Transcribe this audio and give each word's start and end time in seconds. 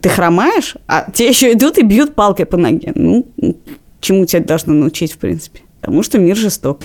Ты 0.00 0.08
хромаешь, 0.08 0.76
а 0.86 1.10
те 1.12 1.28
еще 1.28 1.52
идут 1.52 1.78
и 1.78 1.82
бьют 1.82 2.14
палкой 2.14 2.46
по 2.46 2.56
ноге. 2.56 2.92
Ну, 2.94 3.26
чему 4.00 4.24
тебя 4.24 4.42
должно 4.42 4.72
научить, 4.72 5.12
в 5.12 5.18
принципе? 5.18 5.60
Потому 5.80 6.02
что 6.02 6.18
мир 6.18 6.36
жесток. 6.36 6.80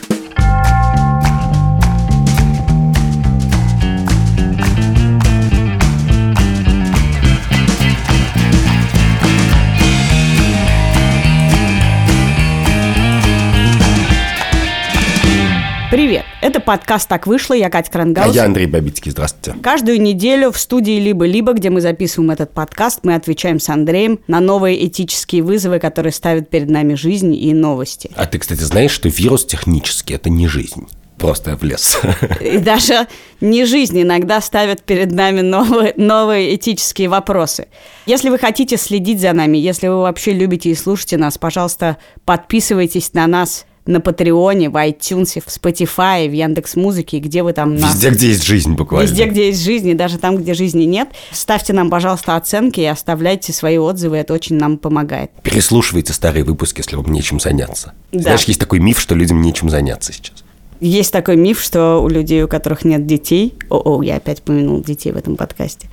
Это 16.46 16.60
подкаст 16.60 17.10
«Так 17.10 17.26
вышло». 17.26 17.56
Я 17.56 17.72
Катя 17.72 17.90
Крангаус. 17.90 18.32
А 18.32 18.36
я 18.36 18.46
Андрей 18.46 18.68
Бабицкий. 18.68 19.10
Здравствуйте. 19.10 19.60
Каждую 19.64 20.00
неделю 20.00 20.52
в 20.52 20.60
студии 20.60 21.00
«Либо-либо», 21.00 21.54
где 21.54 21.72
мы 21.72 21.82
записываем 21.82 22.30
этот 22.30 22.52
подкаст, 22.52 23.00
мы 23.02 23.16
отвечаем 23.16 23.60
с 23.60 23.68
Андреем 23.68 24.20
на 24.28 24.40
новые 24.40 24.86
этические 24.86 25.42
вызовы, 25.42 25.80
которые 25.80 26.14
ставят 26.14 26.52
перед 26.52 26.70
нами 26.70 26.94
жизнь 26.94 27.34
и 27.34 27.52
новости. 27.52 28.12
А 28.16 28.28
ты, 28.28 28.38
кстати, 28.38 28.60
знаешь, 28.60 28.92
что 28.92 29.10
вирус 29.10 29.44
технически– 29.44 30.14
это 30.14 30.30
не 30.30 30.48
жизнь? 30.48 30.86
Просто 31.18 31.50
я 31.50 31.56
влез. 31.56 32.00
И 32.40 32.60
даже 32.60 33.08
не 33.42 33.66
жизнь 33.66 34.00
иногда 34.00 34.40
ставят 34.40 34.84
перед 34.84 35.12
нами 35.12 35.42
новые, 35.42 35.96
новые 35.98 36.56
этические 36.56 37.10
вопросы. 37.10 37.70
Если 38.06 38.30
вы 38.30 38.38
хотите 38.38 38.78
следить 38.78 39.20
за 39.20 39.34
нами, 39.34 39.58
если 39.58 39.88
вы 39.88 40.02
вообще 40.02 40.32
любите 40.32 40.70
и 40.70 40.76
слушаете 40.76 41.18
нас, 41.18 41.40
пожалуйста, 41.40 41.98
подписывайтесь 42.24 43.14
на 43.14 43.26
нас– 43.26 43.66
на 43.86 44.02
Патреоне, 44.02 44.70
в 44.70 44.76
iTunes, 44.76 45.42
в 45.42 45.48
Spotify, 45.48 46.28
в 46.28 46.34
Яндекс 46.34 46.76
Музыке, 46.76 47.20
где 47.20 47.44
вы 47.44 47.54
там 47.54 47.76
нас... 47.76 47.94
Везде, 47.94 48.10
где 48.10 48.28
есть 48.30 48.44
жизнь 48.44 48.74
буквально. 48.74 49.08
Везде, 49.08 49.26
где 49.26 49.48
есть 49.48 49.64
жизнь, 49.64 49.90
и 49.90 49.94
даже 49.94 50.18
там, 50.18 50.38
где 50.38 50.54
жизни 50.54 50.84
нет. 50.84 51.10
Ставьте 51.32 51.74
нам, 51.74 51.90
пожалуйста, 51.90 52.36
оценки 52.36 52.80
и 52.80 52.86
оставляйте 52.86 53.54
свои 53.54 53.78
отзывы, 53.78 54.18
это 54.18 54.34
очень 54.34 54.56
нам 54.58 54.78
помогает. 54.78 55.32
Переслушивайте 55.44 56.14
старые 56.14 56.44
выпуски, 56.44 56.80
если 56.80 56.96
вам 56.96 57.12
нечем 57.12 57.40
заняться. 57.40 57.94
Да. 58.12 58.22
Знаешь, 58.22 58.44
есть 58.46 58.60
такой 58.60 58.80
миф, 58.80 59.00
что 59.00 59.16
людям 59.16 59.42
нечем 59.42 59.70
заняться 59.70 60.14
сейчас. 60.14 60.44
Есть 60.82 61.14
такой 61.14 61.38
миф, 61.38 61.62
что 61.62 62.00
у 62.00 62.10
людей, 62.10 62.44
у 62.44 62.48
которых 62.48 62.84
нет 62.84 63.06
детей, 63.06 63.56
о, 63.70 63.98
о 63.98 64.04
я 64.04 64.18
опять 64.18 64.42
помянул 64.42 64.84
детей 64.84 65.12
в 65.12 65.18
этом 65.18 65.38
подкасте, 65.38 65.88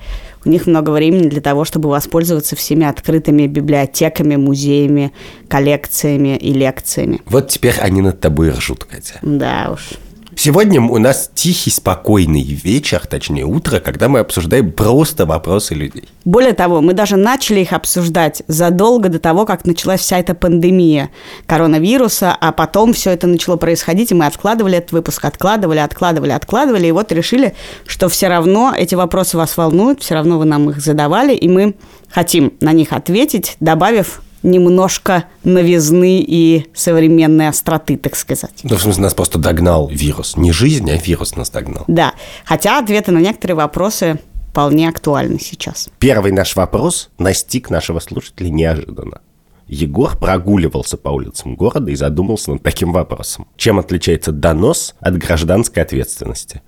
у 0.45 0.49
них 0.49 0.67
много 0.67 0.89
времени 0.91 1.27
для 1.29 1.41
того, 1.41 1.65
чтобы 1.65 1.89
воспользоваться 1.89 2.55
всеми 2.55 2.85
открытыми 2.85 3.47
библиотеками, 3.47 4.35
музеями, 4.35 5.11
коллекциями 5.47 6.37
и 6.37 6.53
лекциями. 6.53 7.21
Вот 7.25 7.49
теперь 7.49 7.75
они 7.79 8.01
над 8.01 8.19
тобой 8.19 8.49
ржут, 8.49 8.83
Катя. 8.85 9.19
Да 9.21 9.71
уж. 9.73 9.97
Сегодня 10.35 10.81
у 10.81 10.97
нас 10.97 11.29
тихий, 11.33 11.69
спокойный 11.69 12.43
вечер, 12.43 13.05
точнее 13.07 13.45
утро, 13.45 13.79
когда 13.79 14.09
мы 14.09 14.19
обсуждаем 14.19 14.71
просто 14.71 15.25
вопросы 15.25 15.73
людей. 15.73 16.07
Более 16.25 16.53
того, 16.53 16.81
мы 16.81 16.93
даже 16.93 17.17
начали 17.17 17.61
их 17.61 17.73
обсуждать 17.73 18.43
задолго 18.47 19.09
до 19.09 19.19
того, 19.19 19.45
как 19.45 19.65
началась 19.65 20.01
вся 20.01 20.19
эта 20.19 20.33
пандемия 20.33 21.11
коронавируса, 21.45 22.35
а 22.39 22.51
потом 22.51 22.93
все 22.93 23.11
это 23.11 23.27
начало 23.27 23.57
происходить, 23.57 24.11
и 24.11 24.15
мы 24.15 24.25
откладывали 24.25 24.77
этот 24.77 24.91
выпуск, 24.91 25.23
откладывали, 25.25 25.79
откладывали, 25.79 26.31
откладывали, 26.31 26.87
и 26.87 26.91
вот 26.91 27.11
решили, 27.11 27.55
что 27.85 28.09
все 28.09 28.27
равно 28.27 28.73
эти 28.75 28.95
вопросы 28.95 29.37
вас 29.37 29.55
волнуют, 29.57 30.01
все 30.01 30.15
равно 30.15 30.39
вы 30.39 30.45
нам 30.45 30.69
их 30.69 30.79
задавали, 30.79 31.33
и 31.33 31.47
мы 31.47 31.75
хотим 32.09 32.53
на 32.61 32.71
них 32.73 32.91
ответить, 32.93 33.57
добавив 33.59 34.21
немножко 34.43 35.25
новизны 35.43 36.19
и 36.19 36.67
современной 36.73 37.47
остроты, 37.47 37.97
так 37.97 38.15
сказать. 38.15 38.59
Ну, 38.63 38.75
в 38.75 38.81
смысле, 38.81 39.03
нас 39.03 39.13
просто 39.13 39.39
догнал 39.39 39.87
вирус. 39.87 40.37
Не 40.37 40.51
жизнь, 40.51 40.89
а 40.91 40.97
вирус 40.97 41.35
нас 41.35 41.49
догнал. 41.49 41.85
Да. 41.87 42.13
Хотя 42.45 42.79
ответы 42.79 43.11
на 43.11 43.19
некоторые 43.19 43.55
вопросы 43.55 44.19
вполне 44.49 44.87
актуальны 44.87 45.39
сейчас. 45.39 45.89
Первый 45.97 46.31
наш 46.31 46.55
вопрос 46.55 47.09
настиг 47.17 47.69
нашего 47.69 47.99
слушателя 47.99 48.49
неожиданно. 48.49 49.21
Егор 49.67 50.15
прогуливался 50.17 50.97
по 50.97 51.09
улицам 51.09 51.55
города 51.55 51.89
и 51.89 51.95
задумался 51.95 52.51
над 52.51 52.61
таким 52.61 52.91
вопросом. 52.91 53.47
Чем 53.57 53.79
отличается 53.79 54.31
донос 54.31 54.93
от 54.99 55.17
гражданской 55.17 55.81
ответственности? 55.81 56.61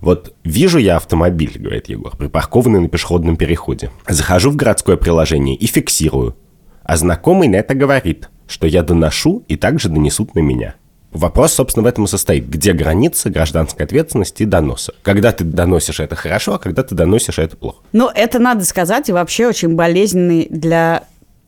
Вот 0.00 0.34
вижу 0.44 0.78
я 0.78 0.96
автомобиль, 0.96 1.58
говорит 1.58 1.88
Егор, 1.88 2.14
припаркованный 2.14 2.80
на 2.80 2.88
пешеходном 2.88 3.36
переходе. 3.36 3.90
Захожу 4.06 4.50
в 4.50 4.56
городское 4.56 4.98
приложение 4.98 5.56
и 5.56 5.66
фиксирую. 5.66 6.36
А 6.84 6.96
знакомый 6.96 7.48
на 7.48 7.56
это 7.56 7.74
говорит, 7.74 8.28
что 8.46 8.66
я 8.66 8.82
доношу 8.82 9.42
и 9.48 9.56
также 9.56 9.88
донесут 9.88 10.34
на 10.34 10.40
меня. 10.40 10.74
Вопрос, 11.12 11.52
собственно, 11.52 11.84
в 11.84 11.86
этом 11.86 12.04
и 12.04 12.08
состоит. 12.08 12.48
Где 12.48 12.72
граница 12.72 13.30
гражданской 13.30 13.86
ответственности 13.86 14.42
и 14.42 14.46
доноса? 14.46 14.94
Когда 15.02 15.30
ты 15.32 15.44
доносишь 15.44 16.00
это 16.00 16.16
хорошо, 16.16 16.54
а 16.54 16.58
когда 16.58 16.82
ты 16.82 16.94
доносишь 16.94 17.38
это 17.38 17.56
плохо? 17.56 17.78
Ну, 17.92 18.10
это 18.12 18.40
надо 18.40 18.64
сказать, 18.64 19.08
и 19.08 19.12
вообще 19.12 19.46
очень 19.46 19.76
болезненный 19.76 20.48
для, 20.50 21.04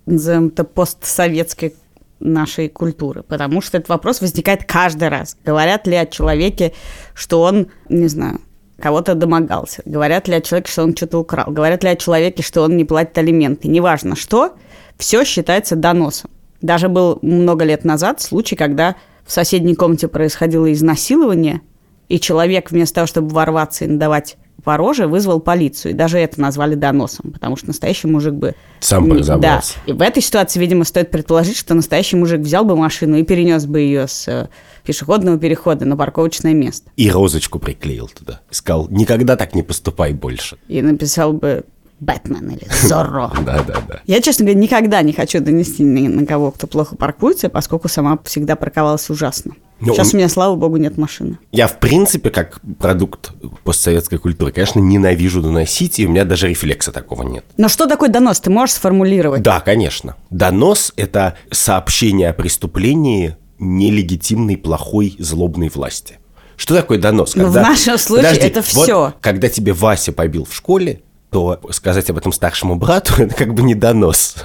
назовем 0.07 0.49
это, 0.49 0.63
постсоветской 0.63 1.75
нашей 2.21 2.69
культуры, 2.69 3.23
потому 3.25 3.61
что 3.61 3.79
этот 3.79 3.89
вопрос 3.89 4.21
возникает 4.21 4.65
каждый 4.65 5.09
раз. 5.09 5.37
Говорят 5.45 5.87
ли 5.87 5.97
о 5.97 6.07
человеке, 6.07 6.73
что 7.13 7.43
он, 7.43 7.67
не 7.89 8.07
знаю, 8.07 8.41
кого-то 8.81 9.15
домогался? 9.15 9.83
Говорят 9.85 10.29
ли 10.29 10.37
о 10.37 10.41
человеке, 10.41 10.71
что 10.71 10.85
он 10.85 10.97
что-то 10.97 11.19
украл? 11.19 11.51
Говорят 11.51 11.83
ли 11.83 11.91
о 11.91 11.97
человеке, 11.97 12.43
что 12.43 12.63
он 12.63 12.77
не 12.77 12.85
платит 12.85 13.19
алименты? 13.19 13.69
Неважно 13.69 14.15
что, 14.17 14.55
все 14.99 15.25
считается 15.25 15.77
доносом. 15.77 16.31
Даже 16.63 16.89
был 16.89 17.19
много 17.23 17.65
лет 17.65 17.85
назад 17.85 18.21
случай, 18.21 18.57
когда 18.57 18.97
в 19.25 19.33
соседней 19.33 19.75
комнате 19.75 20.09
происходило 20.09 20.73
изнасилование, 20.73 21.61
и 22.09 22.21
человек 22.21 22.71
вместо 22.71 22.97
того, 22.97 23.07
чтобы 23.07 23.29
ворваться 23.29 23.85
и 23.85 23.89
надавать 23.89 24.37
по 24.67 24.77
роже, 24.77 25.07
вызвал 25.07 25.39
полицию. 25.39 25.93
И 25.93 25.95
даже 25.95 26.19
это 26.19 26.41
назвали 26.41 26.75
доносом, 26.75 27.31
потому 27.31 27.57
что 27.57 27.69
настоящий 27.69 28.09
мужик 28.09 28.35
бы... 28.35 28.55
Сам 28.81 29.09
бы 29.09 29.19
разобрался. 29.19 29.75
Да. 29.87 29.93
И 29.93 29.97
в 29.97 30.03
этой 30.03 30.21
ситуации, 30.21 30.59
видимо, 30.59 30.85
стоит 30.85 31.11
предположить, 31.13 31.57
что 31.57 31.75
настоящий 31.75 32.17
мужик 32.17 32.41
взял 32.41 32.65
бы 32.65 32.75
машину 32.75 33.17
и 33.17 33.23
перенес 33.23 33.65
бы 33.67 33.79
ее 33.79 34.09
с 34.09 34.27
э, 34.27 34.49
пешеходного 34.83 35.39
перехода 35.39 35.85
на 35.85 35.97
парковочное 35.97 36.53
место. 36.53 36.91
И 36.97 37.09
розочку 37.11 37.61
приклеил 37.61 38.09
туда. 38.09 38.41
Сказал, 38.51 38.89
никогда 38.91 39.37
так 39.37 39.55
не 39.55 39.63
поступай 39.63 40.13
больше. 40.13 40.57
И 40.67 40.83
написал 40.83 41.33
бы, 41.33 41.65
Бэтмен 42.01 42.51
или 42.51 42.67
Зорро. 42.87 43.33
Да, 43.47 43.63
да, 43.63 43.75
да. 43.89 44.01
Я, 44.07 44.21
честно 44.21 44.45
говоря, 44.45 44.61
никогда 44.61 45.03
не 45.03 45.13
хочу 45.13 45.41
донести 45.41 45.83
ни 45.83 46.09
на 46.09 46.27
кого, 46.27 46.51
кто 46.51 46.67
плохо 46.67 46.97
паркуется, 46.97 47.49
поскольку 47.49 47.89
сама 47.89 48.19
всегда 48.25 48.57
парковалась 48.57 49.09
ужасно. 49.09 49.55
Но 49.79 49.89
ну, 49.89 49.95
Сейчас 49.95 50.15
у 50.15 50.17
меня, 50.17 50.29
слава 50.29 50.57
богу, 50.57 50.79
нет 50.79 50.97
машины. 50.97 51.39
Я, 51.53 51.67
в 51.67 51.79
принципе, 51.79 52.31
как 52.31 52.61
продукт 52.79 53.33
постсоветской 53.63 54.19
культуры, 54.19 54.51
конечно, 54.51 54.81
ненавижу 54.81 55.43
доносить, 55.43 55.99
и 55.99 56.07
у 56.07 56.11
меня 56.11 56.25
даже 56.25 56.49
рефлекса 56.49 56.93
такого 56.93 57.23
нет. 57.23 57.45
Но 57.59 57.69
что 57.69 57.87
такое 57.87 58.09
донос? 58.09 58.41
Ты 58.41 58.51
можешь 58.51 58.75
сформулировать? 58.77 59.43
Да, 59.43 59.61
конечно. 59.61 60.17
Донос– 60.31 60.93
это 60.97 61.37
сообщение 61.51 62.31
о 62.31 62.33
преступлении 62.33 63.37
нелегитимной, 63.59 64.57
плохой, 64.57 65.15
злобной 65.19 65.69
власти. 65.69 66.19
Что 66.57 66.75
такое 66.75 66.99
донос? 66.99 67.35
Когда... 67.35 67.47
Ну, 67.47 67.53
в 67.53 67.57
нашем 67.57 67.99
случае 67.99 68.29
Подожди, 68.29 68.47
это 68.49 68.63
все. 68.63 69.01
Вот, 69.01 69.17
когда 69.21 69.49
тебе 69.51 69.75
Вася 69.75 70.13
побил 70.13 70.47
в 70.47 70.55
школе, 70.55 71.03
то 71.31 71.61
сказать 71.71 72.09
об 72.11 72.19
этом 72.19 72.33
старшему 72.33 72.77
брату 72.77 73.15
это 73.23 73.35
как 73.35 73.55
бы 73.55 73.63
не 73.63 73.75
донос. 73.75 74.37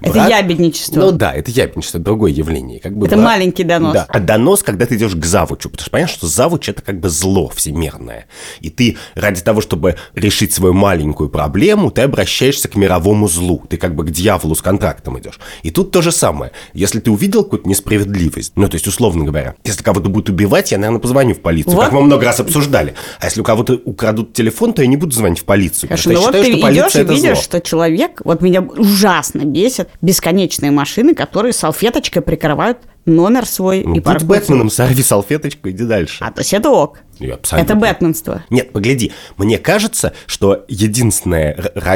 Это 0.00 0.12
Брат, 0.12 0.30
ябедничество. 0.30 1.00
Ну 1.00 1.12
да, 1.12 1.32
это 1.32 1.50
ябедничество, 1.50 2.00
другое 2.00 2.32
явление. 2.32 2.80
Как 2.80 2.96
бы 2.96 3.06
это 3.06 3.16
брат, 3.16 3.26
маленький 3.26 3.64
донос. 3.64 3.94
Да. 3.94 4.06
А 4.08 4.20
донос, 4.20 4.62
когда 4.62 4.86
ты 4.86 4.96
идешь 4.96 5.14
к 5.14 5.24
завучу, 5.24 5.68
потому 5.68 5.82
что 5.82 5.90
понимаешь, 5.90 6.10
что 6.10 6.26
завуч 6.26 6.68
это 6.68 6.82
как 6.82 7.00
бы 7.00 7.08
зло 7.08 7.48
всемирное. 7.54 8.26
И 8.60 8.70
ты 8.70 8.96
ради 9.14 9.42
того, 9.42 9.60
чтобы 9.60 9.96
решить 10.14 10.52
свою 10.52 10.74
маленькую 10.74 11.28
проблему, 11.28 11.90
ты 11.90 12.02
обращаешься 12.02 12.68
к 12.68 12.76
мировому 12.76 13.28
злу. 13.28 13.62
Ты 13.68 13.76
как 13.76 13.94
бы 13.94 14.04
к 14.04 14.10
дьяволу 14.10 14.54
с 14.54 14.62
контрактом 14.62 15.18
идешь. 15.18 15.38
И 15.62 15.70
тут 15.70 15.90
то 15.90 16.02
же 16.02 16.12
самое. 16.12 16.52
Если 16.72 17.00
ты 17.00 17.10
увидел 17.10 17.44
какую-то 17.44 17.68
несправедливость, 17.68 18.52
ну 18.56 18.68
то 18.68 18.74
есть 18.74 18.86
условно 18.86 19.24
говоря, 19.24 19.54
если 19.64 19.82
кого-то 19.82 20.08
будут 20.08 20.30
убивать, 20.30 20.72
я, 20.72 20.78
наверное, 20.78 21.00
позвоню 21.00 21.34
в 21.34 21.40
полицию, 21.40 21.74
вот. 21.74 21.84
как 21.84 21.92
мы 21.92 22.02
много 22.02 22.24
раз 22.24 22.40
обсуждали. 22.40 22.94
А 23.20 23.26
если 23.26 23.40
у 23.40 23.44
кого-то 23.44 23.80
украдут 23.84 24.32
телефон, 24.32 24.72
то 24.72 24.82
я 24.82 24.88
не 24.88 24.96
буду 24.96 25.12
звонить 25.12 25.40
в 25.40 25.44
полицию. 25.44 25.88
Хорошо, 25.88 26.15
ну 26.16 26.26
вот 26.26 26.34
считаю, 26.34 26.62
ты 26.62 26.72
идешь 26.72 26.94
и 26.96 27.04
видишь, 27.04 27.36
зло. 27.36 27.42
что 27.42 27.60
человек, 27.60 28.20
вот 28.24 28.40
меня 28.40 28.62
ужасно 28.62 29.44
бесит 29.44 29.88
бесконечные 30.02 30.70
машины, 30.70 31.14
которые 31.14 31.52
салфеточкой 31.52 32.22
прикрывают 32.22 32.78
номер 33.06 33.46
свой 33.46 33.84
ну, 33.84 33.94
и 33.94 34.00
будь 34.00 34.22
Бэтменом, 34.24 34.68
сорви 34.68 35.02
салфеточку, 35.02 35.70
иди 35.70 35.84
дальше. 35.84 36.18
А, 36.20 36.32
то 36.32 36.40
есть 36.40 36.52
это 36.52 36.70
ок. 36.70 36.98
Это 37.18 37.74
бэтменство. 37.74 38.42
Нет, 38.50 38.72
погляди, 38.72 39.12
мне 39.38 39.58
кажется, 39.58 40.12
что 40.26 40.64
единственное... 40.68 41.54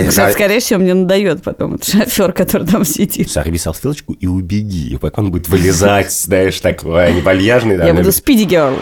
Кстати, 0.09 0.33
скорее 0.33 0.61
всего, 0.61 0.81
мне 0.81 0.95
надает 0.95 1.43
потом 1.43 1.75
этот 1.75 1.89
шофер, 1.89 2.33
который 2.33 2.67
там 2.67 2.85
сидит. 2.85 3.31
Сорви 3.31 3.59
салфеточку 3.59 4.15
и 4.15 4.27
убеги. 4.27 4.97
Пока 4.97 5.21
он 5.21 5.31
будет 5.31 5.49
вылезать, 5.49 6.13
знаешь, 6.25 6.59
такой 6.61 7.13
невальяжный. 7.13 7.77
Я 7.77 7.93
буду 7.93 8.13
спиди 8.13 8.45
герл. 8.45 8.77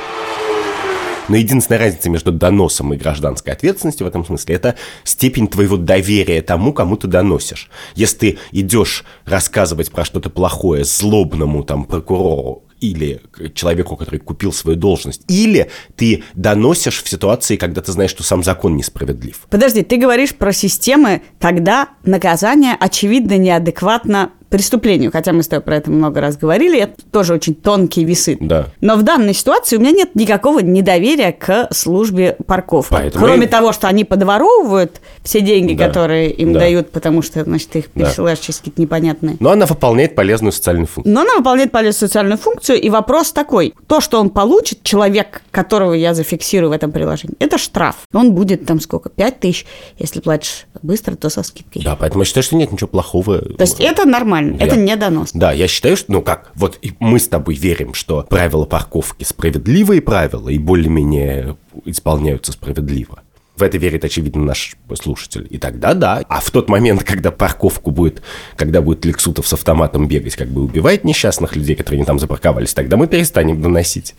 Но 1.29 1.37
единственная 1.37 1.79
разница 1.79 2.11
между 2.11 2.33
доносом 2.33 2.95
и 2.95 2.97
гражданской 2.97 3.53
ответственностью 3.53 4.07
в 4.07 4.09
этом 4.09 4.25
смысле– 4.25 4.55
это 4.57 4.75
степень 5.05 5.49
твоего 5.49 5.77
доверия 5.77 6.43
тому, 6.43 6.73
кому 6.73 6.97
ты 6.97 7.07
доносишь. 7.07 7.71
Если 7.95 8.17
ты 8.17 8.39
идешь 8.53 9.05
рассказывать 9.25 9.91
про 9.91 10.05
что-то 10.05 10.31
плохое 10.31 10.85
злобному 10.85 11.65
там 11.65 11.85
прокурору, 11.85 12.65
или 12.81 13.21
человеку, 13.55 13.97
который 13.97 14.21
купил 14.21 14.53
свою 14.53 14.77
должность, 14.77 15.23
или 15.29 15.71
ты 15.97 16.23
доносишь 16.35 17.03
в 17.03 17.09
ситуации, 17.09 17.57
когда 17.57 17.81
ты 17.81 17.93
знаешь, 17.93 18.11
что 18.11 18.23
сам 18.23 18.43
закон 18.43 18.77
несправедлив. 18.77 19.41
Подожди, 19.51 19.83
ты 19.83 19.97
говоришь 19.97 20.35
про 20.35 20.53
системы, 20.53 21.23
когда 21.41 21.89
наказание 22.05 22.77
очевидно 22.79 23.37
неадекватно 23.37 24.31
преступлению, 24.49 25.11
хотя 25.13 25.33
мы 25.33 25.43
с 25.43 25.49
тобой 25.49 25.63
про 25.63 25.77
это 25.77 25.91
много 25.91 26.21
раз 26.21 26.37
говорили, 26.37 26.79
это 26.81 26.95
тоже 27.11 27.35
очень 27.35 27.55
тонкие 27.55 28.05
весы. 28.05 28.37
Да. 28.41 28.67
Но 28.81 28.97
в 28.97 29.03
данной 29.03 29.35
ситуации 29.35 29.77
у 29.77 29.81
меня 29.81 29.93
нет 29.93 30.15
никакого 30.15 30.61
недоверия 30.61 31.33
к 31.33 31.69
службе 31.73 32.37
парков. 32.47 32.87
Поэтому 32.91 33.25
Кроме 33.27 33.47
и- 33.47 33.49
того, 33.49 33.73
что 33.73 33.89
они 33.89 34.05
подворовывают 34.05 35.01
все 35.23 35.41
деньги, 35.41 35.75
Да. 35.75 35.87
которые 35.89 36.31
им 36.31 36.53
Да. 36.53 36.61
дают, 36.61 36.91
потому 36.91 37.23
что, 37.23 37.43
значит, 37.45 37.75
их 37.77 37.85
Да. 37.95 38.05
пересылаешь 38.05 38.39
через 38.39 38.59
какие-то 38.59 38.81
непонятные. 38.81 39.37
Но 39.41 39.51
она 39.51 39.67
выполняет 39.67 40.15
полезную 40.15 40.53
социальную 40.53 40.87
функцию. 40.87 41.13
Но 41.15 41.21
она 41.23 41.35
выполняет 41.37 41.71
полезную 41.73 42.09
социальную 42.09 42.39
функцию, 42.39 42.81
и 42.81 42.89
вопрос 42.91 43.33
такой. 43.33 43.75
То, 43.87 44.01
что 44.01 44.21
он 44.21 44.31
получит, 44.31 44.83
человек, 44.83 45.43
которого 45.51 45.93
я 45.93 46.15
зафиксирую 46.15 46.71
в 46.71 46.73
этом 46.73 46.93
приложении, 46.93 47.37
это 47.39 47.59
штраф. 47.59 47.97
Он 48.15 48.33
будет 48.33 48.65
там 48.67 48.81
сколько? 48.81 49.09
5 49.11 49.41
тысяч. 49.41 49.67
Если 49.99 50.21
платишь 50.21 50.67
быстро, 50.83 51.17
то 51.17 51.29
со 51.29 51.43
скидкой. 51.43 51.83
Да, 51.83 51.97
поэтому 51.97 52.23
я 52.23 52.25
считаю, 52.27 52.45
что 52.45 52.57
нет 52.57 52.71
ничего 52.73 52.89
плохого. 52.89 53.39
То 53.41 53.63
есть 53.63 53.81
это 53.81 54.05
нормально, 54.07 54.38
Я- 54.41 54.67
это 54.67 54.77
не 54.77 54.97
донос. 54.97 55.31
Да, 55.35 55.53
я 55.53 55.69
считаю, 55.69 55.97
что, 55.97 56.13
ну 56.13 56.23
как, 56.23 56.51
вот 56.55 56.79
мы 57.01 57.19
с 57.19 57.29
тобой 57.29 57.55
верим, 57.55 57.95
что 57.95 58.23
правила 58.29 58.65
парковки 58.65 59.25
справедливые 59.25 60.01
правила 60.03 60.49
и 60.49 60.59
более-менее 60.59 61.57
исполняются 61.85 62.53
справедливо. 62.53 63.21
В 63.57 63.63
это 63.65 63.77
верит, 63.77 64.05
очевидно, 64.05 64.45
наш 64.45 64.77
слушатель. 64.95 65.47
И 65.51 65.59
тогда 65.59 65.95
да. 65.95 66.23
А 66.29 66.41
в 66.41 66.49
тот 66.53 66.69
момент, 66.69 67.03
когда 67.03 67.33
парковку 67.33 67.91
будет, 67.91 68.23
когда 68.55 68.81
будет 68.81 69.05
Лексутов 69.05 69.49
с 69.49 69.53
автоматом 69.53 70.07
бегать, 70.07 70.37
как 70.37 70.47
бы 70.49 70.63
убивать 70.63 71.03
несчастных 71.03 71.57
людей, 71.57 71.75
которые 71.75 71.99
не 71.99 72.05
там 72.07 72.21
запарковались, 72.21 72.73
тогда 72.73 72.97
мы 72.97 73.09
перестанем 73.09 73.61
доносить. 73.61 74.15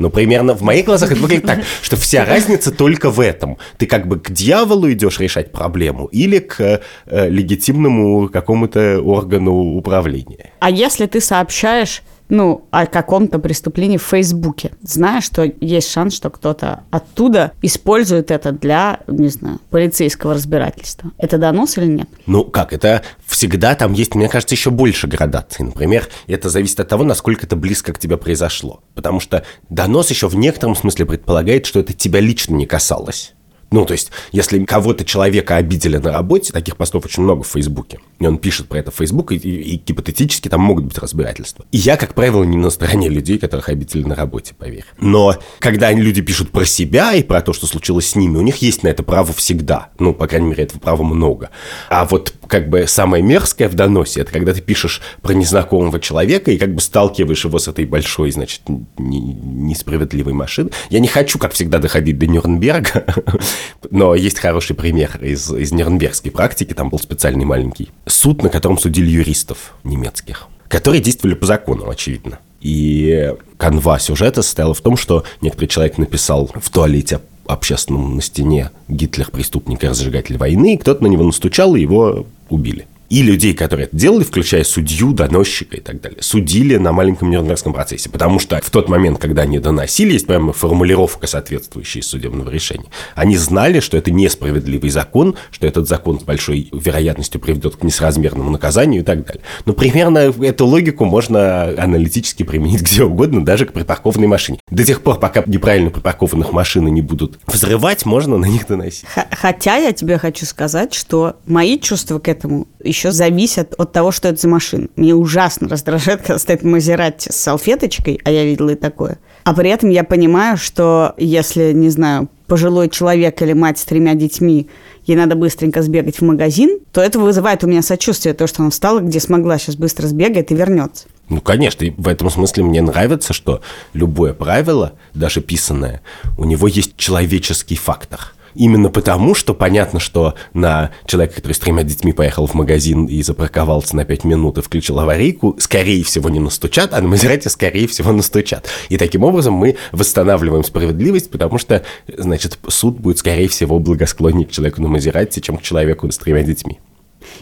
Но 0.00 0.08
примерно 0.08 0.54
в 0.54 0.62
моих 0.62 0.86
глазах 0.86 1.12
это 1.12 1.20
выглядит 1.20 1.44
так, 1.44 1.60
что 1.82 1.96
вся 1.96 2.24
разница 2.24 2.72
только 2.72 3.10
в 3.10 3.20
этом. 3.20 3.58
Ты 3.76 3.86
как 3.86 4.08
бы 4.08 4.18
к 4.18 4.30
дьяволу 4.30 4.90
идешь 4.90 5.20
решать 5.20 5.52
проблему 5.52 6.06
или 6.06 6.38
к 6.38 6.80
э, 7.06 7.28
легитимному 7.28 8.30
какому-то 8.30 9.00
органу 9.02 9.76
управления. 9.76 10.52
А 10.60 10.70
если 10.70 11.04
ты 11.04 11.20
сообщаешь, 11.20 12.02
ну, 12.30 12.66
о 12.70 12.86
каком-то 12.86 13.38
преступлении 13.38 13.98
в 13.98 14.02
Фейсбуке, 14.02 14.72
зная, 14.82 15.20
что 15.20 15.44
есть 15.60 15.90
шанс, 15.90 16.14
что 16.14 16.30
кто-то 16.30 16.84
оттуда 16.90 17.52
использует 17.60 18.30
это 18.30 18.52
для, 18.52 19.00
не 19.06 19.28
знаю, 19.28 19.60
полицейского 19.70 20.34
разбирательства. 20.34 21.10
Это 21.18 21.38
донос 21.38 21.76
или 21.76 21.86
нет? 21.86 22.08
Ну 22.26 22.44
как, 22.44 22.72
это 22.72 23.02
всегда 23.26 23.74
там 23.74 23.92
есть, 23.92 24.14
мне 24.14 24.28
кажется, 24.28 24.54
еще 24.54 24.70
больше 24.70 25.06
градаций. 25.06 25.64
Например, 25.64 26.08
это 26.26 26.48
зависит 26.48 26.80
от 26.80 26.88
того, 26.88 27.04
насколько 27.04 27.46
это 27.46 27.56
близко 27.56 27.92
к 27.92 27.98
тебе 27.98 28.16
произошло. 28.16 28.82
Потому 28.94 29.20
что 29.20 29.44
донос 29.68 30.10
еще 30.10 30.28
в 30.28 30.36
некотором 30.36 30.76
смысле 30.76 31.06
предполагает, 31.06 31.66
что 31.66 31.80
это 31.80 31.92
тебя 31.92 32.20
лично 32.20 32.54
не 32.54 32.66
касалось. 32.66 33.34
Ну, 33.70 33.84
то 33.84 33.92
есть, 33.92 34.10
если 34.32 34.64
кого-то 34.64 35.04
человека 35.04 35.56
обидели 35.56 35.96
на 35.96 36.12
работе, 36.12 36.52
таких 36.52 36.76
постов 36.76 37.04
очень 37.04 37.22
много 37.22 37.42
в 37.42 37.46
Фейсбуке, 37.48 37.98
и 38.18 38.26
он 38.26 38.38
пишет 38.38 38.68
про 38.68 38.78
это 38.78 38.90
в 38.90 38.96
Фейсбук, 38.96 39.32
и, 39.32 39.36
и- 39.36 39.74
и 39.74 39.76
гипотетически 39.86 40.48
там 40.48 40.60
могут 40.60 40.84
быть 40.84 40.98
разбирательства. 40.98 41.64
И 41.70 41.78
я, 41.78 41.96
как 41.96 42.14
правило, 42.14 42.42
не 42.44 42.56
на 42.56 42.70
стороне 42.70 43.08
людей, 43.08 43.38
которых 43.38 43.68
обидели 43.68 44.02
на 44.02 44.14
работе, 44.16 44.54
поверь. 44.58 44.84
Но 44.98 45.36
когда 45.60 45.92
люди 45.92 46.20
пишут 46.20 46.50
про 46.50 46.64
себя 46.64 47.14
и 47.14 47.22
про 47.22 47.42
то, 47.42 47.52
что 47.52 47.66
случилось 47.66 48.08
с 48.08 48.16
ними, 48.16 48.36
у 48.38 48.42
них 48.42 48.56
есть 48.56 48.82
на 48.82 48.88
это 48.88 49.02
право 49.02 49.32
всегда. 49.32 49.90
Ну, 49.98 50.12
по 50.14 50.26
крайней 50.26 50.48
мере, 50.48 50.64
этого 50.64 50.80
права 50.80 51.02
много. 51.04 51.50
А 51.88 52.04
вот 52.06 52.34
как 52.48 52.68
бы 52.68 52.86
самое 52.88 53.22
мерзкое 53.22 53.68
в 53.68 53.74
доносе, 53.74 54.22
это 54.22 54.32
когда 54.32 54.52
ты 54.52 54.60
пишешь 54.60 55.00
про 55.22 55.32
незнакомого 55.32 56.00
человека 56.00 56.50
и 56.50 56.58
как 56.58 56.74
бы 56.74 56.80
сталкиваешь 56.80 57.44
его 57.44 57.58
с 57.60 57.68
этой 57.68 57.84
большой, 57.84 58.32
значит, 58.32 58.62
несправедливой 58.98 60.32
машиной. 60.32 60.72
Я 60.90 60.98
не 61.00 61.08
хочу, 61.08 61.38
как 61.38 61.52
всегда, 61.52 61.78
доходить 61.78 62.18
до 62.18 62.26
Нюрнберга, 62.26 63.04
но 63.90 64.14
есть 64.14 64.38
хороший 64.38 64.74
пример 64.74 65.18
из, 65.22 65.52
из 65.52 65.72
нюрнбергской 65.72 66.30
практики, 66.30 66.72
там 66.72 66.90
был 66.90 66.98
специальный 66.98 67.44
маленький 67.44 67.90
суд, 68.06 68.42
на 68.42 68.48
котором 68.48 68.78
судили 68.78 69.10
юристов 69.10 69.74
немецких, 69.84 70.48
которые 70.68 71.00
действовали 71.00 71.34
по 71.34 71.46
закону, 71.46 71.88
очевидно. 71.88 72.38
И 72.60 73.34
канва 73.56 73.98
сюжета 73.98 74.42
состояла 74.42 74.74
в 74.74 74.80
том, 74.80 74.96
что 74.96 75.24
некоторый 75.40 75.66
человек 75.66 75.98
написал 75.98 76.50
в 76.54 76.70
туалете 76.70 77.20
общественном 77.46 78.16
на 78.16 78.22
стене 78.22 78.70
«Гитлер– 78.88 79.30
преступник 79.32 79.82
и 79.82 79.88
разжигатель 79.88 80.36
войны», 80.36 80.74
и 80.74 80.76
кто-то 80.76 81.02
на 81.02 81.08
него 81.08 81.24
настучал, 81.24 81.74
и 81.74 81.80
его 81.80 82.26
убили. 82.48 82.86
И 83.10 83.22
людей, 83.22 83.54
которые 83.54 83.86
это 83.86 83.96
делали, 83.96 84.22
включая 84.22 84.62
судью, 84.62 85.12
доносчика 85.12 85.76
и 85.76 85.80
так 85.80 86.00
далее, 86.00 86.22
судили 86.22 86.76
на 86.76 86.92
маленьком 86.92 87.28
Нюрнбергском 87.28 87.72
процессе. 87.72 88.08
Потому 88.08 88.38
что 88.38 88.60
в 88.60 88.70
тот 88.70 88.88
момент, 88.88 89.18
когда 89.18 89.42
они 89.42 89.58
доносили, 89.58 90.12
есть 90.12 90.28
прямо 90.28 90.52
формулировка, 90.52 91.26
соответствующая 91.26 92.02
судебного 92.02 92.50
решения. 92.50 92.86
Они 93.16 93.36
знали, 93.36 93.80
что 93.80 93.96
это 93.96 94.12
несправедливый 94.12 94.90
закон, 94.90 95.34
что 95.50 95.66
этот 95.66 95.88
закон 95.88 96.20
с 96.20 96.22
большой 96.22 96.68
вероятностью 96.72 97.40
приведет 97.40 97.74
к 97.74 97.82
несразмерному 97.82 98.48
наказанию 98.48 99.02
и 99.02 99.04
так 99.04 99.26
далее. 99.26 99.42
Но 99.64 99.72
примерно 99.72 100.18
эту 100.18 100.66
логику 100.66 101.04
можно 101.04 101.64
аналитически 101.82 102.44
применить 102.44 102.82
где 102.90 103.02
угодно, 103.02 103.44
даже 103.44 103.66
к 103.66 103.72
припаркованной 103.72 104.28
машине. 104.28 104.60
До 104.70 104.84
тех 104.84 105.02
пор, 105.02 105.18
пока 105.18 105.42
неправильно 105.46 105.90
припаркованных 105.90 106.52
машины 106.52 106.88
не 106.90 107.02
будут 107.02 107.40
взрывать, 107.48 108.06
можно 108.06 108.38
на 108.38 108.46
них 108.46 108.68
доносить. 108.68 109.04
Хотя 109.32 109.78
я 109.78 109.92
тебе 109.92 110.16
хочу 110.16 110.46
сказать, 110.46 110.94
что 110.94 111.36
мои 111.44 111.76
чувства 111.76 112.20
к 112.20 112.28
этому 112.28 112.68
еще 112.82 112.99
зависят 113.04 113.74
от 113.78 113.92
того, 113.92 114.12
что 114.12 114.28
это 114.28 114.40
за 114.40 114.48
машина. 114.48 114.88
Мне 114.96 115.14
ужасно 115.14 115.68
раздражает, 115.68 116.20
когда 116.20 116.38
стоит 116.38 116.62
Мазерати 116.62 117.30
с 117.32 117.36
салфеточкой, 117.36 118.20
а 118.24 118.30
я 118.30 118.44
видела 118.44 118.70
и 118.70 118.74
такое. 118.74 119.18
А 119.44 119.54
при 119.54 119.70
этом 119.70 119.90
я 119.90 120.04
понимаю, 120.04 120.56
что 120.56 121.14
если, 121.16 121.72
не 121.72 121.88
знаю, 121.88 122.28
пожилой 122.46 122.88
человек 122.88 123.40
или 123.42 123.52
мать 123.52 123.78
с 123.78 123.84
тремя 123.84 124.14
детьми, 124.14 124.68
ей 125.06 125.16
надо 125.16 125.36
быстренько 125.36 125.82
сбегать 125.82 126.16
в 126.16 126.22
магазин, 126.22 126.80
то 126.92 127.00
это 127.00 127.18
вызывает 127.18 127.64
у 127.64 127.68
меня 127.68 127.80
сочувствие, 127.80 128.34
то, 128.34 128.46
что 128.46 128.62
она 128.62 128.70
встала, 128.70 129.00
где 129.00 129.20
смогла, 129.20 129.56
сейчас 129.56 129.76
быстро 129.76 130.06
сбегает 130.06 130.50
и 130.50 130.54
вернется. 130.54 131.06
Ну, 131.28 131.40
конечно, 131.40 131.84
и 131.84 131.90
в 131.90 132.08
этом 132.08 132.28
смысле 132.28 132.64
мне 132.64 132.82
нравится, 132.82 133.32
что 133.32 133.62
любое 133.92 134.34
правило, 134.34 134.94
даже 135.14 135.40
писанное, 135.40 136.02
у 136.36 136.44
него 136.44 136.66
есть 136.66 136.96
человеческий 136.96 137.76
фактор. 137.76 138.34
Именно 138.54 138.90
потому, 138.90 139.34
что 139.34 139.54
понятно, 139.54 140.00
что 140.00 140.34
на 140.54 140.90
человека, 141.06 141.36
который 141.36 141.52
с 141.52 141.58
тремя 141.58 141.82
детьми 141.82 142.12
поехал 142.12 142.46
в 142.46 142.54
магазин 142.54 143.06
и 143.06 143.22
запарковался 143.22 143.96
на 143.96 144.04
5 144.04 144.24
минут 144.24 144.58
и 144.58 144.62
включил 144.62 144.98
аварийку, 144.98 145.56
скорее 145.58 146.02
всего, 146.04 146.28
не 146.28 146.40
настучат, 146.40 146.92
а 146.92 147.00
на 147.00 147.08
Мазерате, 147.08 147.48
скорее 147.48 147.86
всего, 147.86 148.12
настучат. 148.12 148.68
И 148.88 148.96
таким 148.96 149.22
образом 149.22 149.54
мы 149.54 149.76
восстанавливаем 149.92 150.64
справедливость, 150.64 151.30
потому 151.30 151.58
что, 151.58 151.82
значит, 152.08 152.58
суд 152.68 152.98
будет, 152.98 153.18
скорее 153.18 153.48
всего, 153.48 153.78
благосклоннее 153.78 154.46
к 154.46 154.50
человеку 154.50 154.82
на 154.82 154.88
Мазерате, 154.88 155.40
чем 155.40 155.56
к 155.56 155.62
человеку 155.62 156.10
с 156.10 156.18
тремя 156.18 156.42
детьми. 156.42 156.78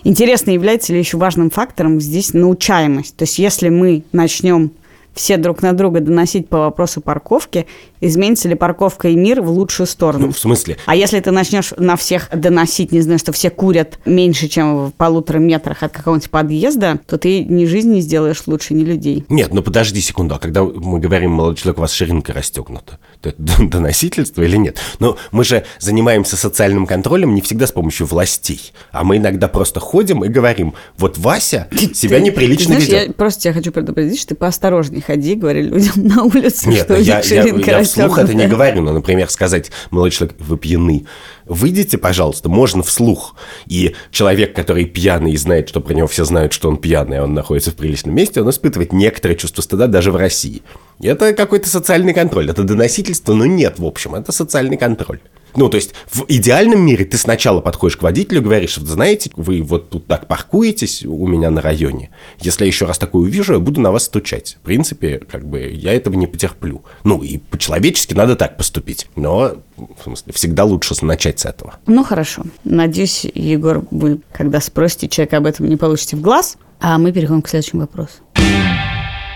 Интересно, 0.05 0.51
является 0.51 0.93
ли 0.93 0.99
еще 0.99 1.17
важным 1.17 1.51
фактором 1.51 2.01
здесь 2.01 2.35
научаемость? 2.35 3.17
То 3.17 3.23
есть, 3.23 3.39
если 3.39 3.69
мы 3.69 4.03
начнем 4.13 4.73
все 5.19 5.37
друг 5.37 5.63
на 5.63 5.73
друга 5.73 6.01
доносить 6.01 6.49
по 6.49 6.59
вопросу 6.59 7.01
парковки, 7.01 7.67
изменится 8.01 8.49
ли 8.49 8.55
парковка 8.55 9.09
и 9.09 9.17
мир 9.17 9.43
в 9.43 9.51
лучшую 9.51 9.89
сторону? 9.89 10.27
Ну, 10.27 10.33
в 10.33 10.39
смысле, 10.39 10.77
А 10.87 10.95
если 10.95 11.19
ты 11.19 11.33
начнешь 11.33 11.73
на 11.77 11.97
всех 11.97 12.29
доносить, 12.33 12.93
не 12.93 13.01
знаю, 13.01 13.19
что 13.19 13.33
все 13.33 13.51
курят 13.51 13.99
меньше, 14.05 14.47
чем 14.47 14.87
в 14.87 14.93
полутора 14.93 15.39
метрах 15.39 15.83
от 15.83 15.93
какого-нибудь 15.93 16.31
подъезда, 16.31 17.01
то 17.07 17.19
ты 17.19 17.45
ни 17.45 17.65
жизнь 17.65 17.93
не 17.93 18.01
сделаешь 18.01 18.45
лучше, 18.47 18.75
ни 18.75 18.85
людей. 18.85 19.25
Нет, 19.29 19.53
ну 19.53 19.61
подожди 19.63 20.01
секунду, 20.01 20.37
а 20.37 20.39
когда 20.39 20.63
мы 20.63 21.01
говорим, 21.01 21.33
молодой 21.33 21.57
человек, 21.57 21.79
у 21.79 21.81
вас 21.81 21.93
ширинка 21.93 22.33
расстегнута, 22.33 22.99
то 23.21 23.29
это 23.31 23.43
доносительство 23.69 24.43
или 24.43 24.57
нет? 24.57 24.79
Но 24.99 25.17
мы 25.33 25.45
же 25.45 25.65
занимаемся 25.79 26.37
социальным 26.37 26.87
контролем 26.87 27.35
не 27.35 27.41
всегда 27.41 27.67
с 27.67 27.73
помощью 27.73 28.07
властей, 28.07 28.73
а 28.93 29.05
мы 29.05 29.17
иногда 29.17 29.49
просто 29.49 29.81
ходим 29.81 30.25
и 30.25 30.29
говорим, 30.29 30.75
вот 30.97 31.19
Вася 31.19 31.69
себя 31.95 32.19
Ты- 32.19 32.25
неприлично 32.25 32.75
ты 32.77 32.81
знаешь, 32.83 32.87
ведет. 32.89 33.07
я 33.09 33.13
просто 33.13 33.43
тебя 33.43 33.53
хочу 33.55 33.73
предупредить, 33.73 34.19
что 34.21 34.29
ты 34.31 34.35
поосторожней 34.35 35.01
ходи, 35.01 35.35
говори 35.35 35.63
людям 35.63 36.07
на 36.07 36.23
улице, 36.25 36.69
Нет, 36.69 36.85
что 36.85 36.97
я, 36.97 37.21
я, 37.21 37.43
я 37.43 37.83
вслух 37.85 38.19
это 38.19 38.35
не 38.35 38.47
говорю, 38.47 38.83
но, 38.83 38.93
например, 38.93 39.31
сказать, 39.31 39.71
молодой 39.91 40.11
человек, 40.11 40.37
вы 40.39 40.57
пьяны, 40.59 41.07
выйдите, 41.49 41.99
пожалуйста, 41.99 42.49
можно 42.49 42.83
вслух. 42.83 43.35
И 43.67 43.95
человек, 44.11 44.55
который 44.55 44.85
пьяный 44.85 45.33
и 45.33 45.37
знает, 45.37 45.69
что 45.69 45.81
про 45.81 45.95
него 45.95 46.07
все 46.07 46.25
знают, 46.25 46.53
что 46.53 46.69
он 46.69 46.77
пьяный, 46.77 47.19
а 47.19 47.25
он 47.25 47.35
находится 47.35 47.71
в 47.71 47.75
приличном 47.75 48.15
месте, 48.15 48.41
он 48.41 48.51
испытывает 48.51 48.93
некоторое 48.93 49.35
чувство 49.35 49.63
стыда 49.63 49.87
даже 49.87 50.13
в 50.13 50.17
России. 50.17 50.63
Это 51.01 51.33
какой-то 51.33 51.69
социальный 51.69 52.15
контроль, 52.15 52.51
это 52.51 52.63
доносительство, 52.65 53.35
но 53.35 53.47
нет, 53.47 53.79
в 53.79 53.85
общем, 53.85 54.15
это 54.15 54.33
социальный 54.33 54.77
контроль. 54.77 55.21
Ну, 55.57 55.69
то 55.69 55.77
есть 55.77 55.95
в 56.11 56.25
идеальном 56.29 56.81
мире 56.81 57.05
ты 57.05 57.17
сначала 57.17 57.61
подходишь 57.61 57.97
к 57.97 58.03
водителю 58.03 58.43
говоришь, 58.43 58.79
вот 58.79 58.89
знаете, 58.89 59.31
вы 59.37 59.63
вот 59.63 59.91
тут 59.91 60.07
так 60.07 60.27
паркуетесь 60.27 61.05
у 61.05 61.27
меня 61.27 61.51
на 61.51 61.61
районе. 61.61 62.11
Если 62.41 62.65
я 62.65 62.69
еще 62.69 62.85
раз 62.85 62.99
такое 62.99 63.23
увижу, 63.23 63.55
я 63.55 63.59
буду 63.59 63.81
на 63.81 63.93
вас 63.93 64.05
стучать. 64.05 64.57
В 64.63 64.65
принципе, 64.65 65.21
как 65.31 65.47
бы 65.47 65.61
я 65.61 65.93
этого 65.93 66.15
не 66.15 66.27
потерплю. 66.27 66.83
Ну, 67.05 67.23
и 67.23 67.39
по-человечески 67.39 68.15
надо 68.15 68.37
так 68.37 68.57
поступить. 68.57 69.09
Но, 69.17 69.55
в 69.77 70.03
смысле, 70.03 70.33
всегда 70.33 70.65
лучше 70.65 70.95
начать 71.03 71.41
с 71.41 71.47
этого. 71.47 71.75
Ну, 71.87 72.05
хорошо. 72.05 72.43
Надеюсь, 72.65 73.27
Егор, 73.35 73.85
вы, 73.91 74.21
когда 74.33 74.61
спросите 74.61 75.09
человека 75.09 75.39
об 75.39 75.47
этом, 75.47 75.69
не 75.69 75.77
получите 75.77 76.17
в 76.17 76.21
глаз. 76.21 76.57
А 76.81 76.99
мы 76.99 77.13
переходим 77.13 77.43
к 77.43 77.49
следующему 77.49 77.83
вопросу. 77.83 78.19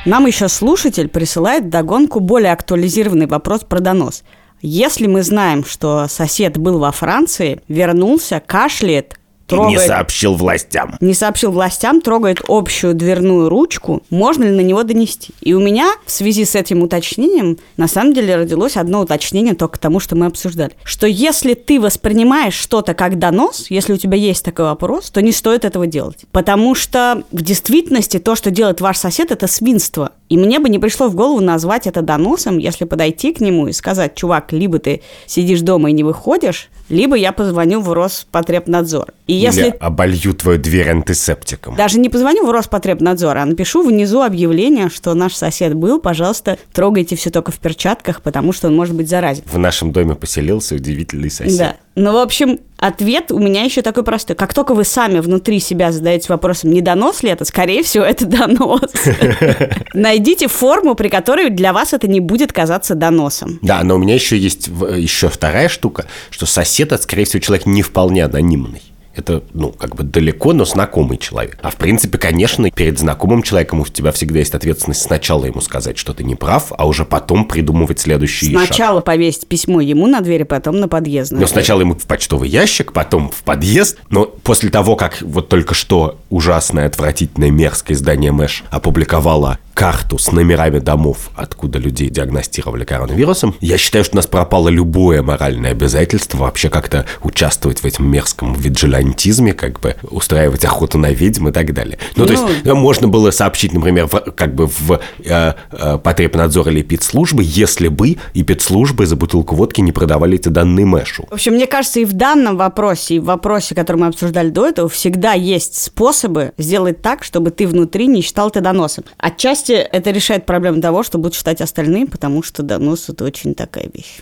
Нам 0.04 0.26
еще 0.26 0.49
слушатель 0.49 1.09
присылает 1.09 1.69
догонку 1.71 2.19
более 2.19 2.52
актуализированный 2.52 3.26
вопрос 3.26 3.61
про 3.62 3.81
донос. 3.81 4.25
Если 4.64 5.09
мы 5.09 5.25
знаем, 5.25 5.64
что 5.64 6.07
сосед 6.07 6.57
был 6.57 6.78
во 6.78 6.92
Франции, 6.92 7.61
вернулся, 7.66 8.40
кашляет, 8.45 9.19
трогает... 9.52 9.80
Не 9.80 9.87
сообщил 9.87 10.35
властям. 10.35 10.97
Не 11.00 11.14
сообщил 11.14 11.52
властям, 11.52 12.00
трогает 12.00 12.40
общую 12.49 12.94
дверную 12.94 13.49
ручку, 13.49 14.02
можно 14.11 14.44
ли 14.44 14.50
на 14.50 14.61
него 14.61 14.82
донести. 14.82 15.32
И 15.40 15.54
у 15.54 15.61
меня 15.61 15.94
в 16.06 16.11
связи 16.11 16.44
с 16.44 16.54
этим 16.54 16.82
уточнением 16.82 17.59
на 17.76 17.88
самом 17.88 18.14
деле 18.14 18.37
родилось 18.37 18.76
одно 18.76 19.00
уточнение 19.00 19.54
только 19.54 19.75
к 19.75 19.78
тому, 19.78 20.00
что 20.00 20.16
мы 20.16 20.26
обсуждали. 20.26 20.73
Что 20.85 21.06
если 21.06 21.54
ты 21.54 21.80
воспринимаешь 21.80 22.54
что-то 22.54 22.94
как 22.94 23.18
донос, 23.18 23.66
если 23.68 23.92
у 23.92 23.97
тебя 23.97 24.16
есть 24.16 24.44
такой 24.44 24.66
вопрос, 24.66 25.11
то 25.11 25.23
не 25.23 25.32
стоит 25.32 25.64
этого 25.64 25.87
делать. 25.87 26.25
Потому 26.32 26.75
что 26.75 27.23
в 27.30 27.42
действительности 27.42 28.18
то, 28.18 28.35
что 28.35 28.50
делает 28.50 28.80
ваш 28.80 28.99
сосед, 28.99 29.30
это 29.30 29.47
свинство. 29.47 30.12
И 30.28 30.37
мне 30.38 30.59
бы 30.59 30.71
не 30.71 30.78
пришло 30.78 31.09
в 31.09 31.14
голову 31.14 31.40
назвать 31.40 31.87
это 31.87 32.00
доносом, 32.00 32.59
если 32.59 32.87
подойти 32.87 33.35
к 33.35 33.40
нему 33.40 33.68
и 33.68 33.73
сказать, 33.73 34.14
чувак, 34.14 34.52
либо 34.52 34.78
ты 34.78 35.02
сидишь 35.26 35.61
дома 35.61 35.90
и 35.90 35.92
не 35.92 36.04
выходишь, 36.04 36.71
либо 36.88 37.16
я 37.16 37.32
позвоню 37.32 37.80
в 37.80 37.92
Роспотребнадзор. 37.92 39.12
И 39.26 39.35
если... 39.42 39.62
Или 39.62 39.76
оболью 39.80 40.34
твою 40.34 40.58
дверь 40.58 40.90
антисептиком. 40.90 41.76
Даже 41.76 41.99
не 41.99 42.08
позвоню 42.08 42.46
в 42.46 42.50
Роспотребнадзор, 42.50 43.38
а 43.38 43.44
напишу 43.44 43.82
внизу 43.82 44.22
объявление, 44.22 44.88
что 44.88 45.14
наш 45.14 45.34
сосед 45.34 45.75
был, 45.75 46.00
пожалуйста, 46.00 46.58
трогайте 46.72 47.16
все 47.16 47.30
только 47.30 47.52
в 47.52 47.58
перчатках, 47.58 48.22
потому 48.22 48.52
что 48.52 48.68
он 48.68 48.76
может 48.76 48.94
быть 48.94 49.08
заразен. 49.08 49.44
В 49.46 49.58
нашем 49.58 49.92
доме 49.92 50.14
поселился 50.14 50.75
удивительный 50.75 51.30
сосед. 51.30 51.58
Да. 51.58 51.76
Ну, 51.94 52.12
в 52.12 52.16
общем, 52.16 52.58
ответ 52.78 53.30
у 53.30 53.38
меня 53.38 53.64
еще 53.64 53.82
такой 53.82 54.02
простой. 54.02 54.34
Как 54.34 54.54
только 54.54 54.75
вы 54.75 54.84
сами 54.84 55.20
внутри 55.20 55.61
себя 55.61 55.92
задаете 55.92 56.26
вопросом, 56.30 56.70
не 56.70 56.80
донос 56.80 57.22
ли 57.22 57.28
это, 57.28 57.44
скорее 57.44 57.82
всего, 57.82 58.04
это 58.04 58.25
донос. 58.25 58.90
Найдите 59.94 60.49
форму, 60.49 60.94
при 60.94 61.08
которой 61.08 61.50
для 61.50 61.75
вас 61.75 61.92
это 61.92 62.08
не 62.08 62.20
будет 62.20 62.52
казаться 62.52 62.94
доносом. 62.94 63.58
Да, 63.61 63.82
но 63.84 63.96
у 63.96 63.99
меня 63.99 64.14
еще 64.14 64.38
есть 64.38 64.68
еще 64.68 65.28
вторая 65.28 65.68
штука, 65.68 66.06
что 66.30 66.46
сосед, 66.46 66.92
скорее 67.02 67.25
всего, 67.25 67.40
человек 67.40 67.66
не 67.66 67.82
вполне 67.82 68.25
анонимный. 68.25 68.82
Это, 69.14 69.42
ну, 69.52 69.71
как 69.71 69.95
бы 69.95 70.04
далеко, 70.04 70.52
но 70.52 70.64
знакомый 70.64 71.19
человек. 71.19 71.59
А 71.62 71.71
в 71.71 71.76
принципе, 71.76 72.19
конечно, 72.19 72.71
перед 72.71 72.99
знакомым 72.99 73.42
человеком 73.42 73.81
у 73.81 73.87
тебя 73.87 74.12
всегда 74.12 74.38
есть 74.38 74.54
ответственность 74.54 75.02
сначала 75.02 75.45
ему 75.45 75.61
сказать, 75.61 75.99
что 75.99 76.14
ты 76.14 76.25
не 76.25 76.35
прав, 76.35 76.73
а 76.76 76.87
уже 76.87 77.04
потом 77.04 77.45
придумывать 77.45 78.00
следующий 78.00 78.50
Сначала 78.50 78.99
шаг. 78.99 79.04
повесить 79.04 79.47
письмо 79.47 79.81
ему 79.81 80.07
на 80.07 80.21
дверь, 80.21 80.45
потом 80.45 80.81
на 80.81 80.88
подъезд. 80.88 81.33
Но 81.33 81.47
сначала 81.47 81.81
ему 81.81 81.95
в 81.95 82.07
почтовый 82.07 82.49
ящик, 82.49 82.92
потом 82.92 83.31
в 83.31 83.42
подъезд. 83.42 83.99
Но 84.11 84.25
после 84.25 84.71
того, 84.71 84.97
как 84.97 85.21
вот 85.21 85.49
только 85.49 85.75
что 85.75 86.19
ужасное, 86.31 86.87
отвратительное, 86.87 87.50
мерзкое 87.50 87.97
издание 87.97 88.33
Мэш 88.33 88.64
опубликовало 88.71 89.59
карту 89.75 90.19
с 90.19 90.33
номерами 90.33 90.79
домов, 90.79 91.31
откуда 91.37 91.79
людей 91.79 92.11
диагностировали 92.11 92.85
коронавирусом, 92.85 93.55
я 93.61 93.79
считаю, 93.79 94.05
что 94.05 94.14
у 94.14 94.17
нас 94.17 94.26
пропало 94.26 94.69
любое 94.69 95.23
моральное 95.23 95.71
обязательство 95.71 96.38
вообще 96.38 96.69
как-то 96.69 97.07
участвовать 97.23 97.81
в 97.81 97.85
этом 97.85 98.11
мерзком 98.11 98.55
виджилантизме, 98.55 99.52
как 99.52 99.81
бы 99.81 99.97
устраивать 100.11 100.64
охоту 100.64 100.99
на 100.99 101.11
ведьм 101.11 101.49
и 101.49 101.52
так 101.52 101.73
далее. 101.73 101.99
Ну, 102.17 102.23
ну 102.23 102.26
то 102.26 102.33
есть 102.33 102.64
ну. 102.64 102.75
можно 102.75 103.09
было 103.09 103.31
сообщить, 103.31 103.73
например, 103.73 104.07
в, 104.07 104.33
как 104.33 104.55
бы 104.55 104.67
в 104.67 105.00
э, 105.25 105.55
э, 105.71 105.99
потребнадзор 105.99 106.69
или 106.69 106.83
педслужбы, 106.83 107.43
если 107.45 107.88
бы 107.88 108.17
и 108.35 108.43
педслужбы 108.43 109.07
за 109.07 109.17
бутылку 109.17 109.55
водки 109.55 109.81
не 109.81 109.93
продавали 109.93 110.37
эти 110.37 110.49
данные 110.49 110.87
Мэшу. 110.87 111.26
В 111.31 111.35
общем, 111.35 111.55
мне 111.55 111.67
кажется, 111.67 112.00
и 112.00 112.05
в 112.05 112.12
данном 112.12 112.57
вопросе, 112.57 113.17
и 113.17 113.19
в 113.19 113.25
вопросе, 113.25 113.75
который 113.75 113.99
мы 113.99 114.07
обсуждали 114.09 114.50
до 114.50 114.67
этого, 114.67 114.88
всегда 114.88 115.33
есть 115.33 115.81
способы 115.81 116.52
сделать 116.59 117.02
так, 117.02 117.25
чтобы 117.25 117.50
ты 117.50 117.67
внутри 117.67 118.07
не 118.07 118.23
считал 118.23 118.49
это 118.49 118.61
доносом. 118.61 119.05
Отчасти 119.19 119.62
отчасти 119.62 119.73
это 119.73 120.11
решает 120.11 120.47
проблему 120.47 120.81
того, 120.81 121.02
что 121.02 121.19
будут 121.19 121.35
читать 121.35 121.61
остальные, 121.61 122.07
потому 122.07 122.42
что 122.42 122.62
донос– 122.62 123.09
это 123.09 123.25
очень 123.25 123.54
такая 123.54 123.88
вещь. 123.92 124.21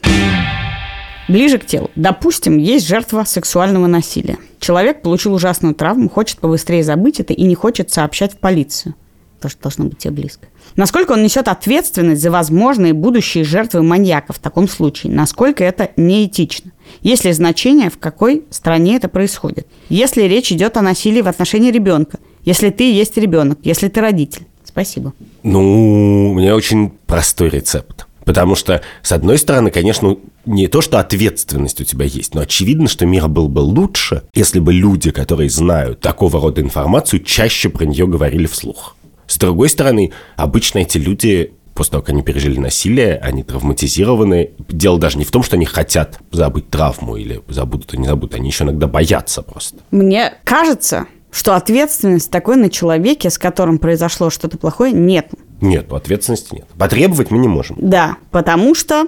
Ближе 1.28 1.59
к 1.59 1.66
телу. 1.66 1.90
Допустим, 1.94 2.59
есть 2.59 2.87
жертва 2.88 3.25
сексуального 3.25 3.87
насилия. 3.87 4.38
Человек 4.59 5.02
получил 5.02 5.35
ужасную 5.35 5.75
травму, 5.75 6.09
хочет 6.09 6.38
побыстрее 6.38 6.82
забыть 6.82 7.20
это 7.20 7.32
и 7.32 7.44
не 7.44 7.54
хочет 7.54 7.90
сообщать 7.90 8.35
в 8.35 8.38
полицию. 8.38 8.94
То, 9.40 9.49
что 9.49 9.62
должно 9.62 9.87
быть 9.87 9.99
тебе 9.99 10.12
близко. 10.12 10.49
Насколько 10.76 11.12
он 11.12 11.23
несет 11.23 11.49
ответственность 11.49 12.20
за 12.20 12.30
возможные 12.30 12.92
будущие 12.92 13.42
жертвы 13.42 13.82
маньяка 13.82 14.35
в 14.35 14.38
таком 14.38 14.68
случае? 14.68 15.12
Насколько 15.12 15.64
это 15.64 15.90
неэтично? 15.97 16.73
Есть 17.00 17.25
ли 17.25 17.32
значение, 17.32 17.88
в 17.88 17.99
какой 17.99 18.44
стране 18.50 18.97
это 18.97 19.09
происходит? 19.09 19.66
Если 19.88 20.23
речь 20.23 20.52
идет 20.52 20.76
о 20.76 20.82
насилии 20.82 21.23
в 21.23 21.28
отношении 21.28 21.70
ребенка, 21.70 22.18
если 22.44 22.68
ты 22.70 22.92
есть 22.92 23.16
ребенок, 23.16 23.61
если 23.62 23.88
ты 23.88 24.00
родитель. 24.00 24.47
Спасибо. 24.70 25.12
Ну, 25.42 26.30
у 26.30 26.34
меня 26.34 26.54
очень 26.54 26.90
простой 27.06 27.50
рецепт. 27.50 28.06
Потому 28.24 28.54
что, 28.54 28.82
с 29.02 29.12
одной 29.12 29.38
стороны, 29.38 29.70
конечно, 29.70 30.16
не 30.46 30.68
то, 30.68 30.80
что 30.80 31.00
ответственность 31.00 31.80
у 31.80 31.84
тебя 31.84 32.04
есть, 32.04 32.34
но 32.34 32.42
очевидно, 32.42 32.86
что 32.86 33.06
мир 33.06 33.28
был 33.28 33.48
бы 33.48 33.60
лучше, 33.60 34.22
если 34.34 34.60
бы 34.60 34.72
люди, 34.72 35.10
которые 35.10 35.50
знают 35.50 36.00
такого 36.00 36.40
рода 36.40 36.60
информацию, 36.60 37.24
чаще 37.24 37.70
про 37.70 37.84
нее 37.84 38.06
говорили 38.06 38.46
вслух. 38.46 38.96
С 39.26 39.38
другой 39.38 39.68
стороны, 39.68 40.12
обычно 40.36 40.78
эти 40.78 40.98
люди 40.98 41.52
после 41.74 41.92
того, 41.92 42.02
как 42.02 42.10
они 42.10 42.22
пережили 42.22 42.58
насилие, 42.58 43.16
они 43.18 43.42
травматизированы. 43.42 44.50
Дело 44.68 44.98
даже 44.98 45.18
не 45.18 45.24
в 45.24 45.30
том, 45.30 45.42
что 45.42 45.56
они 45.56 45.64
хотят 45.64 46.18
забыть 46.30 46.68
травму 46.68 47.16
или 47.16 47.40
забудут 47.48 47.94
или 47.94 48.02
не 48.02 48.06
забудут, 48.06 48.34
они 48.34 48.48
еще 48.48 48.64
иногда 48.64 48.86
боятся 48.86 49.40
просто. 49.42 49.78
Мне 49.90 50.34
кажется, 50.44 51.06
что 51.30 51.54
ответственность 51.54 52.30
такой 52.30 52.56
на 52.56 52.70
человеке, 52.70 53.30
с 53.30 53.38
которым 53.38 53.78
произошло 53.78 54.30
что-то 54.30 54.58
плохое, 54.58 54.92
нет. 54.92 55.28
Нет, 55.60 55.92
ответственности 55.92 56.54
нет. 56.54 56.66
Потребовать 56.78 57.30
мы 57.30 57.38
не 57.38 57.49
можем. 57.49 57.76
Да, 57.78 58.16
потому 58.30 58.75
что 58.75 59.06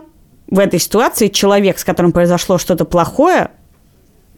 в 0.49 0.59
этой 0.59 0.79
ситуации 0.79 1.29
человек, 1.29 1.79
с 1.79 1.85
которым 1.85 2.13
произошло 2.13 2.59
что-то 2.59 2.85
плохое, 2.85 3.51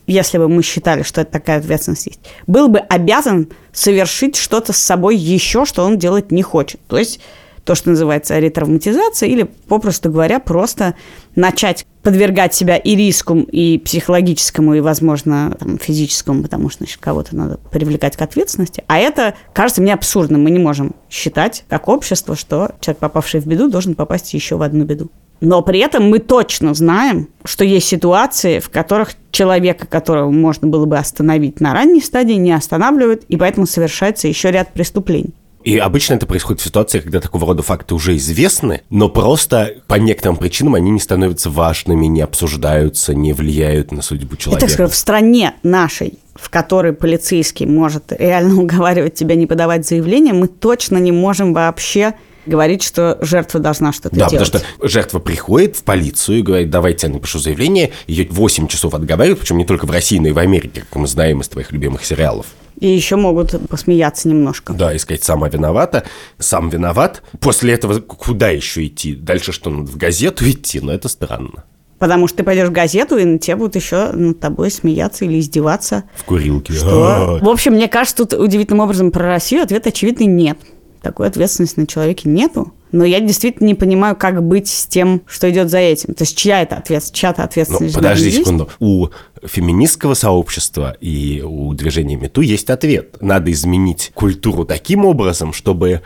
если 0.06 0.38
бы 0.38 0.48
мы 0.48 0.62
считали, 0.62 1.02
что 1.02 1.22
это 1.22 1.32
такая 1.32 1.58
ответственность 1.58 2.06
есть, 2.06 2.20
был 2.46 2.68
бы 2.68 2.78
обязан 2.78 3.48
совершить 3.72 4.36
что-то 4.36 4.72
с 4.72 4.78
собой 4.78 5.16
еще, 5.16 5.64
что 5.64 5.84
он 5.84 5.98
делать 5.98 6.30
не 6.30 6.42
хочет. 6.42 6.80
То 6.86 6.98
есть 6.98 7.20
то, 7.64 7.74
что 7.74 7.90
называется 7.90 8.38
ретравматизация, 8.38 9.28
или, 9.28 9.44
попросту 9.68 10.10
говоря, 10.10 10.38
просто 10.38 10.94
начать 11.34 11.86
подвергать 12.02 12.54
себя 12.54 12.76
и 12.76 12.94
риску, 12.94 13.38
и 13.38 13.78
психологическому, 13.78 14.74
и, 14.74 14.80
возможно, 14.80 15.56
там, 15.58 15.78
физическому, 15.78 16.42
потому 16.42 16.68
что 16.68 16.84
значит, 16.84 17.00
кого-то 17.00 17.34
надо 17.34 17.58
привлекать 17.70 18.16
к 18.16 18.22
ответственности. 18.22 18.84
А 18.86 18.98
это 18.98 19.34
кажется 19.54 19.80
мне 19.80 19.94
абсурдным. 19.94 20.42
Мы 20.42 20.50
не 20.50 20.58
можем 20.58 20.94
считать, 21.08 21.64
как 21.68 21.88
общество, 21.88 22.36
что 22.36 22.72
человек, 22.80 23.00
попавший 23.00 23.40
в 23.40 23.46
беду, 23.46 23.70
должен 23.70 23.94
попасть 23.94 24.34
еще 24.34 24.56
в 24.56 24.62
одну 24.62 24.84
беду. 24.84 25.10
Но 25.40 25.62
при 25.62 25.80
этом 25.80 26.08
мы 26.08 26.20
точно 26.20 26.74
знаем, 26.74 27.28
что 27.44 27.64
есть 27.64 27.88
ситуации, 27.88 28.60
в 28.60 28.70
которых 28.70 29.14
человека, 29.30 29.86
которого 29.86 30.30
можно 30.30 30.68
было 30.68 30.86
бы 30.86 30.96
остановить 30.96 31.60
на 31.60 31.72
ранней 31.72 32.00
стадии, 32.00 32.34
не 32.34 32.52
останавливают, 32.52 33.24
и 33.28 33.36
поэтому 33.36 33.66
совершается 33.66 34.28
еще 34.28 34.50
ряд 34.50 34.72
преступлений. 34.72 35.34
И 35.64 35.78
обычно 35.78 36.14
это 36.14 36.26
происходит 36.26 36.60
в 36.60 36.64
ситуации, 36.64 37.00
когда 37.00 37.20
такого 37.20 37.46
рода 37.46 37.62
факты 37.62 37.94
уже 37.94 38.16
известны, 38.16 38.82
но 38.90 39.08
просто 39.08 39.76
по 39.86 39.94
некоторым 39.94 40.36
причинам 40.36 40.74
они 40.74 40.90
не 40.90 41.00
становятся 41.00 41.48
важными, 41.48 42.04
не 42.04 42.20
обсуждаются, 42.20 43.14
не 43.14 43.32
влияют 43.32 43.90
на 43.90 44.02
судьбу 44.02 44.36
человека. 44.36 44.62
И, 44.62 44.68
так 44.68 44.74
сказать, 44.74 44.92
в 44.92 44.96
стране 44.96 45.54
нашей, 45.62 46.18
в 46.34 46.50
которой 46.50 46.92
полицейский 46.92 47.64
может 47.64 48.12
реально 48.12 48.60
уговаривать 48.62 49.14
тебя 49.14 49.36
не 49.36 49.46
подавать 49.46 49.88
заявление, 49.88 50.34
мы 50.34 50.48
точно 50.48 50.98
не 50.98 51.12
можем 51.12 51.54
вообще 51.54 52.12
говорить, 52.44 52.82
что 52.82 53.16
жертва 53.22 53.58
должна 53.58 53.94
что-то 53.94 54.16
да, 54.16 54.28
делать. 54.28 54.52
Да, 54.52 54.58
потому 54.58 54.76
что 54.78 54.88
жертва 54.88 55.18
приходит 55.18 55.76
в 55.76 55.82
полицию 55.82 56.40
и 56.40 56.42
говорит, 56.42 56.68
давайте 56.68 57.06
я 57.06 57.12
напишу 57.14 57.38
заявление, 57.38 57.92
ее 58.06 58.26
8 58.28 58.68
часов 58.68 58.92
отговаривают, 58.92 59.40
причем 59.40 59.56
не 59.56 59.64
только 59.64 59.86
в 59.86 59.90
России, 59.90 60.18
но 60.18 60.28
и 60.28 60.32
в 60.32 60.38
Америке, 60.38 60.84
как 60.88 61.00
мы 61.00 61.06
знаем 61.06 61.40
из 61.40 61.48
твоих 61.48 61.72
любимых 61.72 62.04
сериалов. 62.04 62.48
И 62.78 62.88
еще 62.88 63.16
могут 63.16 63.68
посмеяться 63.68 64.28
немножко. 64.28 64.72
Да, 64.72 64.92
и 64.92 64.98
сказать, 64.98 65.22
сама 65.22 65.48
виновата, 65.48 66.04
сам 66.38 66.68
виноват. 66.68 67.22
После 67.40 67.74
этого 67.74 68.00
куда 68.00 68.50
еще 68.50 68.86
идти? 68.86 69.14
Дальше 69.14 69.52
что, 69.52 69.70
в 69.70 69.96
газету 69.96 70.48
идти? 70.48 70.80
Но 70.80 70.92
это 70.92 71.08
странно. 71.08 71.64
Потому 71.98 72.26
что 72.26 72.38
ты 72.38 72.42
пойдешь 72.42 72.68
в 72.68 72.72
газету, 72.72 73.16
и 73.16 73.24
на 73.24 73.38
тебя 73.38 73.56
будут 73.56 73.76
еще 73.76 74.12
над 74.12 74.40
тобой 74.40 74.70
смеяться 74.70 75.24
или 75.24 75.38
издеваться. 75.38 76.04
В 76.16 76.24
курилке. 76.24 76.72
Что? 76.72 77.38
В 77.40 77.48
общем, 77.48 77.74
мне 77.74 77.88
кажется, 77.88 78.26
тут 78.26 78.38
удивительным 78.38 78.80
образом 78.80 79.10
про 79.10 79.26
Россию 79.26 79.62
ответ 79.62 79.86
очевидный 79.86 80.26
нет. 80.26 80.58
Такой 81.00 81.28
ответственности 81.28 81.78
на 81.78 81.86
человеке 81.86 82.28
нету. 82.28 82.72
Но 82.94 83.04
я 83.04 83.18
действительно 83.18 83.66
не 83.66 83.74
понимаю, 83.74 84.14
как 84.14 84.40
быть 84.40 84.68
с 84.68 84.86
тем, 84.86 85.22
что 85.26 85.50
идет 85.50 85.68
за 85.68 85.78
этим. 85.78 86.14
То 86.14 86.22
есть 86.22 86.38
чья 86.38 86.62
это 86.62 86.76
ответственность, 86.76 87.14
чья-то 87.16 87.42
ответственность. 87.42 87.96
Ну, 87.96 88.00
подожди 88.00 88.30
секунду. 88.30 88.68
У 88.78 89.08
феминистского 89.44 90.14
сообщества 90.14 90.96
и 91.00 91.42
у 91.44 91.74
движения 91.74 92.14
МИТУ 92.14 92.42
есть 92.42 92.70
ответ. 92.70 93.16
Надо 93.20 93.50
изменить 93.50 94.12
культуру 94.14 94.64
таким 94.64 95.04
образом, 95.06 95.52
чтобы 95.52 96.02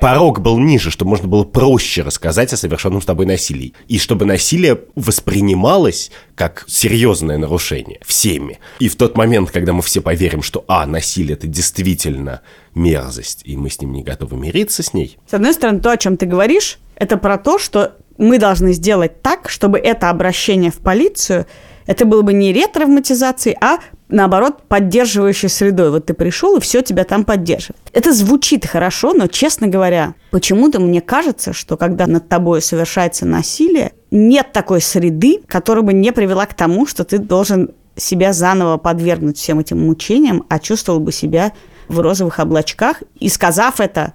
порог 0.00 0.40
был 0.40 0.58
ниже, 0.58 0.90
чтобы 0.90 1.10
можно 1.10 1.28
было 1.28 1.44
проще 1.44 2.02
рассказать 2.02 2.52
о 2.52 2.56
совершенном 2.56 3.02
с 3.02 3.04
тобой 3.04 3.26
насилии. 3.26 3.74
И 3.86 3.98
чтобы 3.98 4.24
насилие 4.24 4.80
воспринималось 4.96 6.10
как 6.34 6.64
серьезное 6.66 7.38
нарушение 7.38 8.00
всеми. 8.04 8.58
И 8.78 8.88
в 8.88 8.96
тот 8.96 9.16
момент, 9.16 9.50
когда 9.50 9.72
мы 9.72 9.82
все 9.82 10.00
поверим, 10.00 10.42
что, 10.42 10.64
а, 10.66 10.86
насилие 10.86 11.34
это 11.34 11.46
действительно 11.46 12.40
мерзость, 12.74 13.42
и 13.44 13.56
мы 13.56 13.70
с 13.70 13.80
ним 13.80 13.92
не 13.92 14.02
готовы 14.02 14.36
мириться 14.36 14.82
с 14.82 14.94
ней. 14.94 15.18
С 15.28 15.34
одной 15.34 15.52
стороны, 15.52 15.80
то, 15.80 15.90
о 15.90 15.96
чем 15.96 16.16
ты 16.16 16.26
говоришь, 16.26 16.78
это 16.96 17.16
про 17.16 17.38
то, 17.38 17.58
что 17.58 17.96
мы 18.18 18.38
должны 18.38 18.72
сделать 18.72 19.22
так, 19.22 19.48
чтобы 19.48 19.78
это 19.78 20.10
обращение 20.10 20.70
в 20.70 20.78
полицию, 20.78 21.46
это 21.86 22.04
было 22.04 22.22
бы 22.22 22.32
не 22.32 22.52
ретравматизацией, 22.52 23.56
а 23.60 23.78
наоборот, 24.10 24.62
поддерживающей 24.68 25.48
средой. 25.48 25.90
Вот 25.90 26.06
ты 26.06 26.14
пришел, 26.14 26.56
и 26.56 26.60
все 26.60 26.82
тебя 26.82 27.04
там 27.04 27.24
поддерживает. 27.24 27.80
Это 27.92 28.12
звучит 28.12 28.66
хорошо, 28.66 29.12
но, 29.12 29.26
честно 29.26 29.66
говоря, 29.66 30.14
почему-то 30.30 30.80
мне 30.80 31.00
кажется, 31.00 31.52
что 31.52 31.76
когда 31.76 32.06
над 32.06 32.28
тобой 32.28 32.62
совершается 32.62 33.26
насилие, 33.26 33.92
нет 34.10 34.52
такой 34.52 34.80
среды, 34.80 35.40
которая 35.46 35.84
бы 35.84 35.92
не 35.92 36.12
привела 36.12 36.46
к 36.46 36.54
тому, 36.54 36.86
что 36.86 37.04
ты 37.04 37.18
должен 37.18 37.70
себя 37.96 38.32
заново 38.32 38.76
подвергнуть 38.76 39.36
всем 39.38 39.58
этим 39.58 39.80
мучениям, 39.84 40.44
а 40.48 40.58
чувствовал 40.58 41.00
бы 41.00 41.12
себя 41.12 41.52
в 41.88 42.00
розовых 42.00 42.38
облачках. 42.38 43.02
И 43.18 43.28
сказав 43.28 43.80
это, 43.80 44.14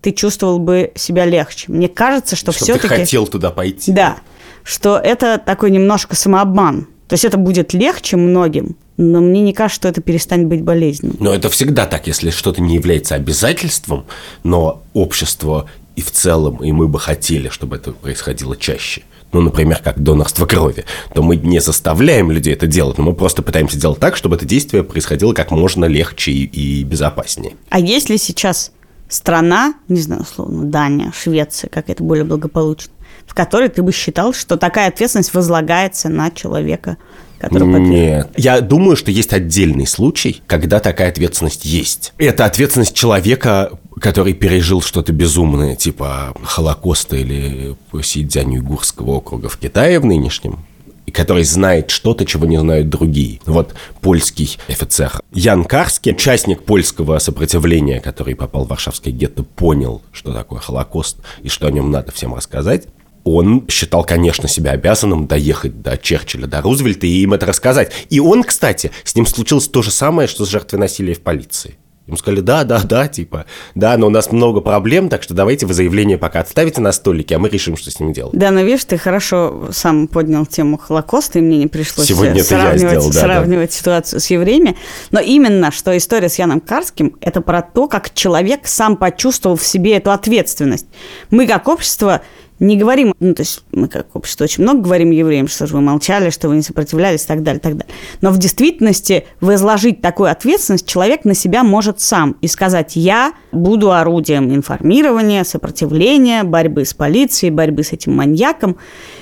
ты 0.00 0.12
чувствовал 0.12 0.58
бы 0.58 0.92
себя 0.94 1.24
легче. 1.24 1.72
Мне 1.72 1.88
кажется, 1.88 2.36
что 2.36 2.52
все-таки... 2.52 2.88
ты 2.88 2.96
хотел 3.00 3.26
туда 3.26 3.50
пойти. 3.50 3.92
Да, 3.92 4.18
что 4.62 4.98
это 4.98 5.38
такой 5.38 5.70
немножко 5.70 6.14
самообман. 6.14 6.88
То 7.08 7.14
есть 7.14 7.24
это 7.24 7.36
будет 7.38 7.72
легче 7.72 8.16
многим, 8.16 8.76
но 8.96 9.20
мне 9.20 9.40
не 9.40 9.52
кажется, 9.52 9.76
что 9.76 9.88
это 9.88 10.00
перестанет 10.00 10.46
быть 10.46 10.62
болезненным. 10.62 11.16
Но 11.20 11.34
это 11.34 11.50
всегда 11.50 11.86
так, 11.86 12.06
если 12.06 12.30
что-то 12.30 12.62
не 12.62 12.74
является 12.74 13.14
обязательством, 13.14 14.06
но 14.42 14.82
общество 14.94 15.68
и 15.96 16.02
в 16.02 16.10
целом, 16.10 16.62
и 16.62 16.72
мы 16.72 16.88
бы 16.88 16.98
хотели, 16.98 17.48
чтобы 17.48 17.76
это 17.76 17.92
происходило 17.92 18.56
чаще. 18.56 19.02
Ну, 19.32 19.40
например, 19.40 19.80
как 19.82 19.98
донорство 19.98 20.46
крови, 20.46 20.84
то 21.12 21.22
мы 21.22 21.36
не 21.36 21.60
заставляем 21.60 22.30
людей 22.30 22.54
это 22.54 22.66
делать, 22.66 22.96
но 22.96 23.04
мы 23.04 23.14
просто 23.14 23.42
пытаемся 23.42 23.78
делать 23.78 23.98
так, 23.98 24.16
чтобы 24.16 24.36
это 24.36 24.44
действие 24.44 24.84
происходило 24.84 25.32
как 25.32 25.50
можно 25.50 25.84
легче 25.84 26.30
и, 26.30 26.44
и 26.44 26.84
безопаснее. 26.84 27.54
А 27.68 27.78
есть 27.78 28.08
ли 28.08 28.18
сейчас 28.18 28.72
страна, 29.08 29.74
не 29.88 30.00
знаю, 30.00 30.22
условно, 30.22 30.64
Дания, 30.64 31.12
Швеция, 31.14 31.68
как 31.68 31.90
это 31.90 32.02
более 32.02 32.24
благополучно, 32.24 32.92
в 33.26 33.34
которой 33.34 33.68
ты 33.68 33.82
бы 33.82 33.92
считал, 33.92 34.32
что 34.32 34.56
такая 34.56 34.88
ответственность 34.88 35.34
возлагается 35.34 36.08
на 36.08 36.30
человека, 36.30 36.96
который 37.38 37.80
Нет. 37.80 38.30
Я 38.36 38.60
думаю, 38.60 38.96
что 38.96 39.10
есть 39.10 39.32
отдельный 39.32 39.86
случай, 39.86 40.42
когда 40.46 40.80
такая 40.80 41.08
ответственность 41.08 41.64
есть. 41.64 42.12
Это 42.18 42.44
ответственность 42.44 42.94
человека, 42.94 43.72
который 44.00 44.34
пережил 44.34 44.82
что-то 44.82 45.12
безумное, 45.12 45.76
типа 45.76 46.34
Холокоста 46.42 47.16
или 47.16 47.76
Сидзянь-Уйгурского 47.92 49.12
округа 49.12 49.48
в 49.48 49.56
Китае 49.56 50.00
в 50.00 50.04
нынешнем, 50.04 50.66
и 51.06 51.12
который 51.12 51.44
знает 51.44 51.90
что-то, 51.90 52.26
чего 52.26 52.46
не 52.46 52.58
знают 52.58 52.88
другие. 52.88 53.40
Вот 53.46 53.74
польский 54.00 54.58
офицер 54.68 55.20
Ян 55.32 55.64
Карский, 55.64 56.12
участник 56.12 56.64
польского 56.64 57.18
сопротивления, 57.18 58.00
который 58.00 58.34
попал 58.34 58.64
в 58.64 58.68
Варшавское 58.68 59.12
гетто, 59.12 59.44
понял, 59.44 60.02
что 60.12 60.32
такое 60.32 60.58
Холокост 60.58 61.18
и 61.42 61.48
что 61.48 61.66
о 61.66 61.70
нем 61.70 61.90
надо 61.90 62.12
всем 62.12 62.34
рассказать 62.34 62.88
он 63.26 63.66
считал, 63.68 64.04
конечно, 64.04 64.48
себя 64.48 64.70
обязанным 64.70 65.26
доехать 65.26 65.82
до 65.82 65.98
Черчилля, 65.98 66.46
до 66.46 66.60
Рузвельта 66.62 67.08
и 67.08 67.22
им 67.22 67.34
это 67.34 67.44
рассказать. 67.44 67.90
И 68.08 68.20
он, 68.20 68.44
кстати, 68.44 68.92
с 69.02 69.16
ним 69.16 69.26
случилось 69.26 69.66
то 69.66 69.82
же 69.82 69.90
самое, 69.90 70.28
что 70.28 70.44
с 70.44 70.48
жертвой 70.48 70.78
насилия 70.78 71.14
в 71.14 71.20
полиции. 71.20 71.76
Ему 72.06 72.16
сказали, 72.16 72.38
да, 72.38 72.62
да, 72.62 72.82
да, 72.84 73.08
типа, 73.08 73.46
да, 73.74 73.96
но 73.96 74.06
у 74.06 74.10
нас 74.10 74.30
много 74.30 74.60
проблем, 74.60 75.08
так 75.08 75.24
что 75.24 75.34
давайте 75.34 75.66
вы 75.66 75.74
заявление 75.74 76.18
пока 76.18 76.38
отставите 76.38 76.80
на 76.80 76.92
столике, 76.92 77.34
а 77.34 77.40
мы 77.40 77.48
решим, 77.48 77.76
что 77.76 77.90
с 77.90 77.98
ним 77.98 78.12
делать. 78.12 78.32
Да, 78.32 78.52
но 78.52 78.60
видишь, 78.60 78.84
ты 78.84 78.96
хорошо 78.96 79.70
сам 79.72 80.06
поднял 80.06 80.46
тему 80.46 80.78
Холокоста, 80.78 81.40
и 81.40 81.42
мне 81.42 81.58
не 81.58 81.66
пришлось 81.66 82.06
Сегодня 82.06 82.44
сравнивать, 82.44 82.78
сделал, 82.78 83.10
да, 83.10 83.20
сравнивать 83.20 83.70
да. 83.70 83.76
ситуацию 83.76 84.20
с 84.20 84.26
евреями. 84.30 84.76
Но 85.10 85.18
именно, 85.18 85.72
что 85.72 85.96
история 85.96 86.28
с 86.28 86.38
Яном 86.38 86.60
Карским, 86.60 87.16
это 87.20 87.40
про 87.40 87.60
то, 87.60 87.88
как 87.88 88.14
человек 88.14 88.68
сам 88.68 88.96
почувствовал 88.96 89.56
в 89.56 89.64
себе 89.64 89.96
эту 89.96 90.12
ответственность. 90.12 90.86
Мы, 91.30 91.48
как 91.48 91.66
общество, 91.66 92.22
не 92.58 92.76
говорим, 92.76 93.14
ну, 93.20 93.34
то 93.34 93.42
есть 93.42 93.64
мы 93.72 93.88
как 93.88 94.14
общество 94.14 94.44
очень 94.44 94.62
много 94.62 94.80
говорим 94.80 95.10
евреям, 95.10 95.46
что 95.48 95.66
же 95.66 95.74
вы 95.74 95.80
молчали, 95.82 96.30
что 96.30 96.48
вы 96.48 96.56
не 96.56 96.62
сопротивлялись 96.62 97.24
и 97.24 97.26
так 97.26 97.42
далее, 97.42 97.58
и 97.58 97.62
так 97.62 97.76
далее. 97.76 97.94
Но 98.22 98.30
в 98.30 98.38
действительности 98.38 99.26
возложить 99.40 100.00
такую 100.00 100.30
ответственность 100.30 100.86
человек 100.86 101.24
на 101.24 101.34
себя 101.34 101.64
может 101.64 102.00
сам 102.00 102.36
и 102.40 102.48
сказать, 102.48 102.96
я 102.96 103.34
буду 103.52 103.92
орудием 103.92 104.54
информирования, 104.54 105.44
сопротивления, 105.44 106.44
борьбы 106.44 106.84
с 106.84 106.94
полицией, 106.94 107.50
борьбы 107.52 107.82
с 107.82 107.92
этим 107.92 108.16
маньяком. 108.16 108.76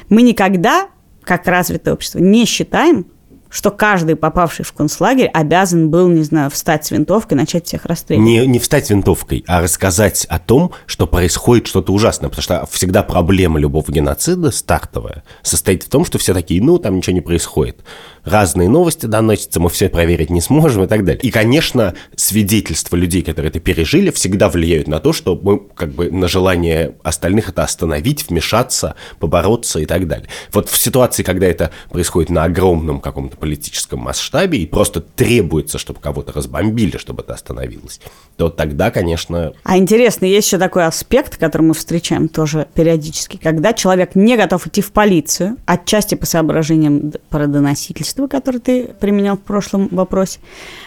Мы 0.09 0.23
никогда, 0.23 0.89
как 1.23 1.47
развитое 1.47 1.95
общество, 1.95 2.21
не 2.21 2.45
считаем, 2.45 3.07
что 3.55 3.71
каждый, 3.71 4.17
попавший 4.17 4.65
в 4.65 4.73
концлагерь, 4.73 5.31
обязан 5.33 5.89
был, 5.89 6.09
не 6.09 6.25
знаю, 6.25 6.51
встать 6.51 6.87
с 6.87 6.91
винтовкой 6.91 7.39
начать 7.39 7.67
всех 7.67 7.87
расстреливать. 7.87 8.27
Не, 8.27 8.47
не 8.49 8.59
встать 8.59 8.87
с 8.87 8.91
винтовкой, 8.91 9.45
а 9.47 9.63
рассказать 9.63 10.27
о 10.29 10.41
том, 10.41 10.73
что 10.87 11.07
происходит 11.07 11.69
что-то 11.69 11.93
ужасное. 11.93 12.31
Потому 12.31 12.43
что 12.43 12.67
всегда 12.73 13.05
проблема 13.05 13.61
любого 13.61 13.93
геноцида 13.93 14.51
стартовая 14.51 15.23
состоит 15.43 15.85
в 15.85 15.89
том, 15.89 16.05
что 16.05 16.19
все 16.19 16.35
такие, 16.35 16.61
ну, 16.61 16.79
там 16.79 16.97
ничего 16.97 17.15
не 17.15 17.21
происходит 17.21 17.85
разные 18.25 18.69
новости 18.69 19.07
доносятся, 19.07 19.61
мы 19.61 19.69
все 19.69 19.89
проверить 19.89 20.31
не 20.31 20.41
сможем 20.41 20.85
и 20.85 20.87
так 20.87 21.05
далее. 21.05 21.21
И, 21.23 21.31
конечно, 21.31 21.95
свидетельства 22.17 22.97
людей, 22.97 23.23
которые 23.23 23.51
это 23.51 23.61
пережили, 23.61 24.11
всегда 24.11 24.49
влияют 24.49 24.89
на 24.89 24.99
то, 24.99 25.13
что 25.13 25.39
мы 25.41 25.61
как 25.61 25.93
бы 25.93 26.11
на 26.11 26.27
желание 26.27 26.95
остальных 27.03 27.51
это 27.51 27.63
остановить, 27.63 28.29
вмешаться, 28.29 28.95
побороться 29.19 29.79
и 29.79 29.87
так 29.87 30.09
далее. 30.09 30.29
Вот 30.53 30.69
в 30.69 30.77
ситуации, 30.77 31.23
когда 31.23 31.47
это 31.47 31.71
происходит 31.91 32.31
на 32.31 32.45
огромном 32.45 33.01
каком-то 33.01 33.37
политическом 33.45 34.01
масштабе 34.01 34.59
и 34.59 34.67
просто 34.67 35.03
требуется, 35.03 35.77
чтобы 35.77 36.01
кого-то 36.01 36.33
разбомбили, 36.33 36.97
чтобы 36.97 37.23
это 37.23 37.35
остановилось, 37.35 38.01
то 38.37 38.49
тогда, 38.49 38.91
конечно... 38.91 39.53
А 39.65 39.77
интересно, 39.77 40.25
есть 40.25 40.47
еще 40.47 40.57
такой 40.57 40.87
аспект, 40.87 41.37
который 41.37 41.63
мы 41.63 41.75
встречаем 41.75 42.29
тоже 42.29 42.67
периодически, 42.75 43.37
когда 43.37 43.75
человек 43.75 44.15
не 44.15 44.39
готов 44.39 44.67
идти 44.67 44.81
в 44.81 44.93
полицию, 44.93 45.59
отчасти 45.67 46.15
по 46.15 46.25
соображениям 46.25 47.13
парадоносительства, 47.29 48.15
убийства, 48.15 48.27
которое 48.27 48.59
ты 48.59 48.95
применял 49.01 49.37
в 49.37 49.41
прошлом 49.41 49.89
вопросе, 49.89 50.41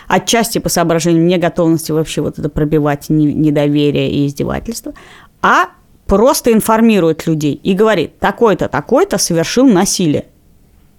отчасти 0.07 0.59
по 0.59 0.69
соображениям 0.69 1.27
неготовности 1.27 1.91
вообще 1.91 2.21
вот 2.21 2.39
это 2.39 2.49
пробивать 2.49 3.09
недоверие 3.09 4.09
и 4.09 4.27
издевательство, 4.27 4.93
а 5.41 5.69
просто 6.05 6.51
информирует 6.53 7.27
людей 7.27 7.53
и 7.53 7.73
говорит, 7.73 8.19
такой-то, 8.19 8.67
такой-то 8.69 9.17
совершил 9.17 9.67
насилие. 9.67 10.25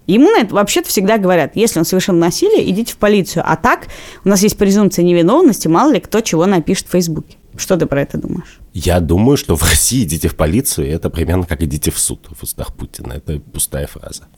Ему 0.09 0.31
на 0.31 0.41
это 0.41 0.55
вообще-то 0.55 0.89
всегда 0.89 1.19
говорят, 1.19 1.55
если 1.55 1.79
он 1.79 1.85
совершил 1.85 2.15
насилие, 2.15 2.69
идите 2.71 2.95
в 2.95 2.97
полицию. 2.97 3.45
А 3.47 3.57
так 3.57 3.89
у 4.25 4.29
нас 4.29 4.43
есть 4.43 4.57
презумпция 4.57 5.05
невиновности, 5.05 5.69
мало 5.69 5.93
ли 5.93 6.01
кто 6.01 6.23
чего 6.23 6.47
напишет 6.47 6.89
в 6.89 6.93
Фейсбуке. 6.93 7.37
Что 7.57 7.77
ты 7.77 7.85
про 7.87 8.01
это 8.01 8.17
думаешь? 8.17 8.59
Я 8.73 9.01
думаю, 9.01 9.37
что 9.37 9.55
в 9.55 9.63
России 9.63 10.05
идите 10.05 10.29
в 10.29 10.35
полицию, 10.35 10.87
и 10.87 10.91
это 10.91 11.11
примерно 11.11 11.45
как 11.45 11.63
идите 11.63 11.91
в 11.91 11.99
суд 11.99 12.27
в 12.31 12.43
устах 12.43 12.75
Путина. 12.75 13.15
Это 13.15 13.39
пустая 13.39 13.87
фраза. 13.87 14.29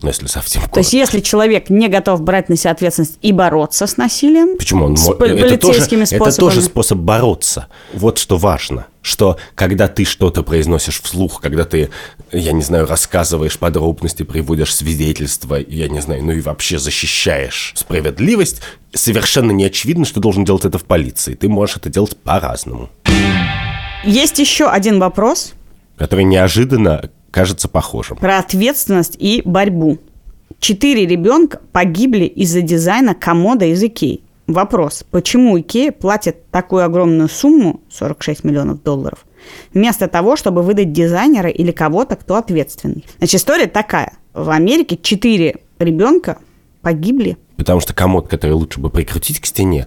Ну, 0.00 0.08
если 0.08 0.26
совсем 0.26 0.62
коротко. 0.62 0.74
То 0.74 0.80
есть, 0.80 0.92
если 0.94 1.20
человек 1.20 1.68
не 1.68 1.88
готов 1.88 2.22
брать 2.22 2.48
на 2.48 2.56
себя 2.56 2.70
ответственность 2.70 3.18
и 3.20 3.32
бороться 3.32 3.86
с 3.86 3.98
насилием, 3.98 4.56
Почему 4.56 4.86
он 4.86 4.96
с 4.96 5.06
это 5.06 5.16
полицейскими 5.16 6.04
тоже, 6.04 6.16
способами. 6.16 6.28
Это 6.28 6.36
тоже 6.40 6.62
способ 6.62 6.98
бороться. 6.98 7.66
Вот 7.92 8.18
что 8.18 8.38
важно, 8.38 8.86
что 9.04 9.38
когда 9.54 9.86
ты 9.86 10.04
что-то 10.04 10.42
произносишь 10.42 11.00
вслух, 11.02 11.40
когда 11.40 11.64
ты, 11.64 11.90
я 12.32 12.52
не 12.52 12.62
знаю, 12.62 12.86
рассказываешь 12.86 13.58
подробности, 13.58 14.22
приводишь 14.22 14.74
свидетельства, 14.74 15.56
я 15.56 15.88
не 15.88 16.00
знаю, 16.00 16.24
ну 16.24 16.32
и 16.32 16.40
вообще 16.40 16.78
защищаешь 16.78 17.74
справедливость, 17.76 18.62
совершенно 18.94 19.52
не 19.52 19.66
очевидно, 19.66 20.06
что 20.06 20.20
должен 20.20 20.44
делать 20.44 20.64
это 20.64 20.78
в 20.78 20.84
полиции. 20.84 21.34
Ты 21.34 21.48
можешь 21.48 21.76
это 21.76 21.90
делать 21.90 22.16
по-разному. 22.16 22.88
Есть 24.04 24.38
еще 24.38 24.68
один 24.68 24.98
вопрос, 24.98 25.52
который 25.98 26.24
неожиданно 26.24 27.10
кажется 27.30 27.68
похожим. 27.68 28.16
Про 28.16 28.38
ответственность 28.38 29.16
и 29.18 29.42
борьбу. 29.44 29.98
Четыре 30.60 31.04
ребенка 31.04 31.60
погибли 31.72 32.24
из-за 32.24 32.62
дизайна 32.62 33.14
комода 33.14 33.66
из 33.66 33.82
Икеи. 33.82 34.22
Вопрос, 34.46 35.04
почему 35.10 35.58
Икея 35.58 35.90
платит 35.90 36.50
такую 36.50 36.84
огромную 36.84 37.28
сумму, 37.28 37.80
46 37.90 38.44
миллионов 38.44 38.82
долларов, 38.82 39.24
вместо 39.72 40.06
того, 40.06 40.36
чтобы 40.36 40.62
выдать 40.62 40.92
дизайнера 40.92 41.48
или 41.48 41.72
кого-то, 41.72 42.16
кто 42.16 42.36
ответственный? 42.36 43.06
Значит, 43.18 43.36
история 43.36 43.66
такая. 43.66 44.12
В 44.34 44.50
Америке 44.50 44.98
четыре 45.00 45.60
ребенка 45.78 46.38
погибли. 46.82 47.38
Потому 47.56 47.80
что 47.80 47.94
комод, 47.94 48.28
который 48.28 48.52
лучше 48.52 48.80
бы 48.80 48.90
прикрутить 48.90 49.40
к 49.40 49.46
стене, 49.46 49.86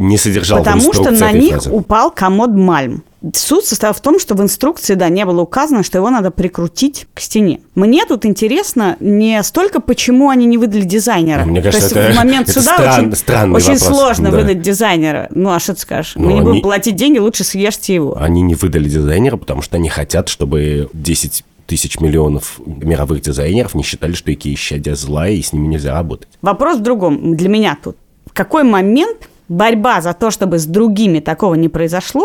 не 0.00 0.16
содержал 0.16 0.58
Потому 0.60 0.92
что 0.94 1.10
на 1.10 1.30
них 1.30 1.52
фразы. 1.52 1.70
упал 1.70 2.10
комод 2.10 2.50
Мальм. 2.50 3.02
Суть 3.34 3.66
состоял 3.66 3.92
в 3.92 4.00
том, 4.00 4.18
что 4.18 4.34
в 4.34 4.40
инструкции, 4.40 4.94
да, 4.94 5.10
не 5.10 5.26
было 5.26 5.42
указано, 5.42 5.82
что 5.82 5.98
его 5.98 6.08
надо 6.08 6.30
прикрутить 6.30 7.06
к 7.12 7.20
стене. 7.20 7.60
Мне 7.74 8.06
тут 8.06 8.24
интересно 8.24 8.96
не 8.98 9.42
столько, 9.42 9.80
почему 9.80 10.30
они 10.30 10.46
не 10.46 10.56
выдали 10.56 10.84
дизайнера. 10.84 11.44
Мне 11.44 11.60
кажется, 11.60 11.90
То 11.90 11.98
есть 12.00 12.08
это- 12.08 12.14
в 12.14 12.16
момент 12.24 12.48
это 12.48 12.60
суда 12.60 12.74
стран- 12.76 13.00
очень, 13.08 13.16
странный 13.16 13.56
очень 13.56 13.74
вопрос, 13.74 13.88
сложно 13.88 14.30
да. 14.30 14.38
выдать 14.38 14.62
дизайнера. 14.62 15.28
Ну, 15.34 15.50
а 15.50 15.60
что 15.60 15.74
ты 15.74 15.80
скажешь? 15.82 16.16
Мы 16.16 16.32
не 16.32 16.40
будем 16.40 16.62
платить 16.62 16.96
деньги, 16.96 17.18
лучше 17.18 17.44
съешьте 17.44 17.94
его. 17.94 18.16
Они 18.18 18.40
не 18.40 18.54
выдали 18.54 18.88
дизайнера, 18.88 19.36
потому 19.36 19.60
что 19.60 19.76
они 19.76 19.90
хотят, 19.90 20.30
чтобы 20.30 20.88
10 20.94 21.44
тысяч 21.66 22.00
миллионов 22.00 22.58
мировых 22.64 23.20
дизайнеров 23.20 23.74
не 23.74 23.82
считали, 23.82 24.14
что 24.14 24.32
Икея 24.32 24.54
исчадие 24.54 24.96
зла, 24.96 25.28
и 25.28 25.42
с 25.42 25.52
ними 25.52 25.66
нельзя 25.66 25.92
работать. 25.92 26.28
Вопрос 26.40 26.78
в 26.78 26.80
другом 26.80 27.36
для 27.36 27.50
меня 27.50 27.76
тут. 27.84 27.96
В 28.24 28.32
какой 28.32 28.62
момент 28.62 29.28
борьба 29.50 30.00
за 30.00 30.14
то, 30.14 30.30
чтобы 30.30 30.58
с 30.58 30.64
другими 30.64 31.18
такого 31.18 31.54
не 31.56 31.68
произошло, 31.68 32.24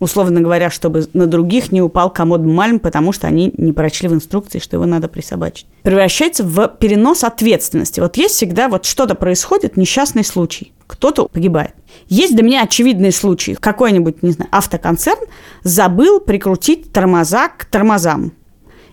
условно 0.00 0.40
говоря, 0.40 0.70
чтобы 0.70 1.06
на 1.12 1.26
других 1.26 1.70
не 1.72 1.82
упал 1.82 2.10
комод 2.10 2.40
Мальм, 2.40 2.80
потому 2.80 3.12
что 3.12 3.26
они 3.26 3.52
не 3.56 3.72
прочли 3.72 4.08
в 4.08 4.14
инструкции, 4.14 4.58
что 4.58 4.76
его 4.76 4.86
надо 4.86 5.08
присобачить, 5.08 5.66
превращается 5.82 6.44
в 6.44 6.68
перенос 6.80 7.22
ответственности. 7.22 8.00
Вот 8.00 8.16
есть 8.16 8.34
всегда 8.34 8.68
вот 8.68 8.86
что-то 8.86 9.14
происходит, 9.14 9.76
несчастный 9.76 10.24
случай, 10.24 10.72
кто-то 10.86 11.28
погибает. 11.28 11.74
Есть 12.08 12.34
для 12.34 12.42
меня 12.42 12.62
очевидные 12.62 13.12
случаи. 13.12 13.56
Какой-нибудь, 13.58 14.22
не 14.22 14.30
знаю, 14.30 14.48
автоконцерн 14.50 15.20
забыл 15.62 16.20
прикрутить 16.20 16.92
тормоза 16.92 17.48
к 17.48 17.66
тормозам. 17.66 18.32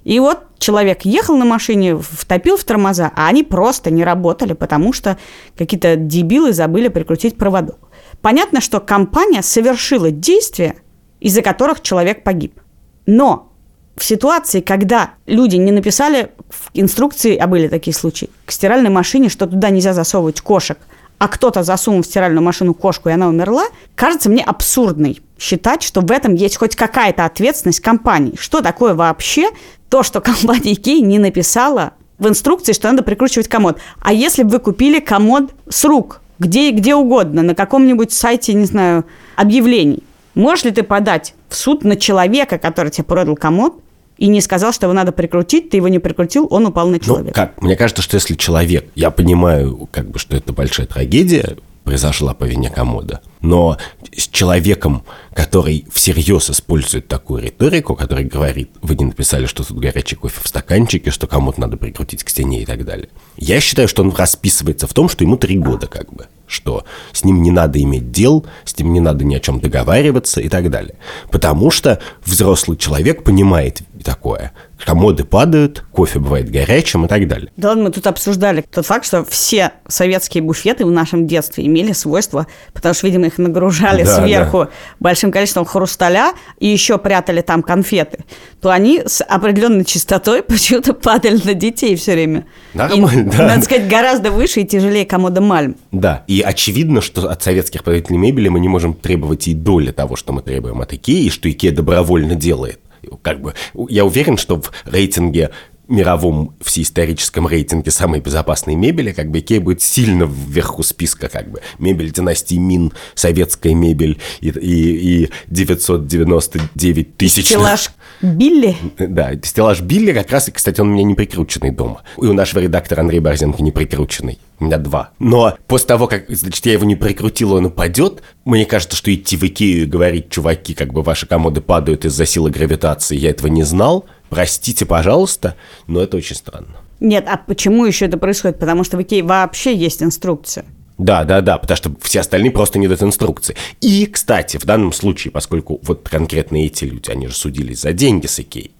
И 0.06 0.20
вот 0.20 0.44
человек 0.60 1.02
ехал 1.02 1.36
на 1.36 1.46
машине, 1.46 1.98
втопил 1.98 2.58
в 2.58 2.64
тормоза, 2.64 3.12
а 3.16 3.28
они 3.28 3.44
просто 3.44 3.90
не 3.90 4.04
работали, 4.04 4.54
потому 4.54 4.94
что 4.94 5.18
какие-то 5.58 5.96
дебилы 5.96 6.54
забыли 6.54 6.88
прикрутить 6.88 7.38
проводок. 7.38 7.80
Понятно, 8.22 8.62
что 8.62 8.80
компания 8.80 9.42
совершила 9.42 10.12
действия, 10.12 10.76
из-за 11.20 11.42
которых 11.42 11.82
человек 11.82 12.24
погиб. 12.24 12.62
Но 13.08 13.52
в 13.98 14.04
ситуации, 14.04 14.62
когда 14.62 15.16
люди 15.26 15.56
не 15.56 15.72
написали 15.72 16.30
в 16.50 16.70
инструкции, 16.76 17.36
а 17.36 17.48
были 17.48 17.68
такие 17.68 17.96
случаи, 17.96 18.30
к 18.46 18.52
стиральной 18.52 18.92
машине, 18.92 19.30
что 19.30 19.48
туда 19.48 19.72
нельзя 19.72 19.94
засовывать 19.94 20.40
кошек, 20.42 20.78
а 21.18 21.28
кто-то 21.28 21.64
засунул 21.64 22.04
в 22.04 22.06
стиральную 22.06 22.44
машину 22.44 22.74
кошку, 22.74 23.10
и 23.10 23.14
она 23.14 23.28
умерла, 23.28 23.66
кажется 23.96 24.30
мне 24.30 24.44
абсурдной 24.44 25.22
считать, 25.38 25.84
что 25.84 26.02
в 26.02 26.12
этом 26.12 26.36
есть 26.36 26.58
хоть 26.58 26.76
какая-то 26.76 27.26
ответственность 27.26 27.80
компании. 27.80 28.36
Что 28.38 28.62
такое 28.62 28.94
вообще 28.94 29.50
то, 29.96 30.04
что 30.04 30.20
компания 30.20 30.74
Ikea 30.74 31.00
не 31.00 31.20
написала 31.20 31.94
в 32.18 32.28
инструкции, 32.28 32.74
что 32.74 32.92
надо 32.92 33.02
прикручивать 33.02 33.48
комод? 33.48 33.78
А 34.02 34.12
если 34.12 34.44
бы 34.44 34.50
вы 34.50 34.60
купили 34.60 35.00
комод 35.00 35.52
с 35.70 35.86
рук, 35.86 36.20
где, 36.38 36.72
где 36.72 36.96
угодно, 36.96 37.44
на 37.44 37.56
каком-нибудь 37.56 38.12
сайте, 38.12 38.54
не 38.56 38.66
знаю, 38.66 39.06
объявлений, 39.38 40.04
можешь 40.34 40.66
ли 40.66 40.72
ты 40.72 40.84
подать 40.84 41.34
в 41.48 41.56
суд 41.56 41.86
на 41.86 41.96
человека, 41.96 42.58
который 42.58 42.92
тебе 42.92 43.06
продал 43.06 43.38
комод, 43.38 43.76
и 44.18 44.28
не 44.28 44.42
сказал, 44.42 44.74
что 44.74 44.88
его 44.88 44.94
надо 44.94 45.14
прикрутить, 45.14 45.70
ты 45.70 45.78
его 45.78 45.88
не 45.88 46.00
прикрутил, 46.00 46.46
он 46.50 46.66
упал 46.66 46.88
на 46.88 46.98
Ну, 46.98 47.00
человека. 47.00 47.34
как? 47.34 47.62
Мне 47.62 47.78
кажется, 47.78 48.02
что 48.04 48.16
если 48.16 48.36
человек... 48.36 48.90
Я 48.96 49.12
понимаю, 49.12 49.88
как 49.94 50.10
бы, 50.10 50.20
что 50.20 50.36
это 50.36 50.52
большая 50.52 50.88
трагедия 50.88 51.56
произошла 51.86 52.34
по 52.34 52.44
вине 52.44 52.70
комода, 52.70 53.22
но 53.42 53.78
с 54.14 54.28
человеком, 54.28 55.04
который 55.34 55.86
всерьез 55.94 56.50
использует 56.50 57.08
такую 57.08 57.44
риторику, 57.44 57.96
который 57.96 58.26
говорит, 58.26 58.72
вы 58.82 58.96
не 58.96 59.06
написали, 59.06 59.46
что 59.46 59.64
тут 59.64 59.78
горячий 59.78 60.16
кофе 60.16 60.42
в 60.44 60.48
стаканчике, 60.48 61.12
что 61.12 61.28
кому-то 61.28 61.62
надо 61.62 61.78
прикрутить 61.78 62.24
к 62.24 62.30
стене 62.30 62.64
и 62.64 62.66
так 62.66 62.84
далее. 62.84 63.10
Я 63.38 63.62
считаю, 63.62 63.88
что 63.88 64.02
он 64.02 64.14
расписывается 64.14 64.88
в 64.88 64.94
том, 64.94 65.08
что 65.08 65.24
ему 65.24 65.38
три 65.38 65.58
года 65.58 65.86
как 65.88 66.12
бы, 66.12 66.26
что 66.48 66.86
с 67.14 67.24
ним 67.24 67.44
не 67.44 67.52
надо 67.52 67.82
иметь 67.82 68.12
дел, 68.12 68.46
с 68.66 68.78
ним 68.78 68.92
не 68.92 69.00
надо 69.00 69.24
ни 69.24 69.36
о 69.36 69.40
чем 69.40 69.60
договариваться 69.60 70.42
и 70.42 70.50
так 70.50 70.72
далее. 70.72 70.96
Потому 71.30 71.70
что 71.70 72.02
взрослый 72.26 72.78
человек 72.78 73.24
понимает 73.24 73.84
такое. 74.06 74.54
Комоды 74.86 75.24
падают, 75.24 75.84
кофе 75.92 76.20
бывает 76.20 76.50
горячим 76.52 77.06
и 77.06 77.08
так 77.08 77.28
далее. 77.28 77.50
Да 77.58 77.70
ладно, 77.70 77.86
мы 77.86 77.92
тут 77.92 78.06
обсуждали 78.08 78.62
тот 78.62 78.86
факт, 78.86 79.06
что 79.06 79.26
все 79.26 79.72
советские 79.88 80.44
буфеты 80.44 80.86
в 80.86 80.92
нашем 80.92 81.28
детстве 81.28 81.66
имели 81.66 81.92
свойство, 81.92 82.46
потому 82.74 82.94
что, 82.94 83.08
видимо, 83.08 83.26
их 83.28 83.38
нагружали 83.38 84.04
Да, 84.04 84.16
сверху 84.16 84.68
большим 85.00 85.32
количеством 85.32 85.66
хрусталя 85.66 86.34
и 86.60 86.68
еще 86.68 86.98
прятали 86.98 87.42
там 87.42 87.64
конфеты, 87.64 88.26
то 88.62 88.70
они 88.70 89.02
с 89.06 89.24
определенной 89.24 89.86
частотой 89.86 90.44
почему-то 90.48 90.94
падали 90.94 91.42
на 91.44 91.54
детей 91.54 91.96
все 91.96 92.14
время. 92.14 92.46
Нормально, 92.74 93.32
И, 93.32 93.38
да. 93.38 93.48
Надо 93.48 93.64
сказать, 93.64 93.88
гораздо 93.88 94.30
выше 94.30 94.62
и 94.62 94.66
тяжелее 94.66 95.06
комода 95.06 95.42
Мальм. 95.42 95.78
Да, 95.92 96.24
и 96.28 96.42
очевидно, 96.42 97.02
что 97.02 97.30
от 97.30 97.42
советских 97.42 97.84
производителей 97.84 98.20
мебели 98.20 98.50
мы 98.50 98.60
не 98.60 98.68
можем 98.68 98.94
требовать 98.94 99.48
и 99.48 99.54
доли 99.54 99.92
того, 99.92 100.16
что 100.16 100.32
мы 100.32 100.44
требуем 100.44 100.82
от 100.82 100.94
Икеи, 100.94 101.24
и 101.26 101.30
что 101.30 101.50
Икея 101.50 101.72
добровольно 101.72 102.36
делает. 102.36 102.80
Как 103.22 103.42
бы, 103.42 103.54
я 103.90 104.06
уверен, 104.06 104.38
что 104.38 104.62
в 104.62 104.72
рейтинге 104.86 105.52
мировом 105.88 106.56
всеисторическом 106.62 107.48
рейтинге 107.48 107.92
самой 107.92 108.20
безопасной 108.20 108.76
мебели, 108.76 109.12
как 109.12 109.30
бы 109.30 109.40
Икея 109.40 109.62
будет 109.62 109.82
сильно 109.82 110.24
вверху 110.24 110.84
списка, 110.84 111.30
как 111.30 111.52
бы 111.52 111.62
мебель 111.80 112.12
династии 112.12 112.56
Мин, 112.56 112.92
советская 113.14 113.74
мебель 113.74 114.20
и, 114.42 114.50
и, 114.50 115.24
и 115.24 115.30
999 115.48 117.18
тысяч. 117.18 117.46
Стеллаж 117.46 117.92
Билли. 118.22 118.76
Да, 118.98 119.32
стеллаж 119.44 119.82
Билли 119.82 120.14
как 120.14 120.32
раз, 120.32 120.48
и, 120.48 120.52
кстати, 120.52 120.82
он 120.82 120.90
у 120.90 120.94
меня 120.94 121.04
не 121.04 121.16
прикрученный 121.16 121.72
дома. 121.72 122.04
И 122.18 122.26
у 122.26 122.34
нашего 122.34 122.60
редактора 122.60 123.02
Андрея 123.02 123.22
Борзенко 123.22 123.62
не 123.62 123.72
прикрученный. 123.72 124.40
У 124.60 124.66
меня 124.66 124.78
два. 124.78 125.12
Но 125.20 125.58
после 125.68 125.88
того, 125.88 126.08
как, 126.08 126.26
значит, 126.30 126.66
я 126.66 126.74
его 126.74 126.86
не 126.86 126.96
прикрутил, 126.96 127.54
он 127.54 127.66
упадет, 127.66 128.24
мне 128.46 128.66
кажется, 128.66 128.96
что 128.96 129.14
идти 129.14 129.36
в 129.36 129.44
Икею 129.44 129.84
и 129.84 129.86
говорить, 129.86 130.30
чуваки, 130.30 130.74
как 130.74 130.94
бы 130.94 131.02
ваши 131.02 131.28
комоды 131.28 131.62
падают 131.62 132.06
из-за 132.06 132.26
силы 132.26 132.52
гравитации, 132.52 133.18
я 133.18 133.32
этого 133.32 133.48
не 133.48 133.64
знал, 133.64 134.06
простите, 134.30 134.86
пожалуйста, 134.86 135.56
но 135.88 136.02
это 136.02 136.18
очень 136.18 136.36
странно. 136.36 136.78
Нет, 137.02 137.26
а 137.28 137.38
почему 137.38 137.86
еще 137.86 138.06
это 138.06 138.18
происходит? 138.18 138.60
Потому 138.60 138.84
что 138.84 138.98
в 138.98 139.02
Икее 139.02 139.24
вообще 139.24 139.76
есть 139.76 140.02
инструкция. 140.02 140.66
Да, 140.98 141.26
да, 141.26 141.42
да, 141.42 141.58
потому 141.58 141.76
что 141.76 141.92
все 142.02 142.22
остальные 142.22 142.52
просто 142.52 142.80
не 142.80 142.88
дают 142.88 143.04
инструкции. 143.04 143.56
И, 143.82 144.06
кстати, 144.06 144.58
в 144.58 144.66
данном 144.66 144.94
случае, 144.94 145.32
поскольку 145.32 145.80
вот 145.84 146.08
конкретно 146.08 146.58
эти 146.58 146.86
люди, 146.86 147.12
они 147.12 147.28
же 147.28 147.36
судились 147.36 147.82
за 147.82 147.92
деньги 147.92 148.28
с 148.28 148.40
Икей, 148.40 148.72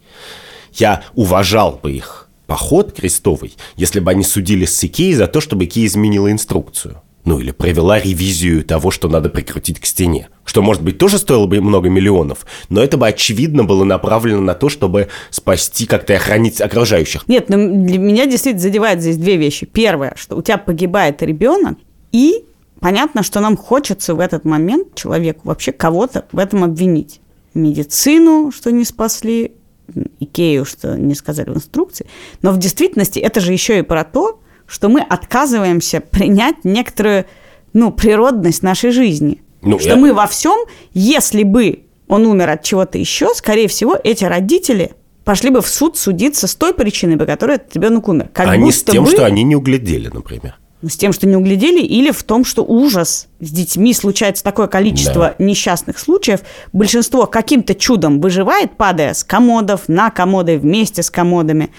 я 0.72 1.04
уважал 1.14 1.78
бы 1.82 1.92
их 1.92 2.28
поход 2.46 2.92
крестовый, 2.92 3.54
если 3.76 4.00
бы 4.00 4.10
они 4.10 4.22
судились 4.22 4.74
с 4.74 4.84
Икеей 4.84 5.14
за 5.14 5.26
то, 5.26 5.40
чтобы 5.40 5.64
Икея 5.64 5.86
изменила 5.86 6.30
инструкцию. 6.30 7.02
Ну, 7.24 7.40
или 7.40 7.50
провела 7.50 7.98
ревизию 7.98 8.62
того, 8.62 8.92
что 8.92 9.08
надо 9.08 9.28
прикрутить 9.28 9.80
к 9.80 9.84
стене. 9.84 10.28
Что, 10.44 10.62
может 10.62 10.82
быть, 10.84 10.96
тоже 10.96 11.18
стоило 11.18 11.46
бы 11.46 11.60
много 11.60 11.88
миллионов, 11.88 12.46
но 12.68 12.80
это 12.80 12.96
бы, 12.96 13.08
очевидно, 13.08 13.64
было 13.64 13.82
направлено 13.82 14.40
на 14.40 14.54
то, 14.54 14.68
чтобы 14.68 15.08
спасти 15.30 15.86
как-то 15.86 16.12
и 16.12 16.16
охранить 16.16 16.60
окружающих. 16.60 17.26
Нет, 17.26 17.48
ну 17.48 17.84
для 17.84 17.98
меня 17.98 18.26
действительно 18.26 18.62
задевает 18.62 19.00
здесь 19.00 19.16
две 19.16 19.36
вещи. 19.36 19.66
Первое, 19.66 20.14
что 20.16 20.36
у 20.36 20.42
тебя 20.42 20.56
погибает 20.56 21.20
ребенок, 21.20 21.78
и 22.12 22.44
понятно, 22.80 23.22
что 23.22 23.40
нам 23.40 23.56
хочется 23.56 24.14
в 24.14 24.20
этот 24.20 24.44
момент 24.44 24.94
человеку 24.94 25.40
вообще 25.44 25.72
кого-то 25.72 26.26
в 26.32 26.38
этом 26.38 26.64
обвинить. 26.64 27.20
Медицину, 27.54 28.52
что 28.52 28.70
не 28.70 28.84
спасли, 28.84 29.52
Икею, 30.20 30.64
что 30.64 30.98
не 30.98 31.14
сказали 31.14 31.50
в 31.50 31.56
инструкции. 31.56 32.06
Но 32.42 32.52
в 32.52 32.58
действительности 32.58 33.18
это 33.18 33.40
же 33.40 33.52
еще 33.52 33.78
и 33.78 33.82
про 33.82 34.04
то, 34.04 34.40
что 34.66 34.88
мы 34.88 35.00
отказываемся 35.00 36.00
принять 36.00 36.64
некоторую 36.64 37.24
ну, 37.72 37.92
природность 37.92 38.62
нашей 38.62 38.90
жизни. 38.90 39.42
Ну, 39.62 39.78
что 39.78 39.90
я- 39.90 39.96
мы 39.96 40.12
во 40.12 40.26
всем, 40.26 40.56
если 40.92 41.42
бы 41.42 41.84
он 42.08 42.26
умер 42.26 42.50
от 42.50 42.62
чего-то 42.62 42.98
еще, 42.98 43.34
скорее 43.34 43.68
всего, 43.68 43.96
эти 44.02 44.24
родители 44.24 44.92
пошли 45.24 45.50
бы 45.50 45.60
в 45.60 45.68
суд 45.68 45.96
судиться 45.96 46.46
с 46.46 46.54
той 46.54 46.72
причиной, 46.72 47.16
по 47.16 47.26
которой 47.26 47.56
этот 47.56 47.74
ребенок 47.74 48.08
умер. 48.08 48.30
Как 48.32 48.48
а 48.48 48.56
не 48.56 48.72
с 48.72 48.82
тем, 48.82 49.04
бы- 49.04 49.10
что 49.10 49.26
они 49.26 49.42
не 49.42 49.56
углядели, 49.56 50.08
например. 50.08 50.58
С 50.82 50.96
тем, 50.96 51.12
что 51.12 51.26
не 51.26 51.36
углядели, 51.36 51.80
или 51.80 52.10
в 52.10 52.22
том, 52.22 52.44
что 52.44 52.62
ужас. 52.62 53.28
С 53.40 53.50
детьми 53.50 53.92
случается 53.94 54.44
такое 54.44 54.66
количество 54.66 55.34
несчастных 55.38 55.98
случаев. 55.98 56.40
Большинство 56.72 57.26
каким-то 57.26 57.74
чудом 57.74 58.20
выживает, 58.20 58.76
падая 58.76 59.14
с 59.14 59.24
комодов, 59.24 59.88
на 59.88 60.10
комоды, 60.10 60.58
вместе 60.58 61.02
с 61.02 61.10
комодами. 61.10 61.70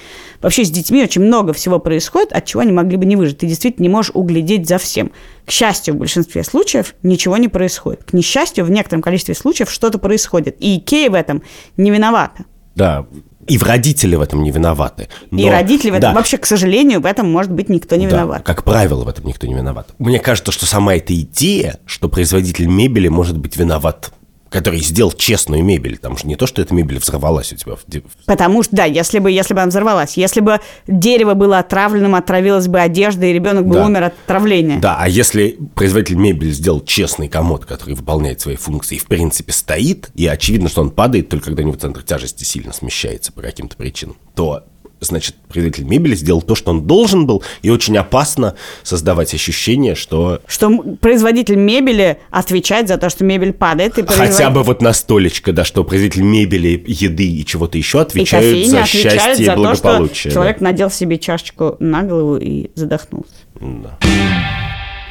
Вообще 0.42 0.66
с 0.66 0.72
детьми 0.72 1.04
очень 1.04 1.22
много 1.22 1.54
всего 1.54 1.80
происходит, 1.80 2.32
от 2.32 2.46
чего 2.46 2.62
они 2.62 2.72
могли 2.72 2.98
бы 2.98 3.06
не 3.06 3.16
выжить. 3.16 3.40
Ты 3.40 3.48
действительно 3.48 3.84
не 3.84 3.90
можешь 3.90 4.12
углядеть 4.14 4.68
за 4.68 4.78
всем. 4.78 5.12
К 5.46 5.52
счастью, 5.52 5.94
в 5.94 5.98
большинстве 5.98 6.44
случаев 6.44 6.96
ничего 7.04 7.38
не 7.38 7.48
происходит. 7.48 8.04
К 8.04 8.14
несчастью, 8.14 8.66
в 8.66 8.72
некотором 8.72 9.02
количестве 9.02 9.36
случаев 9.36 9.72
что-то 9.72 9.98
происходит. 9.98 10.58
И 10.60 10.78
Икея 10.78 11.10
в 11.10 11.14
этом 11.14 11.44
не 11.76 11.92
виновата. 11.92 12.46
Да, 12.78 13.06
и 13.48 13.58
в 13.58 13.64
родители 13.64 14.16
в 14.16 14.22
этом 14.22 14.44
не 14.44 14.52
виноваты. 14.52 15.10
И 15.32 15.46
Но- 15.46 15.50
родители 15.52 15.90
в 15.90 15.94
этом 15.96 16.12
да, 16.12 16.14
вообще, 16.14 16.38
к 16.38 16.46
сожалению, 16.46 17.02
в 17.02 17.06
этом, 17.06 17.32
может 17.32 17.52
быть, 17.52 17.70
никто 17.70 17.96
не 17.96 18.06
Да, 18.08 18.18
виноват. 18.18 18.44
как 18.44 18.64
правило, 18.64 19.04
в 19.04 19.08
этом 19.08 19.26
никто 19.26 19.48
не 19.48 19.54
виноват. 19.56 19.88
Мне 19.98 20.20
кажется, 20.20 20.52
что 20.52 20.66
сама 20.66 20.96
эта 20.96 21.16
идея, 21.20 21.80
что 21.86 22.08
производитель 22.10 22.68
мебели 22.68 23.08
может 23.08 23.38
быть 23.38 23.58
виноват 23.58 24.12
который 24.50 24.80
сделал 24.80 25.12
честную 25.12 25.64
мебель. 25.64 25.98
Там 25.98 26.18
же 26.18 26.28
не 26.28 26.36
то, 26.36 26.48
что 26.48 26.62
эта 26.62 26.74
мебель 26.74 27.00
взорвалась 27.00 27.52
у 27.54 27.56
тебя. 27.56 27.76
в 27.76 27.86
Потому 28.26 28.64
что, 28.64 28.76
да, 28.76 28.86
если 28.86 29.20
бы, 29.20 29.32
если 29.32 29.54
бы 29.54 29.62
она 29.62 29.70
взорвалась, 29.70 30.18
если 30.18 30.40
бы 30.42 30.60
дерево 30.88 31.34
было 31.34 31.60
отравленным, 31.60 32.16
отравилась 32.16 32.68
бы 32.68 32.80
одежда, 32.80 33.26
и 33.26 33.34
ребенок 33.34 33.66
бы 33.66 33.76
Да. 33.76 33.86
умер 33.86 34.04
от 34.04 34.14
отравления. 34.26 34.80
Да, 34.80 34.98
а 35.00 35.08
если 35.08 35.58
производитель 35.76 36.16
мебели 36.16 36.52
сделал 36.52 36.82
честный 36.82 37.28
комод, 37.28 37.66
который 37.66 37.96
выполняет 37.96 38.42
свои 38.42 38.56
функции 38.56 38.96
и, 38.96 39.00
в 39.00 39.06
принципе, 39.06 39.52
стоит, 39.52 40.10
и 40.16 40.28
очевидно, 40.28 40.70
что 40.70 40.82
он 40.82 40.92
падает 40.92 41.30
только 41.30 41.46
когда 41.46 41.64
у 41.64 41.66
него 41.68 41.78
центр 41.78 42.04
тяжести 42.04 42.44
сильно 42.44 42.74
смещается 42.74 43.32
по 43.32 43.42
каким-то 43.42 43.78
причинам, 43.78 44.18
то 44.36 44.64
значит, 45.00 45.36
производитель 45.50 45.86
мебели 45.86 46.16
сделал 46.16 46.42
то, 46.42 46.56
что 46.56 46.72
он 46.72 46.88
должен 46.88 47.26
был, 47.26 47.44
и 47.62 47.70
очень 47.70 47.98
опасно 47.98 48.56
создавать 48.84 49.34
ощущение, 49.34 49.96
что 49.96 50.42
Что 50.48 50.70
производитель 51.02 51.56
мебели 51.56 52.20
отвечает 52.32 52.88
за 52.88 52.98
то, 52.98 53.10
что 53.10 53.24
мебель 53.24 53.54
падает. 53.54 53.98
И 53.98 54.06
хотя 54.06 54.24
производ- 54.24 54.54
бы 54.54 54.64
вот 54.64 54.82
на 54.82 54.94
столечко, 54.94 55.54
да, 55.54 55.64
что 55.64 55.84
производитель 55.84 56.24
мебели, 56.24 56.84
еды 56.88 57.28
и 57.28 57.46
чего-то 57.46 57.78
еще 57.78 58.00
и 58.00 58.02
отвечают 58.02 58.46
кофейня 58.46 58.70
за 58.70 58.82
отвечает 58.82 59.22
счастье 59.22 59.46
за 59.46 59.52
и 59.52 59.56
то, 59.56 59.76
что 59.76 59.84
благополучие. 59.84 60.32
да. 60.32 60.34
человек 60.34 60.62
надел 60.62 60.90
себе 60.90 61.18
чашечку 61.18 61.76
на 61.80 62.04
голову 62.04 62.38
и 62.38 62.72
задохнулся. 62.76 63.34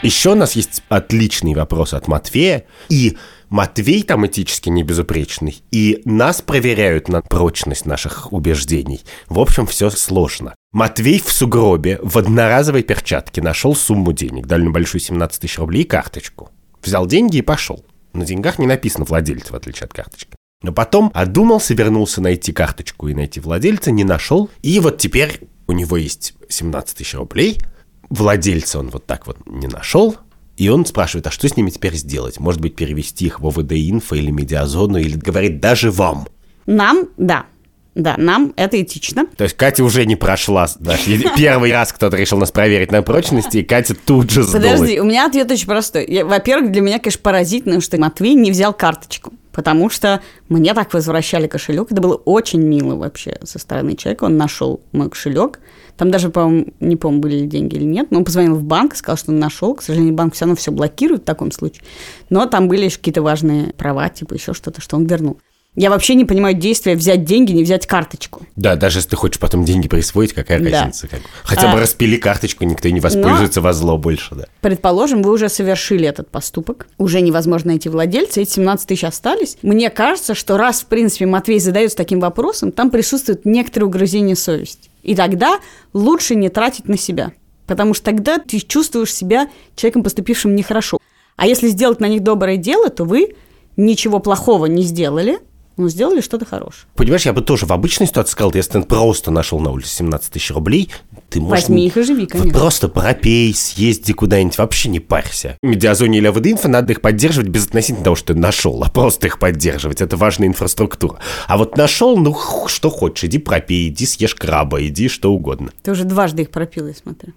Еще 0.02 0.32
у 0.32 0.34
нас 0.34 0.54
есть 0.54 0.82
отличный 0.88 1.54
вопрос 1.54 1.94
от 1.94 2.06
Матвея, 2.06 2.64
и 2.88 3.16
Матвей 3.48 4.02
там 4.02 4.26
этически 4.26 4.68
не 4.68 4.82
безупречный, 4.82 5.62
и 5.70 6.02
нас 6.04 6.42
проверяют 6.42 7.08
на 7.08 7.22
прочность 7.22 7.86
наших 7.86 8.32
убеждений. 8.32 9.02
В 9.28 9.38
общем, 9.38 9.66
все 9.66 9.90
сложно. 9.90 10.54
Матвей 10.72 11.20
в 11.20 11.30
сугробе 11.30 12.00
в 12.02 12.18
одноразовой 12.18 12.82
перчатке 12.82 13.40
нашел 13.40 13.74
сумму 13.74 14.12
денег, 14.12 14.46
довольно 14.46 14.70
большую 14.70 15.00
17 15.00 15.40
тысяч 15.40 15.58
рублей, 15.58 15.82
и 15.82 15.86
карточку. 15.86 16.50
Взял 16.82 17.06
деньги 17.06 17.38
и 17.38 17.42
пошел. 17.42 17.84
На 18.12 18.24
деньгах 18.24 18.58
не 18.58 18.66
написано 18.66 19.04
владельца, 19.04 19.52
в 19.52 19.56
отличие 19.56 19.84
от 19.84 19.92
карточки. 19.92 20.36
Но 20.62 20.72
потом 20.72 21.10
одумался, 21.14 21.74
вернулся 21.74 22.20
найти 22.20 22.52
карточку 22.52 23.08
и 23.08 23.14
найти 23.14 23.40
владельца, 23.40 23.90
не 23.90 24.04
нашел. 24.04 24.50
И 24.62 24.80
вот 24.80 24.98
теперь 24.98 25.48
у 25.66 25.72
него 25.72 25.96
есть 25.96 26.34
17 26.48 26.96
тысяч 26.96 27.14
рублей, 27.14 27.58
владельца 28.08 28.78
он 28.78 28.90
вот 28.90 29.06
так 29.06 29.26
вот 29.26 29.38
не 29.46 29.66
нашел, 29.66 30.16
и 30.56 30.68
он 30.68 30.86
спрашивает, 30.86 31.26
а 31.26 31.30
что 31.30 31.48
с 31.48 31.56
ними 31.56 31.70
теперь 31.70 31.94
сделать? 31.94 32.40
Может 32.40 32.60
быть, 32.60 32.76
перевести 32.76 33.26
их 33.26 33.40
в 33.40 33.46
ОВД 33.46 33.72
Инфо 33.72 34.16
или 34.16 34.30
Медиазону, 34.30 34.98
или 34.98 35.16
говорит 35.16 35.60
даже 35.60 35.90
вам. 35.90 36.26
Нам, 36.66 37.08
да, 37.16 37.46
да, 37.96 38.14
нам 38.18 38.52
это 38.56 38.80
этично. 38.80 39.26
То 39.38 39.44
есть 39.44 39.56
Катя 39.56 39.82
уже 39.82 40.04
не 40.04 40.16
прошла. 40.16 40.68
да, 40.78 40.96
Первый 41.34 41.72
раз 41.72 41.94
кто-то 41.94 42.14
решил 42.14 42.36
нас 42.36 42.52
проверить 42.52 42.92
на 42.92 43.00
прочность, 43.02 43.54
и 43.54 43.62
Катя 43.62 43.94
тут 43.94 44.30
же 44.30 44.42
сдулась. 44.42 44.72
Подожди, 44.72 45.00
у 45.00 45.04
меня 45.04 45.26
ответ 45.26 45.50
очень 45.50 45.66
простой. 45.66 46.22
Во-первых, 46.22 46.70
для 46.72 46.82
меня, 46.82 46.98
конечно, 46.98 47.22
поразительно, 47.22 47.80
что 47.80 47.98
Матвей 47.98 48.34
не 48.34 48.50
взял 48.50 48.74
карточку. 48.74 49.32
Потому 49.50 49.88
что 49.88 50.20
мне 50.50 50.74
так 50.74 50.92
возвращали 50.92 51.46
кошелек. 51.46 51.90
Это 51.90 52.02
было 52.02 52.16
очень 52.16 52.60
мило 52.60 52.96
вообще 52.96 53.38
со 53.44 53.58
стороны 53.58 53.96
человека. 53.96 54.24
Он 54.24 54.36
нашел 54.36 54.82
мой 54.92 55.08
кошелек. 55.08 55.60
Там 55.96 56.10
даже, 56.10 56.28
по-моему, 56.28 56.66
не 56.80 56.96
помню, 56.96 57.20
были 57.20 57.36
ли 57.38 57.46
деньги 57.46 57.76
или 57.76 57.84
нет. 57.84 58.10
Но 58.10 58.18
он 58.18 58.26
позвонил 58.26 58.56
в 58.56 58.62
банк, 58.62 58.94
сказал, 58.94 59.16
что 59.16 59.32
он 59.32 59.38
нашел. 59.38 59.74
К 59.74 59.80
сожалению, 59.80 60.12
банк 60.12 60.34
все 60.34 60.44
равно 60.44 60.56
все 60.56 60.70
блокирует 60.70 61.22
в 61.22 61.24
таком 61.24 61.50
случае. 61.50 61.82
Но 62.28 62.44
там 62.44 62.68
были 62.68 62.84
еще 62.84 62.98
какие-то 62.98 63.22
важные 63.22 63.72
права, 63.72 64.10
типа 64.10 64.34
еще 64.34 64.52
что-то, 64.52 64.82
что 64.82 64.96
он 64.96 65.06
вернул. 65.06 65.38
Я 65.76 65.90
вообще 65.90 66.14
не 66.14 66.24
понимаю 66.24 66.54
действия 66.54 66.94
взять 66.96 67.24
деньги, 67.24 67.52
не 67.52 67.62
взять 67.62 67.86
карточку. 67.86 68.46
Да, 68.56 68.76
даже 68.76 68.98
если 68.98 69.10
ты 69.10 69.16
хочешь 69.16 69.38
потом 69.38 69.62
деньги 69.64 69.88
присвоить, 69.88 70.32
какая 70.32 70.58
Да. 70.58 70.70
разница? 70.70 71.06
как 71.06 71.20
бы. 71.20 71.26
Хотя 71.44 71.70
бы 71.70 71.76
А. 71.76 71.80
распили 71.80 72.16
карточку, 72.16 72.64
никто 72.64 72.88
не 72.88 72.98
воспользуется 73.00 73.60
во 73.60 73.74
зло 73.74 73.98
больше, 73.98 74.34
да. 74.34 74.46
Предположим, 74.62 75.22
вы 75.22 75.32
уже 75.32 75.50
совершили 75.50 76.08
этот 76.08 76.30
поступок, 76.30 76.88
уже 76.96 77.20
невозможно 77.20 77.72
найти 77.72 77.90
владельца, 77.90 78.40
эти 78.40 78.50
17 78.54 78.88
тысяч 78.88 79.04
остались. 79.04 79.58
Мне 79.60 79.90
кажется, 79.90 80.34
что 80.34 80.56
раз, 80.56 80.80
в 80.80 80.86
принципе, 80.86 81.26
Матвей 81.26 81.60
задается 81.60 81.96
таким 81.98 82.20
вопросом, 82.20 82.72
там 82.72 82.90
присутствует 82.90 83.44
некоторое 83.44 83.86
угрызение 83.86 84.34
совести. 84.34 84.88
И 85.02 85.14
тогда 85.14 85.60
лучше 85.92 86.36
не 86.36 86.48
тратить 86.48 86.88
на 86.88 86.96
себя, 86.96 87.32
потому 87.66 87.92
что 87.92 88.06
тогда 88.06 88.38
ты 88.38 88.60
чувствуешь 88.60 89.12
себя 89.12 89.48
человеком, 89.76 90.02
поступившим 90.04 90.56
нехорошо. 90.56 90.98
А 91.36 91.46
если 91.46 91.68
сделать 91.68 92.00
на 92.00 92.08
них 92.08 92.22
доброе 92.22 92.56
дело, 92.56 92.88
то 92.88 93.04
вы 93.04 93.34
ничего 93.76 94.20
плохого 94.20 94.64
не 94.66 94.82
сделали, 94.82 95.38
но 95.76 95.88
сделали 95.88 96.20
что-то 96.20 96.44
хорошее. 96.44 96.86
Понимаешь, 96.94 97.26
я 97.26 97.32
бы 97.32 97.42
тоже 97.42 97.66
в 97.66 97.72
обычной 97.72 98.06
ситуации 98.06 98.32
сказал, 98.32 98.52
если 98.54 98.72
ты 98.72 98.82
просто 98.82 99.30
нашел 99.30 99.60
на 99.60 99.70
улице 99.70 99.90
17 99.90 100.32
тысяч 100.32 100.50
рублей, 100.50 100.90
ты 101.28 101.40
можешь... 101.40 101.64
Возьми 101.64 101.86
их 101.86 101.96
и 101.96 102.02
живи, 102.02 102.26
конечно. 102.26 102.58
Просто 102.58 102.88
пропей, 102.88 103.54
съезди 103.54 104.12
куда-нибудь, 104.12 104.58
вообще 104.58 104.88
не 104.88 105.00
парься. 105.00 105.58
В 105.62 105.66
Медиазоне 105.66 106.18
или 106.18 106.28
АВД-инфо 106.28 106.68
надо 106.68 106.92
их 106.92 107.00
поддерживать 107.00 107.48
без 107.48 107.66
относительно 107.66 108.04
того, 108.04 108.16
что 108.16 108.32
ты 108.32 108.38
нашел, 108.38 108.82
а 108.82 108.90
просто 108.90 109.26
их 109.26 109.38
поддерживать. 109.38 110.00
Это 110.00 110.16
важная 110.16 110.48
инфраструктура. 110.48 111.18
А 111.46 111.56
вот 111.56 111.76
нашел, 111.76 112.16
ну, 112.16 112.36
что 112.66 112.90
хочешь, 112.90 113.24
иди 113.24 113.38
пропей, 113.38 113.88
иди 113.88 114.06
съешь 114.06 114.34
краба, 114.34 114.84
иди 114.86 115.08
что 115.08 115.32
угодно. 115.32 115.70
Ты 115.82 115.90
уже 115.90 116.04
дважды 116.04 116.42
их 116.42 116.50
пропил, 116.50 116.88
я 116.88 116.94
смотрю. 116.94 117.32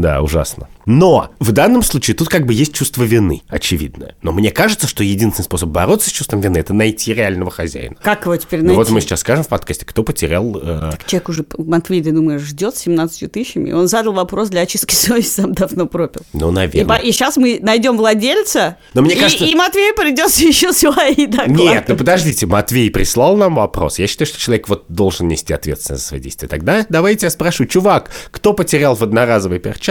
Да, 0.00 0.22
ужасно. 0.22 0.68
Но 0.86 1.30
в 1.38 1.52
данном 1.52 1.82
случае 1.82 2.16
тут 2.16 2.28
как 2.28 2.46
бы 2.46 2.54
есть 2.54 2.72
чувство 2.72 3.02
вины, 3.02 3.42
очевидное. 3.48 4.14
Но 4.22 4.32
мне 4.32 4.50
кажется, 4.50 4.86
что 4.86 5.04
единственный 5.04 5.44
способ 5.44 5.68
бороться 5.68 6.08
с 6.08 6.12
чувством 6.12 6.40
вины– 6.40 6.56
это 6.58 6.72
найти 6.72 7.12
реального 7.12 7.50
хозяина. 7.50 7.96
Как 8.02 8.24
его 8.24 8.34
теперь 8.36 8.60
Ну 8.60 8.66
найти? 8.68 8.78
вот 8.78 8.90
мы 8.90 9.00
сейчас 9.02 9.20
скажем 9.20 9.44
в 9.44 9.48
подкасте, 9.48 9.84
кто 9.84 10.02
потерял... 10.02 10.56
э, 10.62 10.92
Человек 11.06 11.28
уже, 11.28 11.44
Матвей, 11.58 12.02
ты 12.02 12.12
думаешь, 12.12 12.40
ждет 12.42 12.74
с 12.76 12.80
17 12.80 13.30
тысячами? 13.30 13.70
Он 13.72 13.86
задал 13.88 14.14
вопрос 14.14 14.48
для 14.48 14.62
очистки 14.62 14.94
совести, 14.94 15.40
сам 15.40 15.52
давно 15.52 15.86
пропил. 15.86 16.22
ну, 16.32 16.50
И, 16.50 16.54
наверное. 16.54 17.00
сейчас 17.12 17.36
мы 17.36 17.58
найдем 17.60 17.96
владельца, 17.98 18.76
Но 18.94 19.02
мне 19.02 19.14
и, 19.14 19.18
кажется- 19.18 19.44
и 19.44 19.54
Матвею 19.54 19.94
придется 19.94 20.42
еще 20.46 20.72
свои 20.72 21.26
доклады. 21.26 21.52
Нет, 21.52 21.84
ну 21.88 21.96
подождите, 21.96 22.46
Матвей 22.46 22.90
прислал 22.90 23.36
нам 23.36 23.56
вопрос. 23.56 23.98
Я 23.98 24.06
считаю, 24.06 24.26
что 24.28 24.38
человек 24.38 24.68
вот 24.68 24.84
должен 24.88 25.28
нести 25.28 25.52
ответственность 25.52 26.02
за 26.04 26.08
свои 26.08 26.20
действия. 26.20 26.48
Тогда 26.48 26.86
давайте 26.88 27.26
я 27.26 27.30
спрошу, 27.30 27.66
чувак, 27.66 28.10
кто 28.30 28.54
потерял 28.54 28.94
в 28.94 29.02
одноразовой 29.02 29.58
перчатке 29.58 29.87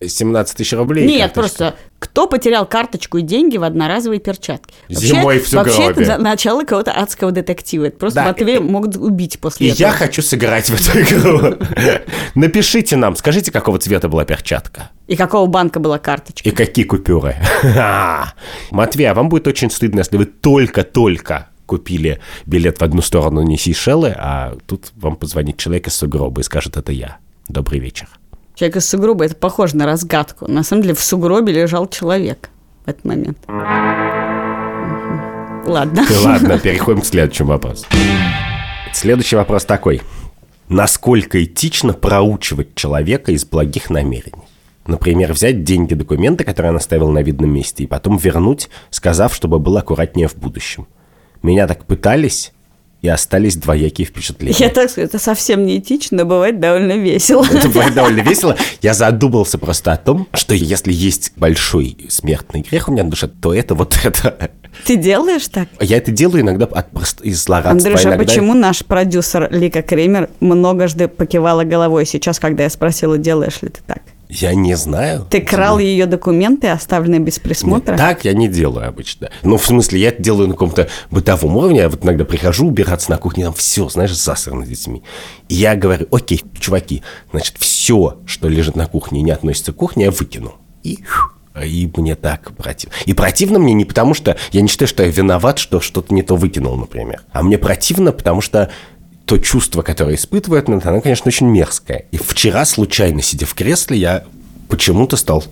17 0.00 0.56
тысяч 0.56 0.72
рублей? 0.74 1.06
Нет, 1.06 1.32
Карточку? 1.32 1.40
просто 1.58 1.74
кто 1.98 2.28
потерял 2.28 2.64
карточку 2.66 3.18
и 3.18 3.22
деньги 3.22 3.56
в 3.56 3.64
одноразовой 3.64 4.20
перчатке? 4.20 4.72
Зимой 4.88 5.40
в 5.40 5.52
Вообще 5.52 5.72
сугробе. 5.72 6.02
это 6.04 6.12
на- 6.12 6.18
начало 6.30 6.60
какого-то 6.60 6.92
адского 6.92 7.32
детектива. 7.32 7.86
Это 7.86 7.98
просто 7.98 8.20
Да, 8.20 8.26
Матвея 8.28 8.58
и- 8.58 8.60
могут 8.60 8.96
убить 8.96 9.34
И 9.34 9.38
после 9.38 9.68
этого. 9.70 9.80
я 9.80 9.90
хочу 9.92 10.22
сыграть 10.22 10.70
в 10.70 10.74
эту 10.74 11.00
игру. 11.00 11.56
Напишите 12.36 12.94
нам, 12.96 13.16
скажите, 13.16 13.50
какого 13.50 13.78
цвета 13.80 14.08
была 14.08 14.24
перчатка. 14.24 14.90
И 15.08 15.16
какого 15.16 15.46
банка 15.46 15.80
была 15.80 15.98
карточка? 15.98 16.48
И 16.48 16.52
какие 16.52 16.84
купюры. 16.84 17.34
Матвей, 18.70 19.06
а 19.10 19.14
вам 19.14 19.28
будет 19.28 19.48
очень 19.48 19.70
стыдно, 19.70 20.00
если 20.00 20.16
вы 20.16 20.26
только-только 20.26 21.48
купили 21.66 22.20
билет 22.46 22.78
в 22.78 22.82
одну 22.82 23.02
сторону 23.02 23.42
не 23.42 23.58
Сейшелы, 23.58 24.14
а 24.16 24.56
тут 24.66 24.92
вам 24.96 25.16
позвонит 25.16 25.56
человек 25.58 25.88
из 25.88 25.94
сугроба 25.94 26.40
и 26.40 26.44
скажет, 26.44 26.76
это 26.76 26.92
я. 26.92 27.18
Добрый 27.48 27.80
вечер. 27.80 28.08
Человек 28.58 28.78
из 28.78 28.88
сугроба, 28.88 29.24
это 29.24 29.36
похоже 29.36 29.76
на 29.76 29.86
разгадку. 29.86 30.50
На 30.50 30.64
самом 30.64 30.82
деле 30.82 30.94
в 30.94 31.00
сугробе 31.00 31.52
лежал 31.52 31.88
человек 31.88 32.50
в 32.84 32.90
этот 32.90 33.04
момент. 33.04 33.38
Ладно. 35.64 36.04
Ладно, 36.24 36.58
переходим 36.62 37.02
к 37.02 37.06
следующему 37.06 37.50
вопросу. 37.50 37.86
Следующий 38.92 39.36
вопрос 39.36 39.64
такой. 39.64 40.02
Насколько 40.68 41.44
этично 41.44 41.92
проучивать 41.92 42.74
человека 42.74 43.30
из 43.30 43.44
благих 43.44 43.90
намерений? 43.90 44.42
Например, 44.88 45.32
взять 45.34 45.62
деньги, 45.62 45.94
документы, 45.94 46.42
которые 46.42 46.72
он 46.72 46.78
оставил 46.78 47.10
на 47.10 47.22
видном 47.22 47.50
месте, 47.50 47.84
и 47.84 47.86
потом 47.86 48.16
вернуть, 48.16 48.70
сказав, 48.90 49.32
чтобы 49.36 49.60
был 49.60 49.76
аккуратнее 49.76 50.26
в 50.26 50.34
будущем. 50.34 50.88
Меня 51.44 51.68
так 51.68 51.84
пытались, 51.84 52.52
и 53.00 53.08
остались 53.08 53.56
двоякие 53.56 54.06
впечатления. 54.06 54.56
Я 54.58 54.70
так 54.70 54.90
скажу, 54.90 55.06
это 55.06 55.18
совсем 55.18 55.64
не 55.64 55.78
этично, 55.78 56.18
но 56.18 56.24
бывает 56.24 56.58
довольно 56.58 56.96
весело. 56.96 57.44
Это 57.44 57.68
бывает 57.68 57.94
довольно 57.94 58.20
весело. 58.20 58.56
Я 58.82 58.94
задумался 58.94 59.58
просто 59.58 59.92
о 59.92 59.96
том, 59.96 60.26
что 60.32 60.54
если 60.54 60.92
есть 60.92 61.32
большой 61.36 61.96
смертный 62.08 62.62
грех 62.68 62.88
у 62.88 62.92
меня 62.92 63.04
на 63.04 63.10
душе, 63.10 63.28
то 63.28 63.54
это 63.54 63.74
вот 63.74 63.96
это. 64.04 64.50
Ты 64.84 64.96
делаешь 64.96 65.46
так? 65.48 65.68
Я 65.80 65.96
это 65.96 66.10
делаю 66.10 66.42
иногда 66.42 66.66
от, 66.66 66.90
просто 66.90 67.24
из 67.24 67.42
злорадства. 67.42 67.72
Андрюша, 67.90 68.08
а 68.10 68.12
иногда- 68.14 68.24
почему 68.24 68.54
наш 68.54 68.84
продюсер 68.84 69.48
Лика 69.50 69.82
Кремер 69.82 70.28
многожды 70.40 71.08
покивала 71.08 71.64
головой 71.64 72.04
сейчас, 72.06 72.38
когда 72.38 72.64
я 72.64 72.70
спросила, 72.70 73.16
делаешь 73.18 73.62
ли 73.62 73.68
ты 73.70 73.80
так? 73.86 74.02
Я 74.28 74.54
не 74.54 74.74
знаю. 74.76 75.26
Ты 75.30 75.40
крал 75.40 75.78
ее 75.78 76.06
документы, 76.06 76.68
оставленные 76.68 77.20
без 77.20 77.38
присмотра? 77.38 77.92
Нет, 77.92 78.00
так 78.00 78.24
я 78.24 78.34
не 78.34 78.46
делаю 78.46 78.88
обычно. 78.88 79.30
Ну, 79.42 79.56
в 79.56 79.64
смысле, 79.64 80.00
я 80.00 80.08
это 80.08 80.22
делаю 80.22 80.48
на 80.48 80.54
каком-то 80.54 80.88
бытовом 81.10 81.56
уровне. 81.56 81.80
Я 81.80 81.88
вот 81.88 82.04
иногда 82.04 82.24
прихожу 82.24 82.66
убираться 82.66 83.10
на 83.10 83.16
кухне, 83.16 83.44
там 83.44 83.54
все, 83.54 83.88
знаешь, 83.88 84.14
засрано 84.14 84.66
детьми. 84.66 85.02
И 85.48 85.54
я 85.54 85.76
говорю, 85.76 86.06
окей, 86.10 86.42
чуваки, 86.58 87.02
значит, 87.30 87.56
все, 87.58 88.18
что 88.26 88.48
лежит 88.48 88.76
на 88.76 88.86
кухне 88.86 89.20
и 89.20 89.22
не 89.22 89.30
относится 89.30 89.72
к 89.72 89.76
кухне, 89.76 90.04
я 90.04 90.10
выкину. 90.10 90.56
И 90.82 90.98
и 91.64 91.90
мне 91.96 92.14
так 92.14 92.52
противно. 92.56 92.94
И 93.04 93.14
противно 93.14 93.58
мне 93.58 93.74
не 93.74 93.84
потому, 93.84 94.14
что 94.14 94.36
я 94.52 94.60
не 94.60 94.68
считаю, 94.68 94.88
что 94.88 95.02
я 95.02 95.10
виноват, 95.10 95.58
что 95.58 95.80
что-то 95.80 96.14
не 96.14 96.22
то 96.22 96.36
выкинул, 96.36 96.76
например. 96.76 97.22
А 97.32 97.42
мне 97.42 97.58
противно, 97.58 98.12
потому 98.12 98.40
что 98.40 98.70
то 99.28 99.36
чувство, 99.36 99.82
которое 99.82 100.16
испытывает, 100.16 100.70
оно, 100.70 101.00
конечно, 101.02 101.28
очень 101.28 101.48
мерзкое. 101.48 102.06
И 102.12 102.16
вчера, 102.16 102.64
случайно 102.64 103.20
сидя 103.20 103.44
в 103.44 103.52
кресле, 103.52 103.98
я 103.98 104.24
почему-то 104.68 105.16
стал 105.16 105.44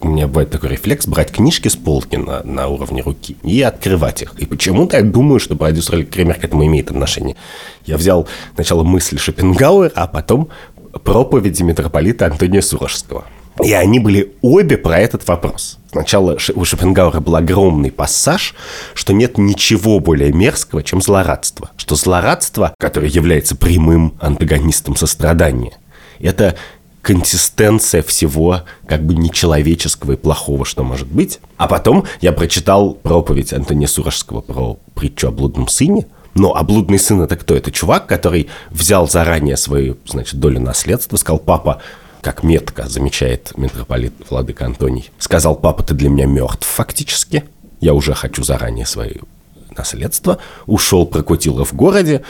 у 0.00 0.08
меня 0.08 0.28
бывает 0.28 0.50
такой 0.50 0.68
рефлекс 0.70 1.06
брать 1.06 1.32
книжки 1.32 1.68
с 1.68 1.74
полки 1.74 2.16
на, 2.16 2.42
на 2.44 2.68
уровне 2.68 3.02
руки 3.02 3.36
и 3.42 3.62
открывать 3.62 4.22
их. 4.22 4.34
И 4.38 4.44
почему-то 4.44 4.98
я 4.98 5.02
думаю, 5.02 5.40
что 5.40 5.56
продюсер 5.56 6.04
Кремер 6.04 6.34
к 6.34 6.44
этому 6.44 6.66
имеет 6.66 6.90
отношение. 6.90 7.34
Я 7.86 7.96
взял 7.96 8.28
сначала 8.54 8.84
мысли 8.84 9.16
Шопенгауэра, 9.16 9.92
а 9.96 10.06
потом 10.06 10.50
проповеди 11.02 11.62
митрополита 11.62 12.26
Антония 12.26 12.60
Сурожского. 12.60 13.24
И 13.62 13.72
они 13.72 13.98
были 13.98 14.34
обе 14.42 14.76
про 14.76 14.98
этот 14.98 15.26
вопрос. 15.28 15.78
Сначала 15.90 16.36
у 16.54 16.64
Шопенгауэра 16.64 17.20
был 17.20 17.36
огромный 17.36 17.90
пассаж, 17.90 18.54
что 18.94 19.12
нет 19.12 19.38
ничего 19.38 19.98
более 19.98 20.32
мерзкого, 20.32 20.82
чем 20.82 21.00
злорадство. 21.00 21.70
Что 21.76 21.94
злорадство, 21.94 22.74
которое 22.78 23.08
является 23.08 23.56
прямым 23.56 24.14
антагонистом 24.20 24.94
сострадания, 24.94 25.78
это 26.18 26.56
консистенция 27.00 28.02
всего 28.02 28.62
как 28.86 29.04
бы 29.04 29.14
нечеловеческого 29.14 30.12
и 30.12 30.16
плохого, 30.16 30.64
что 30.64 30.82
может 30.82 31.06
быть. 31.06 31.38
А 31.56 31.68
потом 31.68 32.04
я 32.20 32.32
прочитал 32.32 32.94
проповедь 32.94 33.52
Антония 33.52 33.86
Сурожского 33.86 34.40
про 34.40 34.76
притчу 34.94 35.28
о 35.28 35.30
блудном 35.30 35.68
сыне. 35.68 36.06
Но 36.34 36.54
а 36.54 36.62
блудный 36.64 36.98
сын 36.98 37.22
это 37.22 37.36
кто? 37.36 37.54
Это 37.54 37.70
чувак, 37.70 38.06
который 38.06 38.48
взял 38.70 39.08
заранее 39.08 39.56
свою, 39.56 39.96
значит, 40.04 40.40
долю 40.40 40.60
наследства, 40.60 41.16
сказал, 41.16 41.38
папа, 41.38 41.80
как 42.26 42.42
метко 42.42 42.88
замечает 42.88 43.56
митрополит 43.56 44.12
Владыка 44.30 44.66
Антоний, 44.66 45.12
сказал, 45.16 45.54
папа, 45.54 45.84
ты 45.84 45.94
для 45.94 46.08
меня 46.08 46.26
мертв 46.26 46.66
фактически, 46.66 47.44
я 47.80 47.94
уже 47.94 48.14
хочу 48.14 48.42
заранее 48.42 48.84
свое 48.84 49.20
наследство, 49.76 50.38
ушел, 50.66 51.06
прокутил 51.06 51.64
в 51.64 51.72
городе, 51.72 52.24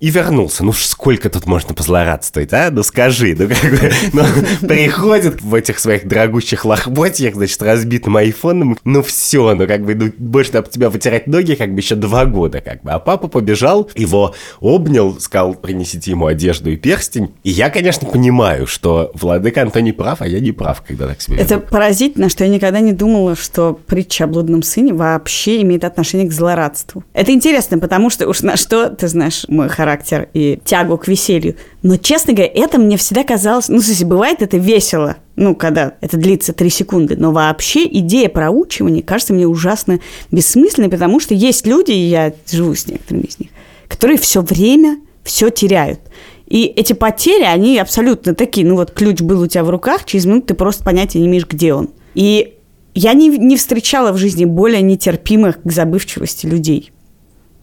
и 0.00 0.08
вернулся. 0.08 0.64
Ну, 0.64 0.72
сколько 0.72 1.28
тут 1.28 1.46
можно 1.46 1.74
позлорадствовать, 1.74 2.52
а? 2.54 2.70
Ну, 2.70 2.82
скажи. 2.82 3.36
Ну, 3.38 3.48
как 3.48 3.70
бы, 3.70 3.92
ну, 4.14 4.66
приходит 4.66 5.42
в 5.42 5.54
этих 5.54 5.78
своих 5.78 6.08
дорогущих 6.08 6.64
лохмотьях, 6.64 7.34
значит, 7.34 7.62
разбитым 7.62 8.16
айфоном. 8.16 8.78
Ну, 8.84 9.02
все, 9.02 9.54
ну, 9.54 9.66
как 9.66 9.84
бы, 9.84 9.94
ну, 9.94 10.10
больше 10.16 10.56
об 10.56 10.70
тебя 10.70 10.88
вытирать 10.88 11.26
ноги, 11.26 11.54
как 11.54 11.74
бы, 11.74 11.80
еще 11.80 11.96
два 11.96 12.24
года, 12.24 12.62
как 12.62 12.82
бы. 12.82 12.90
А 12.90 12.98
папа 12.98 13.28
побежал, 13.28 13.90
его 13.94 14.34
обнял, 14.60 15.20
сказал, 15.20 15.54
принесите 15.54 16.12
ему 16.12 16.26
одежду 16.26 16.70
и 16.70 16.76
перстень. 16.76 17.34
И 17.44 17.50
я, 17.50 17.68
конечно, 17.68 18.08
понимаю, 18.08 18.66
что 18.66 19.10
владыка 19.14 19.62
Антоний 19.62 19.92
прав, 19.92 20.22
а 20.22 20.26
я 20.26 20.40
не 20.40 20.52
прав, 20.52 20.80
когда 20.80 21.08
так 21.08 21.20
себя 21.20 21.36
Это 21.36 21.60
поразительно, 21.60 22.30
что 22.30 22.44
я 22.44 22.50
никогда 22.50 22.80
не 22.80 22.92
думала, 22.92 23.36
что 23.36 23.78
притча 23.86 24.24
о 24.24 24.26
блудном 24.28 24.62
сыне 24.62 24.94
вообще 24.94 25.60
имеет 25.60 25.84
отношение 25.84 26.26
к 26.26 26.32
злорадству. 26.32 27.04
Это 27.12 27.32
интересно, 27.32 27.78
потому 27.78 28.08
что 28.08 28.26
уж 28.26 28.40
на 28.40 28.56
что, 28.56 28.88
ты 28.88 29.06
знаешь, 29.06 29.44
мой 29.48 29.68
характер 29.68 29.89
характер 29.90 30.28
и 30.34 30.58
тягу 30.64 30.98
к 30.98 31.08
веселью. 31.08 31.56
Но, 31.82 31.96
честно 31.96 32.32
говоря, 32.32 32.52
это 32.54 32.78
мне 32.78 32.96
всегда 32.96 33.24
казалось... 33.24 33.68
Ну, 33.68 33.80
слушай, 33.80 34.04
бывает 34.04 34.42
это 34.42 34.56
весело, 34.56 35.16
ну, 35.36 35.54
когда 35.54 35.94
это 36.00 36.16
длится 36.16 36.52
три 36.52 36.70
секунды, 36.70 37.16
но 37.16 37.32
вообще 37.32 37.86
идея 37.86 38.28
проучивания 38.28 39.02
кажется 39.02 39.32
мне 39.32 39.46
ужасно 39.46 40.00
бессмысленной, 40.30 40.88
потому 40.88 41.20
что 41.20 41.34
есть 41.34 41.66
люди, 41.66 41.92
и 41.92 42.08
я 42.08 42.32
живу 42.50 42.74
с 42.74 42.86
некоторыми 42.86 43.24
из 43.24 43.38
них, 43.38 43.50
которые 43.88 44.18
все 44.18 44.42
время 44.42 44.98
все 45.24 45.50
теряют. 45.50 46.00
И 46.46 46.64
эти 46.64 46.92
потери, 46.92 47.44
они 47.44 47.78
абсолютно 47.78 48.34
такие, 48.34 48.66
ну 48.66 48.76
вот 48.76 48.90
ключ 48.92 49.20
был 49.20 49.40
у 49.40 49.46
тебя 49.46 49.64
в 49.64 49.70
руках, 49.70 50.04
через 50.04 50.26
минуту 50.26 50.48
ты 50.48 50.54
просто 50.54 50.84
понятия 50.84 51.20
не 51.20 51.26
имеешь, 51.26 51.46
где 51.46 51.74
он. 51.74 51.90
И 52.14 52.54
я 52.94 53.12
не, 53.12 53.28
не 53.28 53.56
встречала 53.56 54.12
в 54.12 54.16
жизни 54.16 54.44
более 54.44 54.82
нетерпимых 54.82 55.62
к 55.62 55.70
забывчивости 55.70 56.46
людей. 56.46 56.90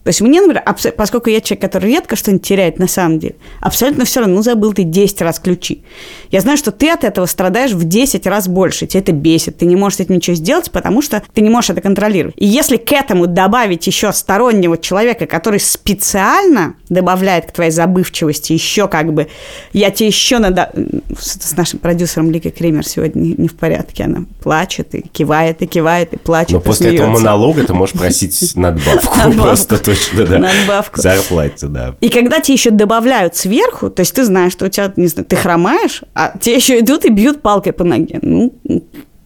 То 0.08 0.10
есть 0.10 0.22
мне, 0.22 0.40
например, 0.40 0.64
поскольку 0.96 1.28
я 1.28 1.42
человек, 1.42 1.60
который 1.60 1.90
редко 1.90 2.16
что-нибудь 2.16 2.42
теряет 2.42 2.78
на 2.78 2.88
самом 2.88 3.18
деле, 3.18 3.34
абсолютно 3.60 4.06
все 4.06 4.20
равно, 4.20 4.36
ну, 4.36 4.42
забыл 4.42 4.72
ты 4.72 4.84
10 4.84 5.20
раз 5.20 5.38
ключи. 5.38 5.82
Я 6.30 6.40
знаю, 6.40 6.56
что 6.56 6.72
ты 6.72 6.88
от 6.88 7.04
этого 7.04 7.26
страдаешь 7.26 7.72
в 7.72 7.84
10 7.84 8.26
раз 8.26 8.48
больше, 8.48 8.86
тебе 8.86 9.00
это 9.00 9.12
бесит, 9.12 9.58
ты 9.58 9.66
не 9.66 9.76
можешь 9.76 9.98
с 9.98 10.00
этим 10.00 10.14
ничего 10.14 10.34
сделать, 10.34 10.70
потому 10.70 11.02
что 11.02 11.22
ты 11.34 11.42
не 11.42 11.50
можешь 11.50 11.68
это 11.68 11.82
контролировать. 11.82 12.34
И 12.38 12.46
если 12.46 12.78
к 12.78 12.90
этому 12.90 13.26
добавить 13.26 13.86
еще 13.86 14.10
стороннего 14.14 14.78
человека, 14.78 15.26
который 15.26 15.60
специально 15.60 16.76
добавляет 16.88 17.44
к 17.44 17.52
твоей 17.52 17.70
забывчивости 17.70 18.54
еще 18.54 18.88
как 18.88 19.12
бы, 19.12 19.28
я 19.74 19.90
тебе 19.90 20.06
еще 20.06 20.38
надо... 20.38 20.72
С 21.18 21.54
нашим 21.54 21.80
продюсером 21.80 22.30
Ликой 22.30 22.52
Кремер 22.52 22.86
сегодня 22.86 23.20
не, 23.20 23.34
не 23.36 23.48
в 23.48 23.56
порядке, 23.56 24.04
она 24.04 24.24
плачет 24.42 24.94
и 24.94 25.02
кивает, 25.02 25.60
и 25.60 25.66
кивает, 25.66 26.14
и 26.14 26.16
плачет, 26.16 26.52
Но 26.52 26.60
после 26.60 26.94
этого 26.94 27.10
монолога 27.10 27.62
ты 27.64 27.74
можешь 27.74 27.94
просить 27.94 28.52
надбавку 28.54 29.32
просто 29.32 29.76
точно, 29.98 30.26
да. 30.26 30.38
Надбавку. 30.38 31.00
Зарплате, 31.00 31.66
да. 31.66 31.96
И 32.00 32.08
когда 32.08 32.40
тебе 32.40 32.54
еще 32.54 32.70
добавляют 32.70 33.36
сверху, 33.36 33.90
то 33.90 34.00
есть 34.00 34.14
ты 34.14 34.24
знаешь, 34.24 34.52
что 34.52 34.66
у 34.66 34.68
тебя, 34.68 34.92
не 34.96 35.06
знаю, 35.06 35.26
ты 35.26 35.36
хромаешь, 35.36 36.02
а 36.14 36.36
тебе 36.38 36.56
еще 36.56 36.80
идут 36.80 37.04
и 37.04 37.10
бьют 37.10 37.42
палкой 37.42 37.72
по 37.72 37.84
ноге. 37.84 38.18
Ну, 38.22 38.54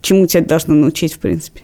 чему 0.00 0.26
тебя 0.26 0.42
должно 0.42 0.74
научить, 0.74 1.14
в 1.14 1.18
принципе? 1.18 1.62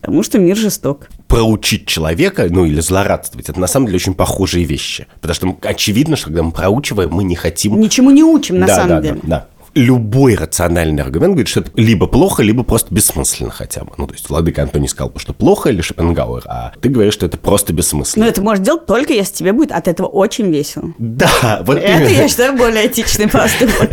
Потому 0.00 0.22
что 0.22 0.38
мир 0.38 0.56
жесток. 0.56 1.08
Проучить 1.28 1.86
человека, 1.86 2.46
ну 2.50 2.66
или 2.66 2.80
злорадствовать, 2.80 3.48
это 3.48 3.58
на 3.58 3.66
самом 3.66 3.86
деле 3.86 3.96
очень 3.96 4.14
похожие 4.14 4.64
вещи. 4.64 5.06
Потому 5.22 5.34
что 5.34 5.68
очевидно, 5.68 6.16
что 6.16 6.26
когда 6.26 6.42
мы 6.42 6.52
проучиваем, 6.52 7.10
мы 7.10 7.24
не 7.24 7.36
хотим... 7.36 7.80
Ничему 7.80 8.10
не 8.10 8.22
учим, 8.22 8.58
на 8.58 8.66
да, 8.66 8.76
самом 8.76 8.88
да, 8.88 9.00
деле. 9.00 9.20
Да, 9.22 9.28
да 9.28 9.48
любой 9.74 10.34
рациональный 10.34 11.02
аргумент 11.02 11.32
говорит, 11.34 11.48
что 11.48 11.60
это 11.60 11.70
либо 11.76 12.06
плохо, 12.06 12.42
либо 12.42 12.62
просто 12.62 12.94
бессмысленно 12.94 13.50
хотя 13.50 13.84
бы. 13.84 13.92
Ну, 13.96 14.06
то 14.06 14.14
есть 14.14 14.28
Владыка 14.28 14.62
Антоний 14.62 14.88
сказал, 14.88 15.12
что 15.16 15.32
плохо 15.32 15.70
или 15.70 15.80
Шопенгауэр, 15.80 16.42
а 16.46 16.72
ты 16.80 16.88
говоришь, 16.88 17.14
что 17.14 17.26
это 17.26 17.38
просто 17.38 17.72
бессмысленно. 17.72 18.24
Но 18.24 18.30
это 18.30 18.42
можешь 18.42 18.64
делать 18.64 18.86
только, 18.86 19.12
если 19.12 19.34
тебе 19.34 19.52
будет 19.52 19.72
от 19.72 19.88
этого 19.88 20.06
очень 20.06 20.50
весело. 20.50 20.92
Да, 20.98 21.62
вот 21.64 21.78
Это, 21.78 22.04
именно. 22.04 22.08
я 22.08 22.28
считаю, 22.28 22.56
более 22.56 22.86
этичный 22.86 23.28
поступок. 23.30 23.90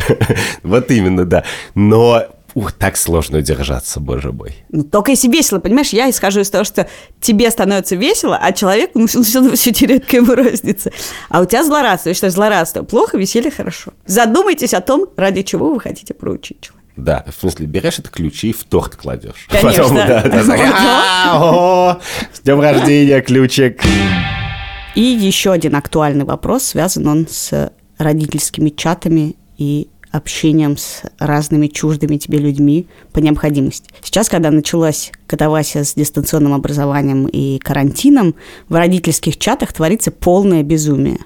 Вот 0.63 0.91
именно, 0.91 1.25
да. 1.25 1.43
Но 1.75 2.23
Ух, 2.53 2.71
так 2.71 2.97
сложно 2.97 3.39
удержаться, 3.39 3.99
боже 3.99 4.31
мой. 4.31 4.55
Ну, 4.69 4.83
только 4.83 5.11
если 5.11 5.29
весело, 5.29 5.59
понимаешь, 5.59 5.89
я 5.89 6.09
исхожу 6.09 6.41
из 6.41 6.49
того, 6.49 6.63
что 6.63 6.87
тебе 7.19 7.49
становится 7.49 7.95
весело, 7.95 8.37
а 8.41 8.51
человеку, 8.51 8.99
ну, 8.99 9.07
все, 9.07 9.23
все, 9.55 9.71
теряет, 9.71 10.05
какая 10.05 10.21
ему 10.21 10.33
разница. 10.33 10.91
А 11.29 11.41
у 11.41 11.45
тебя 11.45 11.63
злорадство, 11.63 12.09
я 12.09 12.13
считаю, 12.13 12.31
злорадство 12.31 12.83
плохо, 12.83 13.17
веселье 13.17 13.51
хорошо. 13.51 13.93
Задумайтесь 14.05 14.73
о 14.73 14.81
том, 14.81 15.07
ради 15.15 15.43
чего 15.43 15.73
вы 15.73 15.79
хотите 15.79 16.13
проучить 16.13 16.61
человека. 16.61 16.81
Да, 16.97 17.23
в 17.25 17.39
смысле, 17.39 17.67
берешь 17.67 17.99
это 17.99 18.09
ключи 18.09 18.49
и 18.49 18.53
в 18.53 18.63
торт 18.65 18.95
кладешь. 18.95 19.47
Конечно. 19.49 19.83
Потом, 19.83 19.95
да, 19.95 20.23
да, 20.23 20.43
так, 20.43 20.59
«А, 20.59 21.39
о, 21.41 21.99
С 22.33 22.41
днем 22.41 22.59
рождения, 22.59 23.21
ключик. 23.21 23.81
И 24.93 25.01
еще 25.01 25.51
один 25.51 25.75
актуальный 25.75 26.25
вопрос, 26.25 26.63
связан 26.63 27.07
он 27.07 27.27
с 27.29 27.71
родительскими 27.97 28.69
чатами 28.69 29.35
и 29.57 29.87
общением 30.11 30.77
с 30.77 31.03
разными 31.19 31.67
чуждыми 31.67 32.17
тебе 32.17 32.37
людьми 32.37 32.87
по 33.13 33.19
необходимости. 33.19 33.89
Сейчас, 34.03 34.29
когда 34.29 34.51
началась 34.51 35.11
катавасия 35.27 35.83
с 35.83 35.93
дистанционным 35.93 36.53
образованием 36.53 37.27
и 37.27 37.57
карантином, 37.59 38.35
в 38.69 38.75
родительских 38.75 39.37
чатах 39.37 39.73
творится 39.73 40.11
полное 40.11 40.63
безумие. 40.63 41.19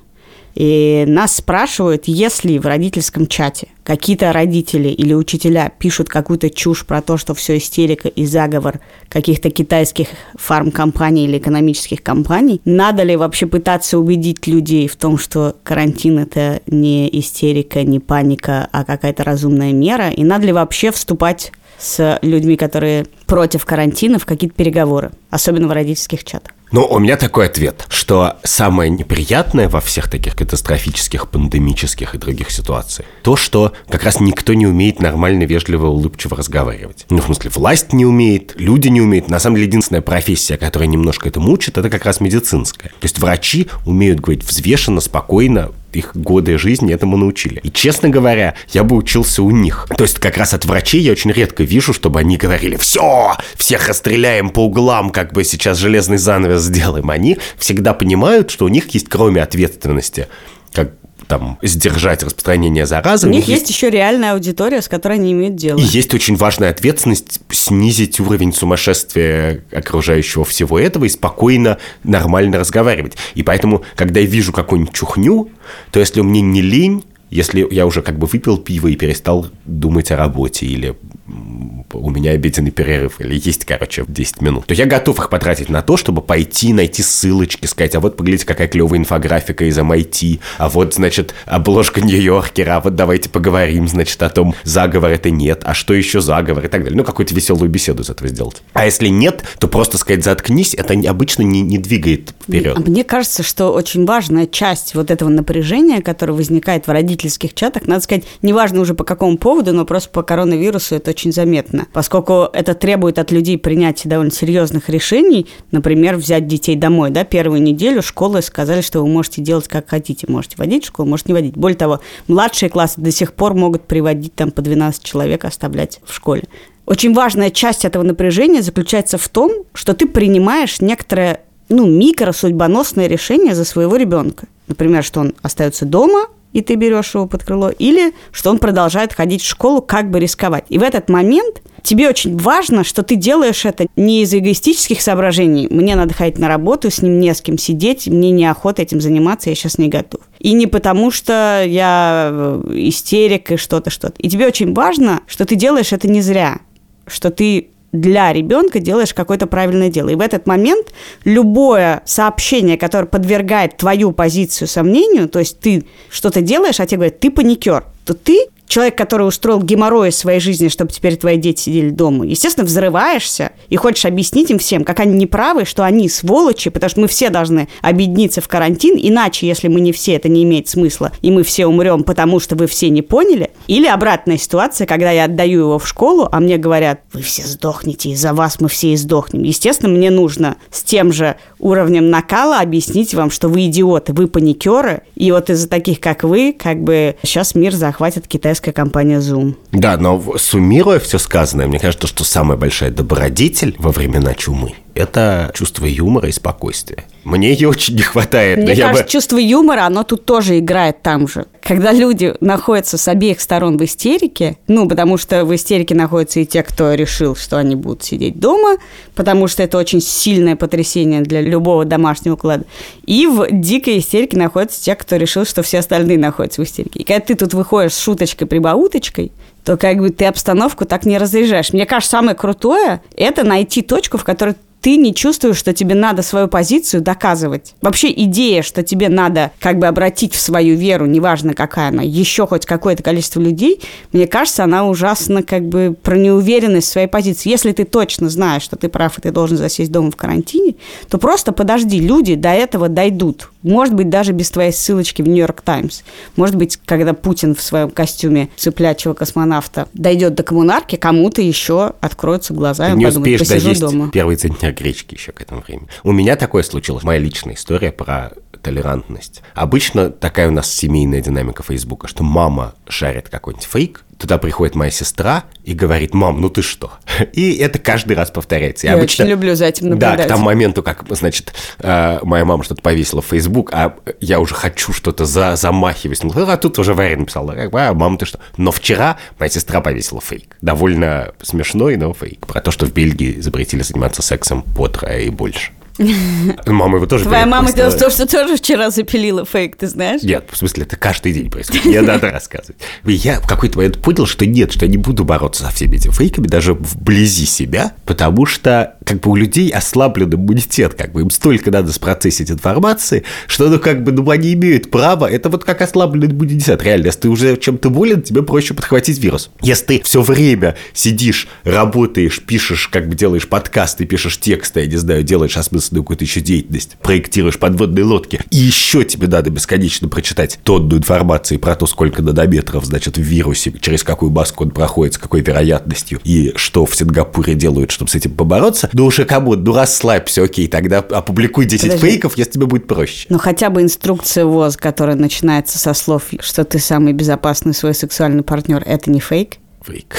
И 0.56 1.04
нас 1.06 1.36
спрашивают, 1.36 2.06
если 2.06 2.58
в 2.58 2.66
родительском 2.66 3.28
чате 3.28 3.68
какие-то 3.84 4.32
родители 4.32 4.88
или 4.88 5.14
учителя 5.14 5.72
пишут 5.78 6.08
какую-то 6.08 6.50
чушь 6.50 6.86
про 6.86 7.02
то, 7.02 7.18
что 7.18 7.34
все 7.34 7.58
истерика 7.58 8.08
и 8.08 8.26
заговор 8.26 8.80
каких-то 9.10 9.52
китайских 9.52 10.08
фармкомпаний 10.36 11.26
или 11.26 11.38
экономических 11.38 12.02
компаний, 12.02 12.62
надо 12.64 13.04
ли 13.04 13.18
вообще 13.18 13.46
пытаться 13.46 14.00
убедить 14.00 14.48
людей 14.48 14.88
в 14.88 14.96
том, 14.96 15.18
что 15.18 15.58
карантин 15.64 16.20
это 16.20 16.62
не 16.68 17.08
истерика, 17.20 17.84
не 17.84 18.00
паника, 18.00 18.70
а 18.72 18.86
какая-то 18.86 19.24
разумная 19.26 19.74
мера, 19.74 20.10
и 20.10 20.24
надо 20.24 20.48
ли 20.48 20.54
вообще 20.54 20.92
вступать 20.92 21.52
с 21.78 22.18
людьми, 22.22 22.56
которые 22.56 23.06
против 23.28 23.66
карантина, 23.66 24.18
в 24.18 24.26
какие-то 24.26 24.56
переговоры, 24.56 25.12
особенно 25.30 25.68
в 25.68 25.72
родительских 25.74 26.24
чатах. 26.24 26.55
Ну, 26.72 26.86
у 26.86 27.00
меня 27.00 27.16
такой 27.16 27.46
ответ, 27.46 27.86
что 27.90 28.38
самое 28.44 28.90
неприятное 28.90 29.70
во 29.70 29.80
всех 29.82 30.10
таких 30.10 30.36
катастрофических, 30.36 31.30
пандемических 31.30 32.16
и 32.16 32.18
других 32.18 32.52
ситуациях, 32.52 33.08
то, 33.22 33.36
что 33.36 33.74
как 33.88 34.04
раз 34.04 34.20
никто 34.20 34.54
не 34.54 34.68
умеет 34.68 35.00
нормально, 35.00 35.44
вежливо, 35.44 35.88
улыбчиво 35.88 36.38
разговаривать. 36.38 37.06
Ну, 37.10 37.22
в 37.22 37.26
смысле, 37.26 37.52
власть 37.52 37.94
не 37.94 38.06
умеет, 38.06 38.54
люди 38.58 38.88
не 38.88 39.02
умеют. 39.02 39.30
На 39.30 39.40
самом 39.40 39.58
деле, 39.58 39.68
единственная 39.68 40.02
профессия, 40.02 40.58
которая 40.58 40.88
немножко 40.88 41.30
это 41.30 41.40
мучит, 41.40 41.78
это 41.78 41.90
как 41.90 42.06
раз 42.06 42.20
медицинская. 42.20 42.90
То 42.90 43.06
есть 43.06 43.20
врачи 43.20 43.68
умеют 43.86 44.20
говорить 44.20 44.44
взвешенно, 44.44 45.02
спокойно, 45.02 45.72
их 45.96 46.16
годы 46.16 46.58
жизни 46.58 46.94
этому 46.94 47.18
научили. 47.18 47.60
И, 47.64 47.72
честно 47.72 48.10
говоря, 48.10 48.56
я 48.72 48.84
бы 48.84 48.96
учился 48.96 49.44
у 49.44 49.52
них. 49.52 49.88
То 49.98 50.04
есть 50.04 50.20
как 50.20 50.38
раз 50.38 50.54
от 50.54 50.66
врачей 50.66 51.02
я 51.02 51.12
очень 51.12 51.32
редко 51.32 51.64
вижу, 51.64 51.94
чтобы 51.94 52.20
они 52.20 52.38
говорили 52.38 52.76
«Все, 52.76 53.36
всех 53.56 53.88
расстреляем 53.88 54.50
по 54.50 54.66
углам, 54.66 55.10
как 55.10 55.34
бы 55.34 55.44
сейчас 55.44 55.78
железный 55.78 56.18
занавес 56.18 56.62
сделаем». 56.62 57.10
Они 57.10 57.38
всегда 57.58 57.94
понимают, 57.94 58.52
что 58.52 58.66
у 58.66 58.70
них 58.70 58.90
есть, 58.90 59.10
кроме 59.10 59.42
ответственности, 59.42 60.28
как 60.74 60.92
там, 61.28 61.58
сдержать 61.62 62.24
распространение 62.24 62.86
заразы. 62.86 63.28
У 63.28 63.32
них 63.32 63.48
есть 63.48 63.70
еще 63.70 63.90
реальная 63.90 64.34
аудитория, 64.34 64.82
с 64.82 64.88
которой 64.88 65.14
они 65.14 65.32
имеют 65.32 65.56
дело. 65.56 65.80
И 65.80 65.84
есть 65.84 66.14
очень 66.14 66.36
важная 66.36 66.70
ответственность 66.70 67.42
снизить 67.50 68.20
уровень 68.20 68.54
сумасшествия 68.54 69.64
окружающего 69.72 70.46
всего 70.46 70.80
этого 70.80 71.06
и 71.06 71.10
спокойно, 71.10 71.78
нормально 72.04 72.60
разговаривать. 72.60 73.14
И 73.34 73.44
поэтому, 73.44 73.84
когда 73.96 74.20
я 74.20 74.26
вижу 74.26 74.52
какую-нибудь 74.52 74.94
чухню, 74.94 75.50
то 75.92 76.00
если 76.00 76.22
мне 76.22 76.42
не 76.42 76.62
лень, 76.62 77.04
если 77.30 77.68
я 77.70 77.86
уже 77.86 78.02
как 78.02 78.18
бы 78.18 78.28
выпил 78.28 78.58
пиво 78.58 78.88
и 78.88 78.96
перестал 78.96 79.48
думать 79.66 80.12
о 80.12 80.18
работе 80.18 80.66
или 80.66 80.96
у 81.28 82.10
меня 82.12 82.32
обеденный 82.32 82.72
перерыв 82.72 83.20
или 83.20 83.36
есть, 83.36 83.66
короче, 83.66 84.06
10 84.08 84.42
минут, 84.42 84.68
то 84.68 84.74
я 84.74 84.86
готов 84.86 85.20
их 85.20 85.30
потратить 85.30 85.70
на 85.70 85.82
то, 85.82 85.98
чтобы 85.98 86.22
пойти, 86.22 86.72
найти 86.72 87.02
ссылочки, 87.02 87.66
сказать, 87.66 87.96
а 87.96 88.00
вот 88.00 88.16
поглядите, 88.16 88.46
какая 88.46 88.68
клевая 88.68 89.00
инфографика 89.00 89.66
из 89.66 89.78
MIT, 89.78 90.40
а 90.58 90.70
вот, 90.70 90.94
значит, 90.94 91.34
обложка 91.46 92.02
Нью-Йоркера, 92.02 92.78
а 92.78 92.80
вот 92.80 92.96
давайте 92.96 93.30
поговорим, 93.30 93.88
значит, 93.88 94.22
о 94.22 94.30
том, 94.30 94.54
заговор 94.64 95.12
это 95.12 95.32
нет, 95.32 95.62
а 95.64 95.74
что 95.74 95.94
еще 95.94 96.22
заговор 96.22 96.66
и 96.66 96.68
так 96.68 96.84
далее. 96.84 96.98
Ну, 96.98 97.04
какую-то 97.04 97.34
веселую 97.34 97.70
беседу 97.70 98.04
из 98.04 98.10
этого 98.10 98.30
сделать. 98.30 98.62
А 98.74 98.86
если 98.86 99.08
нет, 99.08 99.44
то 99.60 99.68
просто 99.68 99.98
сказать 99.98 100.24
«заткнись», 100.24 100.76
это 100.76 100.94
обычно 101.10 101.42
не, 101.42 101.62
не 101.62 101.80
двигает 101.80 102.36
вперед. 102.44 102.78
Мне 102.88 103.04
кажется, 103.04 103.42
что 103.42 103.72
очень 103.72 104.06
важная 104.06 104.46
часть 104.46 104.94
вот 104.94 105.10
этого 105.10 105.30
напряжения, 105.30 106.02
которое 106.02 106.34
возникает 106.34 106.86
в 106.86 106.92
родительских 106.92 107.56
чатах, 107.56 107.88
надо 107.88 108.02
сказать, 108.02 108.26
неважно 108.44 108.82
уже 108.82 108.94
по 108.94 109.04
какому 109.04 109.38
поводу, 109.38 109.74
но 109.74 109.86
просто 109.86 110.10
по 110.10 110.22
коронавирусу 110.22 110.96
это 110.96 111.15
очень 111.16 111.32
заметно, 111.32 111.88
поскольку 111.94 112.50
это 112.52 112.74
требует 112.74 113.20
от 113.20 113.32
людей 113.32 113.58
принятия 113.58 114.10
довольно 114.10 114.32
серьезных 114.32 114.90
решений, 114.90 115.48
например, 115.72 116.18
взять 116.18 116.46
детей 116.46 116.76
домой, 116.76 117.10
да, 117.10 117.24
первую 117.24 117.62
неделю 117.62 118.02
школы 118.02 118.42
сказали, 118.42 118.82
что 118.82 119.00
вы 119.02 119.08
можете 119.08 119.42
делать 119.42 119.70
как 119.70 119.88
хотите, 119.88 120.28
можете 120.30 120.58
водить 120.58 120.84
в 120.84 120.88
школу, 120.88 121.08
можете 121.08 121.30
не 121.30 121.36
водить. 121.36 121.56
Более 121.56 121.78
того, 121.78 122.02
младшие 122.28 122.70
классы 122.70 123.00
до 123.00 123.12
сих 123.12 123.32
пор 123.32 123.54
могут 123.54 123.84
приводить 123.84 124.36
там 124.36 124.52
по 124.52 124.62
12 124.62 125.02
человек, 125.04 125.46
оставлять 125.46 126.02
в 126.04 126.14
школе. 126.14 126.44
Очень 126.86 127.14
важная 127.14 127.50
часть 127.50 127.86
этого 127.86 128.04
напряжения 128.04 128.62
заключается 128.62 129.18
в 129.18 129.30
том, 129.30 129.64
что 129.74 129.94
ты 129.94 130.06
принимаешь 130.06 130.82
некоторое 130.82 131.42
ну, 131.70 131.88
микро-судьбоносное 131.88 133.08
решение 133.08 133.56
за 133.56 133.64
своего 133.64 133.96
ребенка. 133.96 134.48
Например, 134.68 135.02
что 135.02 135.22
он 135.22 135.34
остается 135.42 135.86
дома, 135.86 136.28
и 136.56 136.62
ты 136.62 136.76
берешь 136.76 137.14
его 137.14 137.28
под 137.28 137.44
крыло, 137.44 137.70
или 137.70 138.14
что 138.32 138.50
он 138.50 138.60
продолжает 138.60 139.12
ходить 139.12 139.42
в 139.42 139.46
школу, 139.46 139.82
как 139.82 140.10
бы 140.10 140.22
рисковать. 140.22 140.64
И 140.70 140.78
в 140.78 140.84
этот 140.84 141.10
момент 141.10 141.62
тебе 141.84 142.08
очень 142.08 142.38
важно, 142.38 142.86
что 142.86 143.04
ты 143.04 143.18
делаешь 143.18 143.66
это 143.66 143.88
не 143.98 144.22
из 144.22 144.34
эгоистических 144.34 145.02
соображений. 145.02 145.68
Мне 145.70 145.98
надо 145.98 146.14
ходить 146.14 146.38
на 146.38 146.48
работу, 146.48 146.90
с 146.90 147.02
ним 147.02 147.20
не 147.20 147.34
с 147.34 147.42
кем 147.42 147.58
сидеть, 147.58 148.08
мне 148.08 148.32
неохота 148.32 148.84
этим 148.84 149.02
заниматься, 149.02 149.50
я 149.50 149.56
сейчас 149.56 149.78
не 149.78 149.90
готов. 149.90 150.22
И 150.40 150.54
не 150.54 150.66
потому, 150.66 151.12
что 151.12 151.66
я 151.68 152.30
э, 152.32 152.64
истерик 152.76 153.52
и 153.52 153.58
что-то, 153.58 153.90
что-то. 153.90 154.16
И 154.20 154.30
тебе 154.30 154.48
очень 154.48 154.74
важно, 154.74 155.24
что 155.28 155.44
ты 155.44 155.56
делаешь 155.56 155.92
это 155.92 156.08
не 156.08 156.22
зря, 156.22 156.60
что 157.06 157.32
ты 157.32 157.72
для 157.96 158.32
ребенка 158.34 158.80
делаешь 158.80 159.14
какое-то 159.14 159.48
правильное 159.48 159.90
дело. 159.90 160.10
И 160.10 160.16
в 160.16 160.22
этот 160.22 160.48
момент 160.48 160.94
любое 161.24 162.02
сообщение, 162.06 162.78
которое 162.78 163.08
подвергает 163.08 163.78
твою 163.78 164.12
позицию 164.12 164.68
сомнению, 164.68 165.28
то 165.30 165.40
есть 165.40 165.60
ты 165.60 165.86
что-то 166.10 166.42
делаешь, 166.42 166.80
а 166.80 166.86
тебе 166.86 166.98
говорят, 166.98 167.20
ты 167.20 167.32
паникер, 167.32 167.86
то 168.06 168.14
ты 168.14 168.48
человек, 168.68 168.98
который 168.98 169.28
устроил 169.28 169.62
геморрой 169.62 170.12
своей 170.12 170.40
жизни, 170.40 170.68
чтобы 170.68 170.92
теперь 170.92 171.18
твои 171.18 171.38
дети 171.38 171.62
сидели 171.62 171.90
дома, 171.90 172.26
естественно, 172.26 172.66
взрываешься 172.66 173.52
и 173.70 173.76
хочешь 173.76 174.06
объяснить 174.06 174.50
им 174.50 174.60
всем, 174.60 174.84
как 174.84 175.00
они 175.00 175.14
неправы, 175.14 175.66
что 175.66 175.84
они 175.84 176.10
сволочи, 176.10 176.70
потому 176.70 176.90
что 176.90 177.02
мы 177.02 177.08
все 177.08 177.30
должны 177.30 177.68
объединиться 177.82 178.42
в 178.42 178.48
карантин, 178.48 178.96
иначе, 178.98 179.48
если 179.48 179.68
мы 179.68 179.82
не 179.82 179.92
все, 179.92 180.14
это 180.14 180.30
не 180.30 180.44
имеет 180.44 180.68
смысла, 180.68 181.12
и 181.22 181.32
мы 181.32 181.44
все 181.44 181.66
умрем, 181.68 182.04
потому 182.04 182.40
что 182.40 182.56
вы 182.56 182.68
все 182.68 182.90
не 182.90 183.02
поняли. 183.02 183.52
Или 183.68 183.88
обратная 183.88 184.38
ситуация, 184.38 184.88
когда 184.88 185.12
я 185.12 185.26
отдаю 185.26 185.62
его 185.62 185.80
в 185.80 185.88
школу, 185.88 186.28
а 186.32 186.40
мне 186.40 186.58
говорят, 186.58 187.02
вы 187.14 187.22
все 187.22 187.44
сдохнете, 187.44 188.10
из-за 188.10 188.34
вас 188.34 188.60
мы 188.60 188.70
все 188.70 188.94
и 188.94 188.96
сдохнем. 188.96 189.44
Естественно, 189.44 189.92
мне 189.92 190.10
нужно 190.10 190.58
с 190.72 190.84
тем 190.84 191.12
же 191.12 191.36
уровнем 191.60 192.10
накала 192.10 192.60
объяснить 192.60 193.14
вам, 193.14 193.32
что 193.32 193.48
вы 193.48 193.66
идиоты, 193.66 194.14
вы 194.14 194.28
паникеры, 194.28 195.02
и 195.16 195.32
вот 195.32 195.50
из-за 195.50 195.68
таких, 195.68 196.00
как 196.00 196.24
вы, 196.24 196.54
как 196.58 196.84
бы 196.84 197.16
сейчас 197.24 197.56
мир 197.56 197.74
захватит 197.74 198.28
китайская 198.56 198.72
компания 198.72 199.20
Zoom. 199.20 199.56
Да, 199.74 199.98
но 199.98 200.38
суммируя 200.38 201.00
все 201.00 201.20
сказанное, 201.20 201.68
мне 201.68 201.80
кажется, 201.80 202.08
что 202.08 202.24
самая 202.24 202.58
большая 202.58 202.90
добродетель 202.90 203.76
во 203.80 203.92
времена 203.92 204.34
чумы– 204.34 204.74
это 204.96 205.52
чувство 205.54 205.86
юмора 205.86 206.30
и 206.30 206.32
спокойствия. 206.32 207.04
Мне 207.26 207.52
ее 207.52 207.68
очень 207.68 207.96
не 207.96 208.02
хватает. 208.02 208.60
Мне 208.60 208.76
кажется, 208.76 209.04
бы... 209.04 209.10
чувство 209.10 209.38
юмора, 209.38 209.86
оно 209.86 210.04
тут 210.04 210.26
тоже 210.26 210.60
играет 210.60 211.02
там 211.02 211.28
же. 211.28 211.46
Когда 211.66 211.92
люди 211.94 212.32
находятся 212.42 212.96
с 213.00 213.08
обеих 213.08 213.42
сторон 213.42 213.80
в 213.80 213.84
истерике, 213.84 214.58
ну, 214.68 214.88
потому 214.88 215.18
что 215.18 215.46
в 215.46 215.56
истерике 215.56 215.96
находятся 215.96 216.40
и 216.40 216.46
те, 216.46 216.62
кто 216.62 216.94
решил, 216.94 217.36
что 217.36 217.58
они 217.58 217.76
будут 217.76 218.04
сидеть 218.04 218.40
дома, 218.40 218.78
потому 219.16 219.48
что 219.48 219.64
это 219.64 219.80
очень 219.80 220.00
сильное 220.00 220.56
потрясение 220.56 221.22
для 221.22 221.42
любого 221.42 221.84
домашнего 221.84 222.36
уклада, 222.36 222.66
и 223.08 223.26
в 223.26 223.48
дикой 223.50 223.98
истерике 223.98 224.38
находятся 224.38 224.80
те, 224.80 224.94
кто 224.94 225.16
решил, 225.16 225.44
что 225.44 225.64
все 225.64 225.80
остальные 225.80 226.20
находятся 226.20 226.62
в 226.62 226.66
истерике. 226.66 227.00
И 227.00 227.04
когда 227.04 227.26
ты 227.26 227.34
тут 227.34 227.56
выходишь 227.56 227.94
с 227.94 228.00
шуточкой-прибауточкой, 228.00 229.32
то 229.64 229.76
как 229.76 229.98
бы 229.98 230.12
ты 230.12 230.26
обстановку 230.26 230.86
так 230.86 231.04
не 231.08 231.18
разряжаешь. 231.18 231.74
Мне 231.74 231.88
кажется, 231.88 232.12
самое 232.12 232.36
крутое– 232.36 233.02
это 233.18 233.44
найти 233.44 233.82
точку, 233.82 234.20
в 234.20 234.24
которой 234.24 234.54
ты 234.86 234.98
не 234.98 235.16
чувствуешь, 235.16 235.58
что 235.58 235.74
тебе 235.74 235.96
надо 235.96 236.22
свою 236.22 236.48
позицию 236.48 237.02
доказывать. 237.02 237.74
Вообще 237.82 238.12
идея, 238.12 238.62
что 238.62 238.84
тебе 238.84 239.10
надо 239.10 239.50
как 239.60 239.80
бы 239.80 239.88
обратить 239.88 240.36
в 240.36 240.40
свою 240.40 240.76
веру, 240.76 241.08
неважно 241.08 241.56
какая 241.56 241.88
она, 241.88 242.04
еще 242.04 242.46
хоть 242.46 242.68
какое-то 242.68 243.02
количество 243.02 243.40
людей, 243.40 243.82
мне 244.12 244.28
кажется, 244.28 244.64
она 244.64 244.88
ужасно 244.88 245.42
как 245.42 245.68
бы 245.68 245.96
про 246.04 246.16
неуверенность 246.18 246.88
в 246.88 246.92
своей 246.92 247.08
позиции. 247.08 247.50
Если 247.50 247.72
ты 247.72 247.84
точно 247.84 248.30
знаешь, 248.30 248.62
что 248.62 248.76
ты 248.76 248.88
прав 248.88 249.18
и 249.18 249.22
ты 249.22 249.32
должен 249.32 249.58
засесть 249.58 249.92
дома 249.92 250.12
в 250.12 250.16
карантине, 250.16 250.76
то 251.10 251.18
просто 251.18 251.52
подожди, 251.52 252.00
люди 252.00 252.36
до 252.36 252.50
этого 252.50 252.88
дойдут. 252.88 253.50
Может 253.66 253.96
быть, 253.96 254.10
даже 254.10 254.32
без 254.32 254.52
твоей 254.52 254.72
ссылочки 254.72 255.22
в 255.22 255.28
Нью-Йорк 255.28 255.62
Таймс. 255.62 256.02
Может 256.36 256.56
быть, 256.56 256.78
когда 256.86 257.14
Путин 257.14 257.56
в 257.56 257.62
своем 257.62 257.90
костюме 257.90 258.50
цыплячего 258.56 259.14
космонавта 259.14 259.88
дойдет 259.94 260.36
до 260.36 260.44
коммунарки, 260.44 260.96
кому-то 260.96 261.42
еще 261.42 261.94
откроются 262.00 262.54
глаза, 262.54 262.90
и 262.90 262.92
он 262.94 263.00
не 263.00 263.06
подумает, 263.06 263.40
посижу 263.40 263.80
дома. 263.80 264.12
первый 264.12 264.36
центнер 264.36 264.72
гречки 264.74 265.16
еще 265.16 265.32
к 265.32 265.42
этому 265.42 265.62
времени. 265.62 265.88
У 266.04 266.12
меня 266.12 266.36
такое 266.36 266.64
случилось. 266.64 267.04
Моя 267.04 267.20
личная 267.20 267.56
история 267.56 267.92
про 267.92 268.34
толерантность. 268.66 269.44
Обычно 269.54 270.10
такая 270.10 270.48
у 270.48 270.52
нас 270.52 270.74
семейная 270.74 271.22
динамика 271.22 271.62
Фейсбука, 271.62 272.08
что 272.08 272.24
мама 272.24 272.74
шарит 272.90 273.30
какой-нибудь 273.30 273.68
фейк, 273.68 274.04
туда 274.18 274.40
приходит 274.40 274.74
моя 274.74 274.90
сестра 274.90 275.44
и 275.64 275.76
говорит, 275.76 276.16
мам, 276.16 276.42
ну 276.42 276.50
ты 276.50 276.64
что? 276.64 276.94
И 277.34 277.58
это 277.58 277.78
каждый 277.78 278.16
раз 278.16 278.32
повторяется. 278.32 278.88
Я, 278.88 278.94
Я 278.94 278.98
обычно, 278.98 279.26
очень 279.26 279.32
люблю 279.32 279.54
за 279.54 279.66
этим 279.66 279.90
наблюдать. 279.90 280.18
Да, 280.18 280.24
к 280.24 280.28
тому 280.28 280.46
моменту, 280.46 280.82
как, 280.82 281.06
значит, 281.10 281.54
э, 281.78 282.20
моя 282.24 282.44
мама 282.44 282.64
что-то 282.64 282.82
повесила 282.82 283.22
в 283.22 283.26
Facebook, 283.26 283.72
а 283.72 283.94
я 284.20 284.40
уже 284.40 284.56
хочу 284.56 284.94
что-то 284.94 285.26
за, 285.26 285.56
замахивать. 285.56 286.24
Ну, 286.24 286.32
а 286.36 286.58
тут 286.58 286.80
уже 286.80 286.96
Варя 286.96 287.18
написала, 287.18 287.54
а, 287.54 287.94
мама, 287.94 288.18
ты 288.18 288.26
что? 288.26 288.40
Но 288.58 288.72
вчера 288.72 289.18
моя 289.38 289.50
сестра 289.50 289.80
повесила 289.80 290.22
фейк. 290.22 290.58
Довольно 290.62 291.34
смешной, 291.44 291.98
но 291.98 292.14
фейк. 292.14 292.48
Про 292.48 292.62
то, 292.62 292.72
что 292.72 292.88
в 292.88 292.94
Бельгии 292.94 293.40
запретили 293.42 293.84
заниматься 293.84 294.24
сексом 294.24 294.64
по 294.64 294.88
трое 294.88 295.28
и 295.28 295.30
больше. 295.30 295.72
Мама 296.66 296.98
его 296.98 297.06
тоже 297.06 297.24
Твоя 297.24 297.46
мама 297.46 297.72
дело 297.72 297.90
в 297.90 297.98
том, 297.98 298.12
что 298.12 298.28
тоже 298.28 298.58
вчера 298.58 298.90
запилила 298.90 299.46
фейк, 299.46 299.78
ты 299.78 299.88
знаешь? 299.88 300.22
Нет, 300.24 300.46
в 300.52 300.58
смысле, 300.58 300.84
это 300.84 300.98
каждый 300.98 301.32
день 301.32 301.50
происходит. 301.50 301.86
Не 301.86 302.02
надо 302.02 302.32
рассказывать. 302.32 302.78
Я 303.06 303.40
в 303.40 303.48
какой-то 303.48 303.78
момент 303.78 304.02
понял, 304.02 304.26
что 304.26 304.46
нет, 304.46 304.74
что 304.74 304.86
я 304.86 304.92
не 304.92 304.98
буду 304.98 305.24
бороться 305.24 305.64
со 305.64 305.70
всеми 305.70 305.96
этими 305.96 306.12
фейками, 306.12 306.48
даже 306.48 306.74
вблизи 306.74 307.46
себя, 307.46 307.94
потому 308.06 308.46
что 308.46 308.96
как 309.06 309.22
бы 309.22 309.32
у 309.32 309.36
людей 309.36 309.70
ослаблен 309.70 310.34
иммунитет, 310.34 310.96
как 310.96 311.14
бы 311.14 311.22
им 311.22 311.30
столько 311.30 311.72
надо 311.72 311.94
спроцессить 311.94 312.52
информации, 312.52 313.24
что 313.48 313.70
ну 313.70 313.80
как 313.80 314.04
бы 314.04 314.12
ну 314.12 314.30
они 314.30 314.54
имеют 314.54 314.92
право, 314.92 315.30
это 315.30 315.50
вот 315.50 315.64
как 315.64 315.82
ослабленный 315.82 316.28
иммунитет, 316.28 316.82
реально, 316.84 317.08
если 317.08 317.22
ты 317.22 317.30
уже 317.30 317.56
чем-то 317.56 317.90
болен, 317.90 318.22
тебе 318.22 318.44
проще 318.44 318.74
подхватить 318.74 319.20
вирус. 319.20 319.50
Если 319.62 319.86
ты 319.86 320.04
все 320.04 320.22
время 320.22 320.76
сидишь, 320.94 321.48
работаешь, 321.64 322.42
пишешь, 322.42 322.90
как 322.90 323.08
бы 323.08 323.16
делаешь 323.16 323.48
подкасты, 323.48 324.06
пишешь 324.06 324.40
тексты, 324.40 324.82
я 324.82 324.88
не 324.88 324.98
знаю, 324.98 325.24
делаешь 325.24 325.56
осмысленные 325.56 325.85
осмысленную 325.86 326.04
какую-то 326.04 326.24
еще 326.24 326.42
деятельность, 326.42 326.98
проектируешь 327.02 327.60
подводные 327.60 328.04
лодки, 328.04 328.42
и 328.50 328.58
еще 328.58 329.04
тебе 329.04 329.28
надо 329.28 329.50
бесконечно 329.50 330.08
прочитать 330.08 330.60
тонну 330.64 330.98
информации 330.98 331.58
про 331.58 331.76
то, 331.76 331.86
сколько 331.88 332.22
нанометров, 332.22 332.86
значит, 332.86 333.18
в 333.18 333.22
вирусе, 333.22 333.74
через 333.80 334.04
какую 334.04 334.32
маску 334.32 334.64
он 334.64 334.72
проходит, 334.72 335.16
с 335.16 335.18
какой 335.18 335.42
вероятностью, 335.42 336.20
и 336.24 336.54
что 336.56 336.86
в 336.86 336.96
Сингапуре 336.96 337.54
делают, 337.54 337.92
чтобы 337.92 338.10
с 338.10 338.16
этим 338.16 338.32
побороться, 338.32 338.90
ну 338.94 339.06
уже 339.06 339.26
кому 339.26 339.56
ну 339.56 339.74
расслабься, 339.74 340.44
окей, 340.44 340.68
тогда 340.68 341.00
опубликуй 341.00 341.66
10 341.66 341.84
Подожди. 341.84 342.08
фейков, 342.08 342.38
если 342.38 342.54
тебе 342.54 342.66
будет 342.66 342.88
проще. 342.88 343.28
Ну 343.30 343.38
хотя 343.38 343.70
бы 343.70 343.82
инструкция 343.82 344.46
ВОЗ, 344.46 344.78
которая 344.78 345.16
начинается 345.16 345.78
со 345.78 345.94
слов, 345.94 346.24
что 346.40 346.64
ты 346.64 346.80
самый 346.80 347.14
безопасный 347.14 347.74
свой 347.74 347.94
сексуальный 347.94 348.44
партнер, 348.44 348.82
это 348.86 349.10
не 349.12 349.20
фейк? 349.20 349.58
Фейк. 349.86 350.16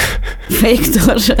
Фейк 0.47 0.81
тоже. 1.05 1.37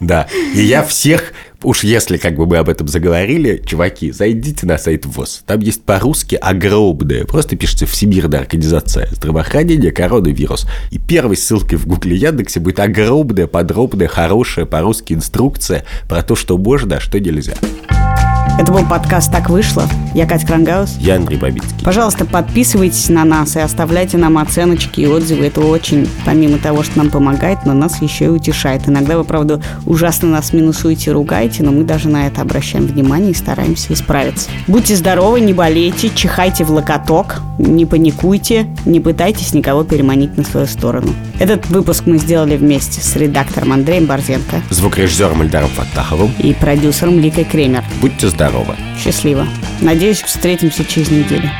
Да. 0.00 0.28
И 0.54 0.60
я 0.60 0.84
всех, 0.84 1.32
уж 1.62 1.84
если 1.84 2.16
как 2.16 2.36
бы 2.36 2.46
мы 2.46 2.58
об 2.58 2.68
этом 2.68 2.88
заговорили, 2.88 3.62
чуваки, 3.64 4.10
зайдите 4.10 4.66
на 4.66 4.78
сайт 4.78 5.06
ВОЗ. 5.06 5.42
Там 5.46 5.60
есть 5.60 5.82
по-русски 5.82 6.36
огромное. 6.36 7.24
Просто 7.24 7.56
пишите 7.56 7.86
«Всемирная 7.86 8.40
организация 8.40 9.08
здравоохранения, 9.12 9.90
коронавирус». 9.90 10.66
И 10.90 10.98
первой 10.98 11.36
ссылкой 11.36 11.78
в 11.78 11.86
Гугле 11.86 12.16
Яндексе 12.16 12.60
будет 12.60 12.80
огромная, 12.80 13.46
подробная, 13.46 14.08
хорошая 14.08 14.66
по-русски 14.66 15.14
инструкция 15.14 15.84
про 16.08 16.22
то, 16.22 16.36
что 16.36 16.58
можно, 16.58 16.96
а 16.96 17.00
что 17.00 17.18
нельзя. 17.18 17.54
Это 18.56 18.72
был 18.72 18.84
подкаст 18.86 19.32
«Так 19.32 19.50
вышло». 19.50 19.88
Я 20.14 20.26
Катя 20.26 20.46
Крангаус. 20.46 20.96
Я 20.98 21.16
Андрей 21.16 21.38
Бабицкий. 21.38 21.84
Пожалуйста, 21.84 22.24
подписывайтесь 22.24 23.08
на 23.08 23.24
нас 23.24 23.56
и 23.56 23.60
оставляйте 23.60 24.16
нам 24.16 24.38
оценочки 24.38 25.00
и 25.00 25.06
отзывы. 25.06 25.46
Это 25.46 25.60
очень, 25.60 26.08
помимо 26.24 26.58
того, 26.58 26.82
что 26.82 26.98
нам 26.98 27.10
помогает, 27.10 27.58
но 27.66 27.72
нас 27.72 28.02
еще 28.02 28.24
и 28.24 28.28
утешает. 28.28 28.88
Иногда 28.88 29.16
вы, 29.16 29.24
правда, 29.24 29.60
ужасно 29.86 30.28
нас 30.28 30.52
минусуете, 30.52 31.12
ругаете, 31.12 31.62
но 31.62 31.72
мы 31.72 31.84
даже 31.84 32.08
на 32.08 32.26
это 32.26 32.40
обращаем 32.40 32.86
внимание 32.86 33.30
и 33.30 33.34
стараемся 33.34 33.92
исправиться. 33.92 34.48
Будьте 34.66 34.96
здоровы, 34.96 35.40
не 35.40 35.52
болейте, 35.52 36.10
чихайте 36.10 36.64
в 36.64 36.70
локоток, 36.70 37.42
не 37.58 37.86
паникуйте, 37.86 38.66
не 38.86 38.98
пытайтесь 38.98 39.52
никого 39.52 39.84
переманить 39.84 40.36
на 40.36 40.44
свою 40.44 40.66
сторону. 40.66 41.12
Этот 41.38 41.66
выпуск 41.66 42.04
мы 42.06 42.18
сделали 42.18 42.56
вместе 42.56 43.00
с 43.00 43.14
редактором 43.14 43.72
Андреем 43.72 44.06
Борзенко. 44.06 44.62
Звукорежиссером 44.70 45.42
Ильдаром 45.44 45.70
Фаттаховым. 45.70 46.32
И 46.38 46.54
продюсером 46.54 47.20
Ликой 47.20 47.44
Кремер. 47.44 47.84
Будьте 48.00 48.28
здоровы. 48.28 48.37
Счастливо. 48.98 49.46
Надеюсь, 49.80 50.22
встретимся 50.22 50.84
через 50.84 51.10
неделю. 51.10 51.50